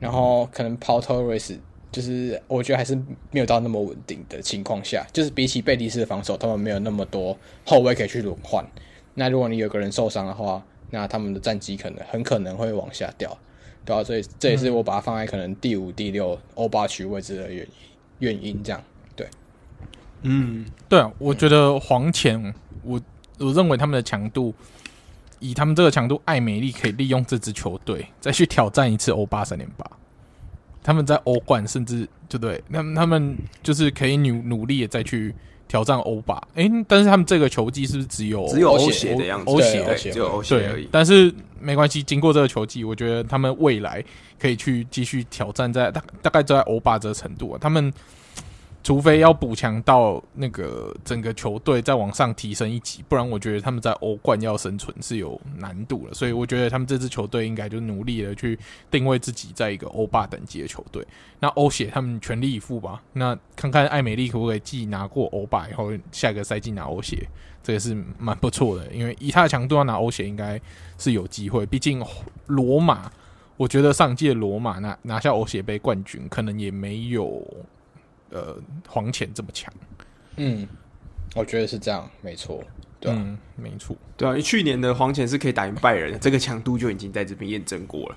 [0.00, 1.56] 然后可能 Pau Torres
[1.90, 2.94] 就是我觉得还是
[3.30, 8.66] 没有到那么稳定的情况下，就是比起贝提斯的防守，他们没有那么多后卫可以去轮换。
[9.14, 13.36] 那如果你有个人受伤的话，那他们的战绩可能很可能会往下掉，
[13.84, 17.68] 对啊，所以这也是我把它放在可能第五、第六欧巴区位置的原因
[18.18, 18.82] 原因，这样
[19.16, 19.26] 对。
[20.22, 23.00] 嗯，对啊，我觉得黄潜，我
[23.38, 24.54] 我认为他们的强度，
[25.38, 29.88] 以他们这个强度，艾美丽可以利用这支球队再去挑战一次欧巴三连霸。
[30.82, 35.34] 他们在欧冠甚至就对，那他们就是可以努努力的再去。
[35.74, 39.50] 挑战欧巴，哎、欸，但是他们这个球季是不是只有只有欧协的样子？
[39.50, 40.88] 欧协对，只有欧协而已。
[40.92, 44.00] 但是没关系，经过这个球季，我觉得他们未来
[44.38, 47.92] 可以去继续挑战在，在大大概在欧巴这个程度啊，他们。
[48.84, 56.12] 除非要补强到那个整个球队再往上提升一级，不然我觉得他们在欧冠要生存是有难度了。
[56.12, 58.58] 所以我觉得他们这支球队应该就努力的去
[58.90, 61.02] 定位自己在一个欧霸等级的球队。
[61.40, 63.02] 那欧协他们全力以赴吧。
[63.14, 67.26] 那看看艾美丽可不可以既拿过欧霸以后，下个赛季拿欧协，
[67.62, 68.86] 这个是蛮不错的。
[68.92, 70.60] 因为以他的强度要拿欧协应该
[70.98, 71.64] 是有机会。
[71.64, 72.04] 毕竟
[72.48, 73.10] 罗马，
[73.56, 77.42] 我觉得上届罗马拿拿下欧协杯冠军，可能也没有。
[78.30, 78.56] 呃，
[78.88, 79.72] 黄潜这么强，
[80.36, 80.66] 嗯，
[81.34, 82.62] 我觉得是这样，没错，
[82.98, 88.16] 对、啊嗯，没错，对啊，因为去年的黄潜是可以打赢拜仁的，这个强度就已经在这边验证过了，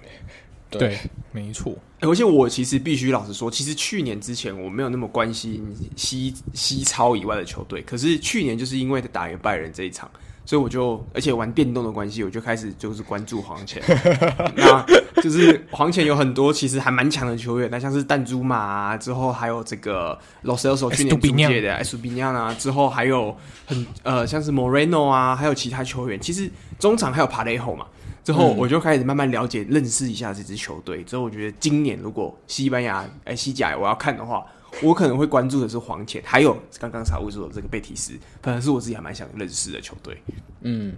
[0.69, 0.99] 对，对
[1.31, 1.77] 没错。
[1.99, 5.65] 而且我其实必须老实说，其实去年之前我没有那么关心
[5.95, 10.09] 西西超以外的球队，可是去年就是因为打赢拜仁这一场。
[10.48, 13.84] 所以我就，而且玩电动的关系，我就开始就是关注黄潜。
[14.56, 14.86] 那
[15.22, 26.49] 就是黄潜有很多其实还蛮强的球员，那像是弹珠马啊，之后还有这个 Lo Celso 去年租借的 Estupiñán 啊，之后还有很呃像是 Moreno 啊，还有其他球员，其实
[26.80, 27.86] 中场还有 Parejo 嘛。
[28.24, 31.03] 之后我就开始慢慢了解、认识一下这支球队。
[31.03, 34.45] 之后我觉得今年如果西班牙哎西甲我要看的话，
[34.81, 40.21] 我可能会关注的是黄潜，还有刚刚沙乌说的这个贝蒂斯，可能是我自己还蛮想认识的球队。
[40.61, 40.95] 嗯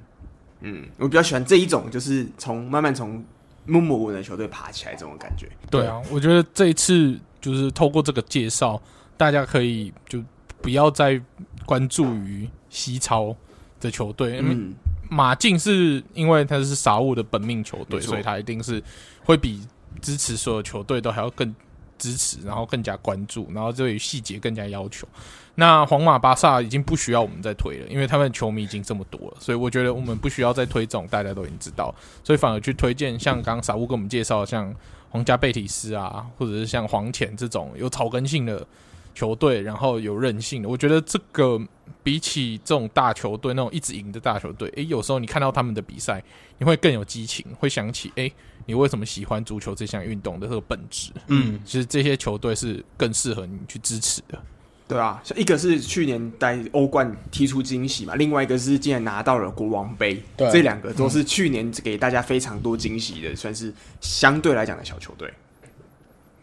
[0.61, 3.23] 嗯，我比较喜欢这一种，就是从慢慢从。
[3.65, 8.81] 默默无闻的球队爬起来这种感觉，对啊，我觉得这一次就是透过这个介绍，
[9.15, 10.23] 大家可以就
[10.59, 11.21] 不要再
[11.67, 13.35] 关注于西超
[13.79, 14.39] 的球队。
[14.41, 14.73] 嗯，
[15.07, 18.81] 马竞是因为他是傻物的本命球队，所以他一定是
[19.23, 19.61] 会比
[20.01, 21.53] 支持所有球队都还要更
[21.99, 25.07] 支持，然后更加关注，然后对于细节更加要求。
[25.55, 31.93] 那皇马、巴萨已经不需要我们再推了，因为他们球迷已经这么多了，所以我觉得我们不需要再推这种大家都已经知道，
[32.23, 34.73] 所以反而去推荐像刚刚傻物跟我们介绍像
[35.09, 38.65] 皇家贝蒂斯啊，或者是像黄潜这种有草根性的
[39.13, 41.59] 球队，然后有韧性的，我觉得这个
[42.03, 46.23] 比起这种大球队那种一直赢的大球队，诶，有时候你看到他们的比赛，
[46.57, 48.31] 你会更有激情，会想起诶，
[48.69, 51.11] 你为什么喜欢足球这项运动的这个本质？
[51.25, 54.39] 嗯，其实这些球队是更适合你去支持的。
[54.87, 65.33] 对啊，一个是去年在欧冠踢出惊喜嘛，另外一个是竟然拿到了国王杯，对，这两个都是去年给大家非常多惊喜的，嗯、算是相对来讲的小球队。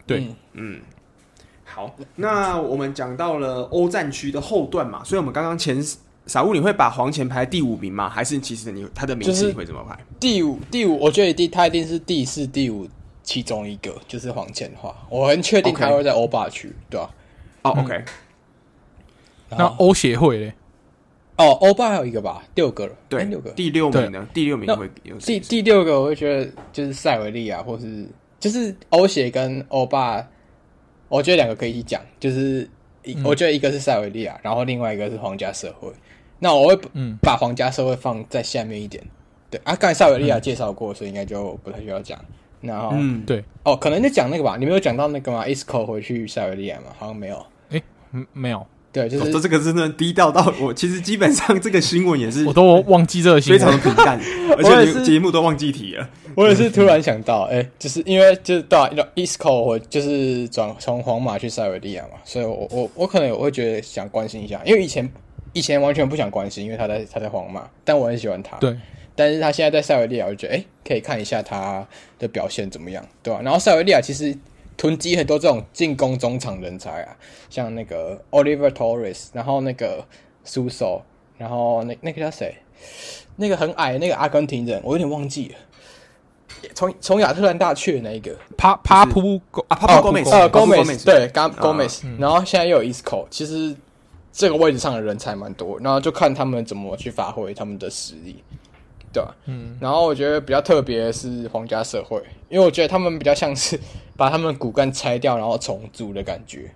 [0.05, 0.81] 对，嗯，
[1.63, 5.81] 好，那我们讲到了欧战区的后段嘛，所以我们刚刚前
[6.27, 8.09] 傻物你会把黄钱排第五名吗？
[8.09, 9.97] 还是其实你他的名次你会怎么排？
[10.19, 12.87] 第五，第五，我觉得第他一定是第四、第五
[13.23, 17.09] 其中一个，就是黄钱的话，我很确定他会在欧霸区，对吧？
[17.63, 18.03] 哦，OK。
[19.49, 20.53] 那欧协会嘞？
[21.37, 23.51] 哦，欧巴还有一个吧，六个了，对，六个。
[23.51, 24.27] 第六名呢？
[24.33, 28.05] 第六名会有第第六个，我会觉得就是塞维利亚，或是
[28.39, 30.27] 就是欧协跟欧巴，
[31.07, 32.01] 我觉得两个可以一起讲。
[32.19, 32.69] 就是
[33.23, 35.89] 我觉得一个是塞维利亚，然后另外一个是皇家社会。
[36.39, 39.03] 那我会嗯把皇家社会放在下面一点。
[39.49, 42.19] 对啊，刚才塞维利亚介绍过，所以应该就不太需要讲。
[42.59, 44.57] 然后嗯，对哦，可能就讲那个吧。
[44.59, 46.87] 你没有讲到那个吗？Isco 回去塞维利亚吗？
[46.97, 47.45] 好像没有。
[47.69, 47.81] 诶，
[48.11, 48.65] 嗯，没有。
[48.91, 54.19] 对，就是、哦、这个真的低调到我，其实基本上这个新闻也是，我都忘记这个新闻，非常的平淡，
[54.57, 56.09] 而且节目都忘记提了。
[56.33, 65.07] 我也是突然想到，哎、欸，就是因为就是到 Isco 我就是转从皇马去塞维利亚嘛，所以我我我可能我会觉得想关心一下，因为以前
[65.57, 68.57] 以前完全不想关心，因为他在他在皇马，但我很喜欢他。
[68.57, 68.77] 对，
[69.15, 71.87] 但是他现在在塞维利亚，我就觉得哎、欸，可以看一下他
[72.19, 73.41] 的表现怎么样，对吧、啊？
[73.43, 74.37] 然后塞维利亚其实。
[74.79, 77.17] 囤积很多这种进攻中场人才啊，
[77.49, 80.05] 像那个 Oliver Torres，然后那个
[80.45, 81.01] Suso，
[81.35, 82.53] 然后那那个叫谁？
[83.37, 85.55] 那个很矮那个阿根廷人，我有点忘记了。
[86.75, 93.75] 从从亚特兰大去的那一个帕帕普啊帕普戈梅斯，戈梅斯对，刚戈梅斯，然后现在又有 Isco，其实
[94.37, 98.43] 这个位置上的人才蛮多，然后就看他们怎么去发挥他们的实力。
[99.13, 99.35] 对吧？
[99.45, 103.79] 嗯，然后我觉得比较特别的是皇家社会，因为我觉得他们比较像是
[104.15, 106.69] 把他们骨干拆掉，然后重组的感觉。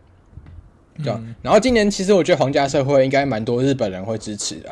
[0.97, 1.19] 对吧？
[1.21, 4.71] 嗯，然后今年其实我觉得皇家社会应该蛮多日本人会支持的，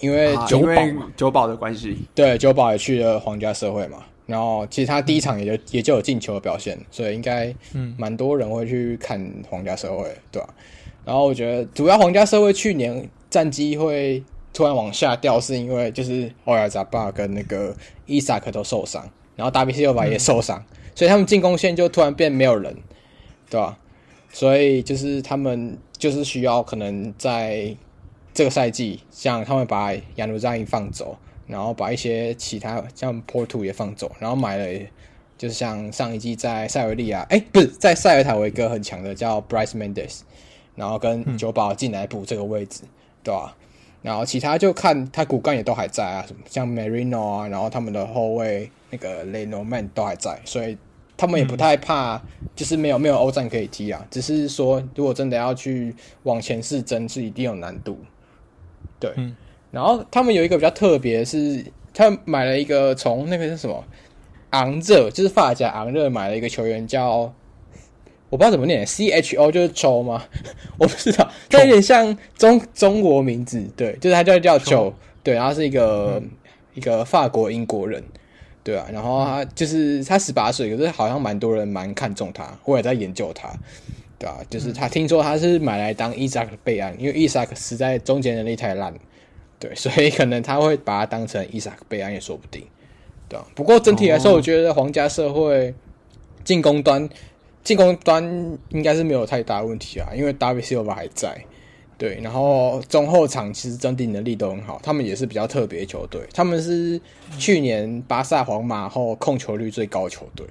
[0.00, 1.98] 因为九保，九保的关系。
[2.14, 3.98] 对，九保也去了皇家社会嘛。
[4.26, 10.48] 然后其实他第一场也就也就有进球的表现，所以应该嗯蛮多人会去看皇家社会，对吧？
[11.04, 14.22] 然后我觉得主要皇家社会去年战绩会。
[14.56, 17.74] 突然往下掉，是因为就是欧亚扎巴跟那个
[18.06, 19.04] 伊萨克都受伤，
[19.34, 20.64] 然后达比西奥巴也受伤，
[20.94, 22.72] 所以他们进攻线就突然变没有人，
[23.50, 23.76] 对吧？
[24.32, 27.76] 所以就是他们就是需要可能在
[28.32, 31.18] 这个赛季，像他们把亚努扎伊放走，
[31.48, 34.80] 然后把一些其他像波图也放走，然后买了
[35.36, 40.20] 就是像上一季在塞维利亚，哎，不是在塞尔塔维戈很强的叫 Bryce Mendes，
[40.74, 42.88] 然后跟九保进来补这个位置，嗯、
[43.22, 43.56] 对吧？
[44.02, 50.76] 然后其他就看他骨干也都还在啊，什么像 Marino 啊，然后他们的后卫那个 Lenormand 都还在，所以
[51.16, 52.20] 他们也不太怕，
[52.54, 54.06] 就是没有没有欧战可以踢啊。
[54.10, 55.94] 只是说，如果真的要去
[56.24, 57.96] 往前四争，是一定有难度。
[59.00, 59.34] 对，嗯、
[59.70, 61.64] 然后他们有一个比较特别，是
[61.94, 63.82] 他买了一个从那个是什么
[64.50, 67.32] 昂热，就是法甲昂热买了一个球员叫。
[68.34, 70.24] 我不知道怎么念，C H O 就是球吗？
[70.76, 74.92] 我不知道，它有点像中中国名字，对，就是他叫叫球，
[75.22, 76.28] 对，然后是一个、嗯、
[76.74, 78.02] 一个法国英国人，
[78.64, 83.48] 对啊，然后他就是他十八岁，可是好像蛮多人蛮看重他，我也在研究他，
[84.18, 88.92] 对啊，就是他听说他是买来当伊萨克的备案，因为伊萨克实在中间能力太烂，
[89.60, 92.64] 对， 所以可能他会把他当成伊萨克备案也说不定，
[93.28, 93.46] 对啊。
[93.54, 94.34] 不过整体来说，哦。
[94.34, 95.72] 我觉得皇家社会
[96.42, 97.08] 进攻端
[97.64, 98.22] 进攻端
[98.68, 101.36] 应该是没有太大问题啊，因为 David Silva 还在。
[101.96, 107.00] 对，然后中后场其实整体能力都很好，他们也是比较特别的球队，他们是
[107.38, 110.44] 去年巴萨、皇马后控球率最高的球队，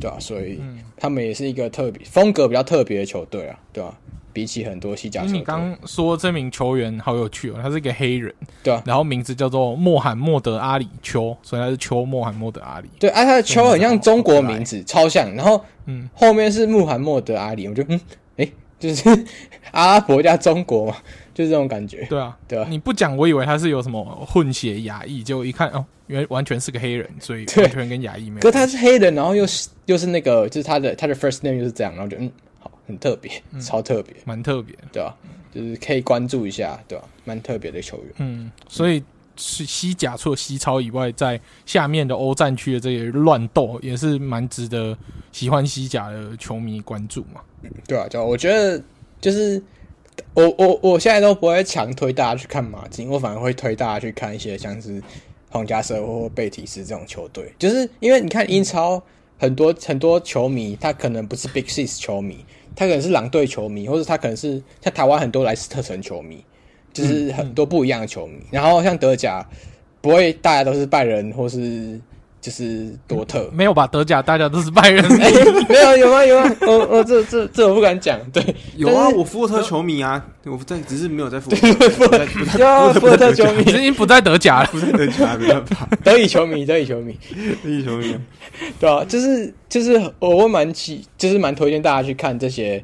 [0.00, 0.20] 对吧、啊？
[0.20, 0.60] 所以
[0.96, 3.98] 他们也是一个特别风格比较特别的球队啊，对吧、啊？
[4.32, 8.32] 比起很多西甲球队，你刚说这名球员好有趣哦，他是一个黑人，
[8.62, 12.88] 对啊，然后名字叫做穆罕默德阿里丘，所以他是丘穆罕默德阿里。
[12.98, 18.00] 对，啊，他的丘很像中国名字，超像，然后嗯，后面是穆罕默德阿里，我就嗯，
[18.36, 19.08] 诶，就是
[19.72, 20.96] 阿拉伯加中国嘛，
[21.34, 28.40] 就是这种感觉，对啊，对啊，你不讲，我以为他是有什么混血亚裔，结果一看哦，原来完全是个黑人，所以完全跟亚裔没有。
[28.40, 32.30] 可他是黑人，然后又是又是那个，就是他的他的 first name 就是这样，然后就嗯。
[32.88, 35.54] 很特别，超特别，蛮特别，对吧、啊？
[35.54, 37.08] 就是可以关注一下，对吧、啊？
[37.26, 39.04] 蛮特别的球员，嗯，所以
[39.36, 44.96] 是西甲除了西超以外，在下面的欧战区的这些乱斗，也是蛮值得
[45.32, 47.42] 喜欢西甲的球迷关注嘛。
[47.86, 48.82] 对啊，就我觉得，
[49.20, 49.62] 就是
[50.32, 55.02] 我我我现在都不会强推大家去看马竞，我反而会推大家去看一些像是
[55.50, 59.02] 皇家社会或贝蒂斯这种球队，就是因为你看英超
[59.38, 62.44] 很多很多球迷，他可能不是 Big Six 球迷。
[62.78, 66.44] 他可能是狼队球迷，或者他可能是像台湾很多莱斯特城球迷，
[66.92, 68.38] 就是很多不一样的球迷。
[68.52, 69.44] 然后像德甲，
[70.00, 72.00] 不会大家都是拜仁或是
[72.40, 73.86] 就是多特，嗯、没有吧？
[73.86, 76.24] 德甲大家都是拜仁、欸， 没有有吗？
[76.24, 76.56] 有吗？
[76.62, 78.18] 我我这这这我不敢讲。
[78.32, 81.56] 对，有啊，我福特球迷啊，我在只是没有在福特，
[81.90, 85.88] 福特福特球迷，已经不在德甲了，不在德甲，没办法。
[86.04, 87.16] 德乙球迷，德乙球迷，
[87.62, 88.14] 德乙球迷。
[88.78, 92.82] 对啊，就是就是，我会蛮期，就是蛮推荐大家去看这些，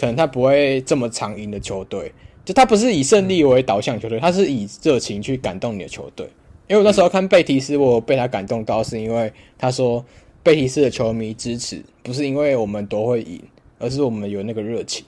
[0.00, 2.12] 可能他不会这么常赢的球队，
[2.44, 6.28] 就他不是以胜利为导向球队，他是以热情去感动你的球队。
[6.68, 10.04] 因为我那时候看贝蒂斯，我被他感动到，是因为他说
[10.42, 13.40] 贝蒂斯的球迷支持，不是因为我们都会赢，
[13.78, 15.04] 而是我们有那个热情，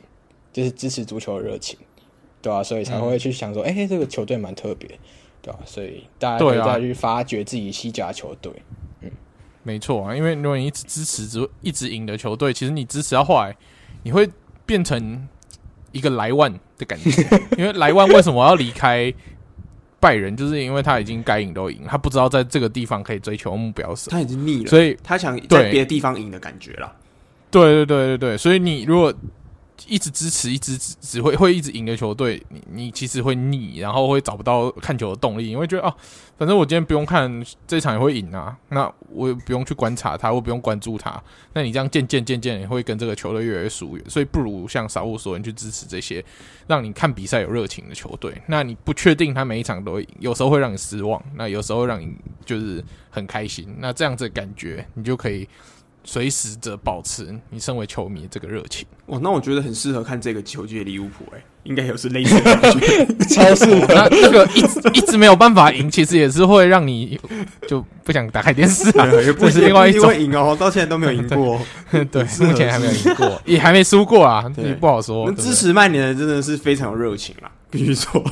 [0.53, 1.79] 就是支持足球的热情，
[2.41, 4.89] 对啊，所以才会去想说，哎、嗯欸，这个球队蛮特别，
[5.43, 8.53] 对啊，所以大家可以再去发掘自己西甲球队。
[9.65, 13.55] 没错啊，因为如果你一直支持只一直赢的球队，其实你支持到后来，
[14.03, 14.27] 你会
[14.65, 15.29] 变成
[15.93, 17.11] 一个莱万的感觉。
[17.59, 19.13] 因为莱万为什么要离开
[20.01, 26.93] 拜仁，就是因为他已经该赢都赢，他不知道在这个地方可以追求目标什么，他已经腻了，所以他想在别的地方赢的感觉了。
[27.51, 29.13] 对对对对对，所以你如果
[29.89, 35.95] 一直支持一直只只会会一直赢的球队，你你其实会腻，然后会找不到看球的动力，你会觉得哦，
[36.37, 41.21] 反正我今天不用看这场也会赢啊，那我也不用去观察他，我不用关注他，
[41.55, 46.25] 那你这样渐渐渐渐也会跟这个球队越来越疏远，所以不如像少物说，你去支持这些
[46.67, 48.35] 让你看比赛有热情的球队。
[48.47, 55.49] 那你不确定他每一场都，有时候会让你失望，那有时候让你就是很开心，那这样子感觉你就可以。
[56.05, 58.87] 随时着保持你身为球迷的这个热情。
[59.07, 63.87] 哇，那我觉得很适合看这个球季的利物浦，哎，应该有是类似的感觉， 超适合。
[63.95, 67.19] 那这个一直一直没有办法赢，其实也是会让你
[67.67, 69.07] 就不想打开电视啊。
[69.23, 71.61] 也不是另外一种赢哦，到现在都没有赢过。
[72.11, 75.31] 对，目前还没有赢过，也还没输过啊，也不好说。
[75.33, 78.23] 支持曼联的真的是非常有热情啊，必须说。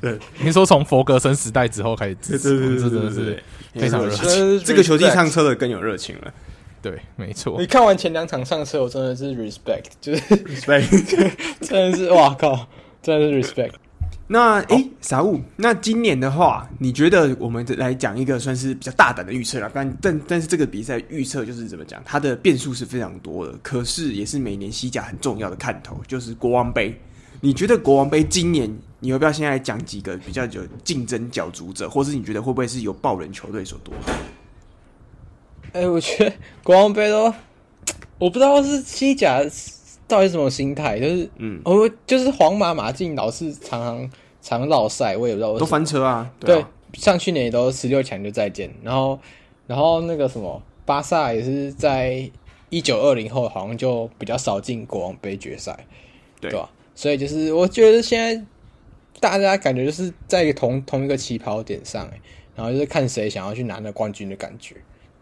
[0.00, 3.42] 对，你说从佛格森时代之后开始支持，对对对，真的是
[3.74, 4.60] 非常热情。
[4.64, 6.32] 这个球季上车的更有热情了。
[6.80, 7.60] 对，没错。
[7.60, 12.66] 你看完前两场上车，我真的是 respect，就是 respect， 真的是哇靠，
[13.00, 13.72] 真的是 respect。
[14.26, 15.38] 那诶，傻物？
[15.56, 19.70] 那今年的话，你觉得我们来讲一个算是比较大胆的预测了？
[19.74, 26.98] 但但但是这个比赛预测就是怎么讲，它的变数是非常多的，可是也是每年西甲很重要的看头，就是国王杯。
[27.40, 28.68] 你觉得国王杯今年，
[29.02, 33.92] 你要不要现在讲几个比较有竞争角逐者，或是你觉得会不会是由爆冷球队所夺？
[35.72, 37.24] 哎、欸，我觉得国王杯都，
[38.20, 39.42] 我不知道是西甲
[40.06, 44.10] 到底什么心态，就是嗯，我就是皇马马竞老是常常
[44.40, 49.18] 常绕赛，我也不知道都翻车啊，对啊，对，像去年也都十六强就再见，然后
[49.66, 52.30] 然后那个什么巴萨也是在
[52.70, 55.84] 一九二零后好像就比较少进国王杯决赛，
[56.40, 56.70] 对吧？
[56.94, 58.44] 所以就是我觉得现在
[59.22, 62.10] 大家感觉就是在同同一个起跑点上，
[62.56, 64.74] 然后就是看谁想要去拿那冠军的感觉。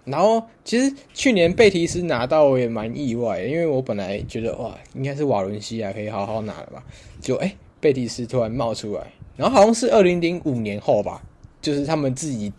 [0.06, 6.82] 然后其实去年贝蒂斯拿到我也蛮意外的，因为我本来觉得哇，应该是瓦伦西亚可以好好拿了吧，
[7.20, 11.22] 就哎贝蒂斯突然冒出来，然后好像是二零零五年后吧，
[11.60, 12.50] 就是他们自己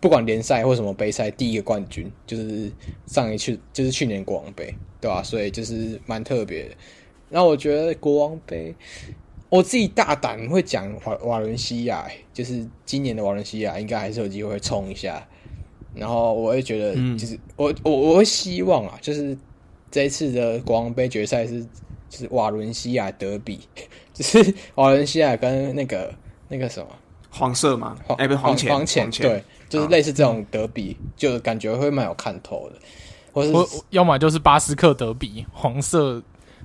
[0.00, 2.72] 不管联赛或什么杯赛第一个冠军，就是
[3.06, 6.70] 上一次就是去年国王杯，对吧、所以就是蛮特别的。
[7.28, 8.74] 然后我觉得国王杯，
[9.50, 15.22] 我自己大胆会讲瓦瓦伦西亚，就是今年的瓦伦西亚应该还是有机会冲一下。
[15.92, 19.36] 然后我会觉得，嗯就是我我我会希望啊，就是
[19.90, 21.60] 这一次的国王杯决赛是
[22.08, 23.60] 就是瓦伦西亚德比，
[24.14, 26.14] 就是瓦伦西亚跟那个
[26.48, 26.86] 那个什么
[27.28, 27.96] 黄色吗？
[28.06, 32.76] 黄哎，不是黄浅，黄浅，对，就是类似这种德比，就感觉会蛮有看头的，
[33.32, 36.22] 或是我要么就是巴斯克德比，黄色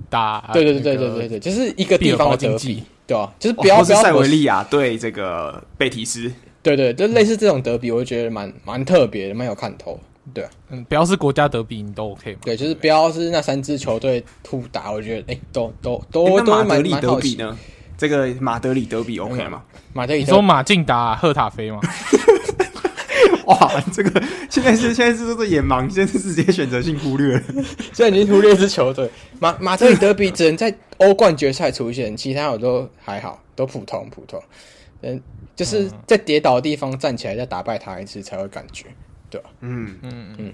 [0.08, 3.32] 打，对对对对对对，就是一个地方的德比，对吧？
[3.38, 6.32] 就是不要不要不要塞维利亚对这个贝蒂斯，
[6.62, 9.98] 对对，就类似这种德比，我就觉得蛮蛮特别的，蛮有看头。
[10.34, 12.38] 对啊，嗯，不要是国家德比，你都 OK 嘛？
[12.44, 17.36] 对，就是不要是那三支球队互打，我觉得哎，都都都诶都马德里蛮好奇。
[17.36, 17.58] 德比呢？
[17.96, 19.62] 这个马德里德比 OK 吗？
[19.92, 21.80] 马德里你说马竞打赫塔菲吗？
[23.46, 27.42] 哇，这个现在是现在是这个眼盲，现在是直接选择性忽略了。
[27.92, 29.10] 现在已经忽略一支球队。
[29.38, 34.42] 马 马德里德比只能在欧冠决赛出现，其他我都还好，都普通普通。
[35.02, 35.20] 嗯，
[35.54, 38.86] 就是在跌倒的地方站起来再打败他一次才会感觉，
[39.28, 39.50] 对吧？
[39.60, 40.52] 嗯，嗯嗯嗯，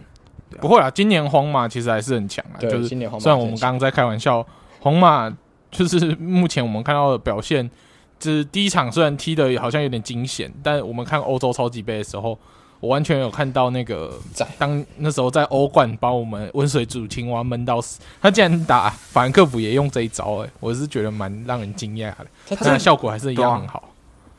[0.61, 2.59] 不会啊，今年皇马其实还是很强啊。
[2.59, 4.45] 对就是今年皇马虽然我们刚刚在开玩笑，
[4.81, 5.33] 皇马
[5.71, 7.71] 就是目前我们看到的表现，
[8.19, 12.37] 就是第一场虽然踢的好像有点惊险，但我们看欧洲超级杯的时候，
[12.83, 23.89] 我完全有看到那个在当那时候在欧冠把我们温水煮青蛙闷到死，他竟然打法兰克福也用这一招、欸，哎，我是觉得蛮让人惊讶的，他的效果还是一样很好。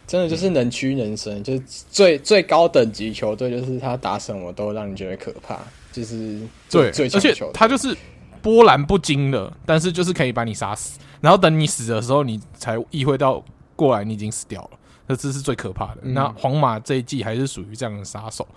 [0.06, 5.58] 真的就是能屈能伸，就是最最高等级球队，就是他打什么都让你觉得可怕，
[5.94, 7.50] 就是最对，而且球。
[7.54, 7.96] 他就是
[8.42, 13.42] 波澜不惊的，但是就是可以把你杀死，然后等你死的时候，你才意会到
[13.78, 14.72] 过来你已经死掉了，
[15.08, 16.02] 那这是最可怕的。
[16.04, 18.48] 嗯那皇马这一季还是属于这样的杀手，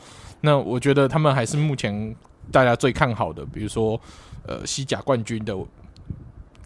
[0.41, 2.15] 那我觉得他们还是目前
[2.51, 4.01] 大家最看好的，比如说
[4.47, 5.57] 呃西甲冠军的，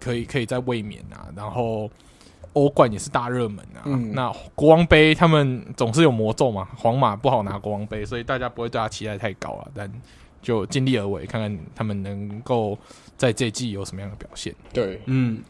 [0.01, 1.91] 可以可以在卫冕啊，然后。
[2.55, 9.89] 欧冠也是大热门啊，嗯那国王杯他们总是有魔咒嘛，皇马不好拿国王杯，所以大家不会对他期待太高啊，但
[10.43, 12.77] 就尽力而为，看看他们能够
[13.17, 14.53] 在这季有什么样的表现。
[14.73, 15.41] 对，嗯，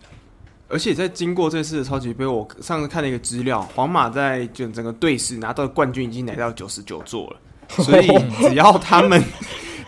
[0.71, 7.37] 而且在经过这次的超级杯，我上次看了一个资料，皇马在就整个队史拿到的冠军已经来到九十九座了，
[7.83, 8.07] 所以
[8.41, 9.23] 只要他们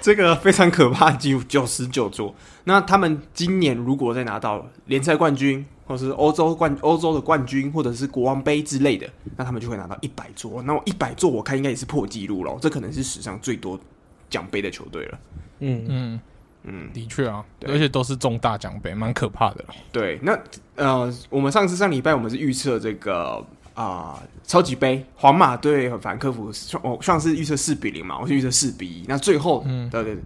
[0.00, 2.34] 这个非常可怕的记录 九十九座，
[2.64, 10.60] 那他们今年如果再拿到联赛冠军，或是欧洲冠欧洲的冠军，或者是国王杯之类的，那他们就会拿到一百座。
[10.62, 13.78] 那我一百座，我看应该也是破纪录了，这可能是史上最多
[14.28, 15.18] 奖杯的球队了。
[15.60, 16.20] 嗯嗯
[16.64, 19.64] 嗯，的确啊，而且都是中大奖杯，蛮可怕的。
[19.90, 20.38] 对，那
[20.76, 23.44] 呃，我们上次上礼拜我们是预测这个
[23.74, 26.52] 啊、呃、超级杯，皇马对法兰克福，
[26.82, 30.16] 我上次预测四比零嘛，我是预测四比一，那最后嗯对对，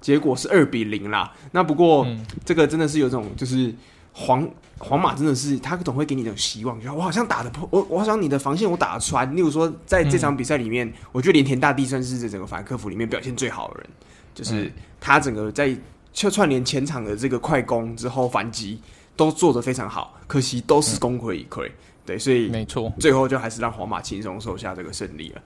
[0.00, 1.32] 结果是二比零啦。
[1.52, 3.72] 那不过、嗯这个真的是有种就是
[4.12, 4.48] 皇
[4.78, 9.36] 皇马真的是他总会给你一种希望，就我好像打的破，我我好像你的防线我打得穿。
[9.36, 13.90] 例如说在这场比赛里面，我觉得连田大地算是这整个法兰克福里面表现最好的人，
[14.36, 15.76] 就是他整个在
[16.12, 18.80] 就串联前场的这个快攻之后反击
[19.16, 21.68] 都做得非常好，可惜都是功亏一篑。
[22.04, 25.42] 对，所以没错，最后就还是让皇马轻松收下这个胜利了。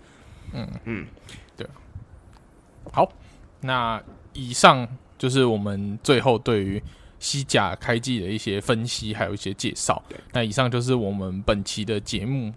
[0.52, 1.06] 嗯嗯，
[1.56, 1.66] 对
[2.92, 3.10] 好，
[3.60, 4.02] 那
[4.34, 4.86] 以上
[5.16, 6.82] 就是我们最后对于
[7.18, 10.18] 西甲开季的一些分析，还有一些介绍对。
[10.32, 12.52] 那以上就是我们本期的节目。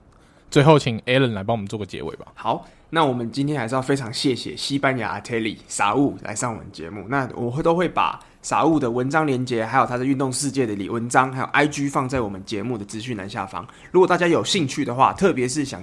[0.51, 2.27] 最后，请 Alan 来帮我们做个结尾吧。
[2.35, 7.03] 好，那我们今天还是要非常谢谢西班牙阿特里傻物来上我们节目。
[7.09, 13.67] 那我会都会把傻物的文章连接，还有他的运动世界的里文章，还有 IG 放在我们节目的资讯栏下方。
[13.89, 15.81] 如果大家有兴趣的话，特别是想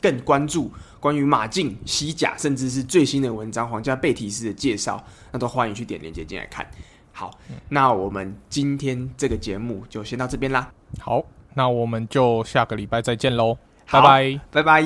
[0.00, 0.68] 更关注
[0.98, 6.68] 关于马竞、西甲，甚至是最新的文章皇家贝蒂斯的介绍，那都欢迎去点连接进来看。
[7.12, 7.30] 好，
[7.68, 10.68] 那我们今天这个节目就先到这边啦，
[10.98, 11.24] 好，
[11.54, 13.56] 那我们就下个礼拜再见喽，
[13.86, 14.40] 好拜拜。
[14.50, 14.82] 拜拜。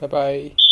[0.00, 0.71] 拜拜。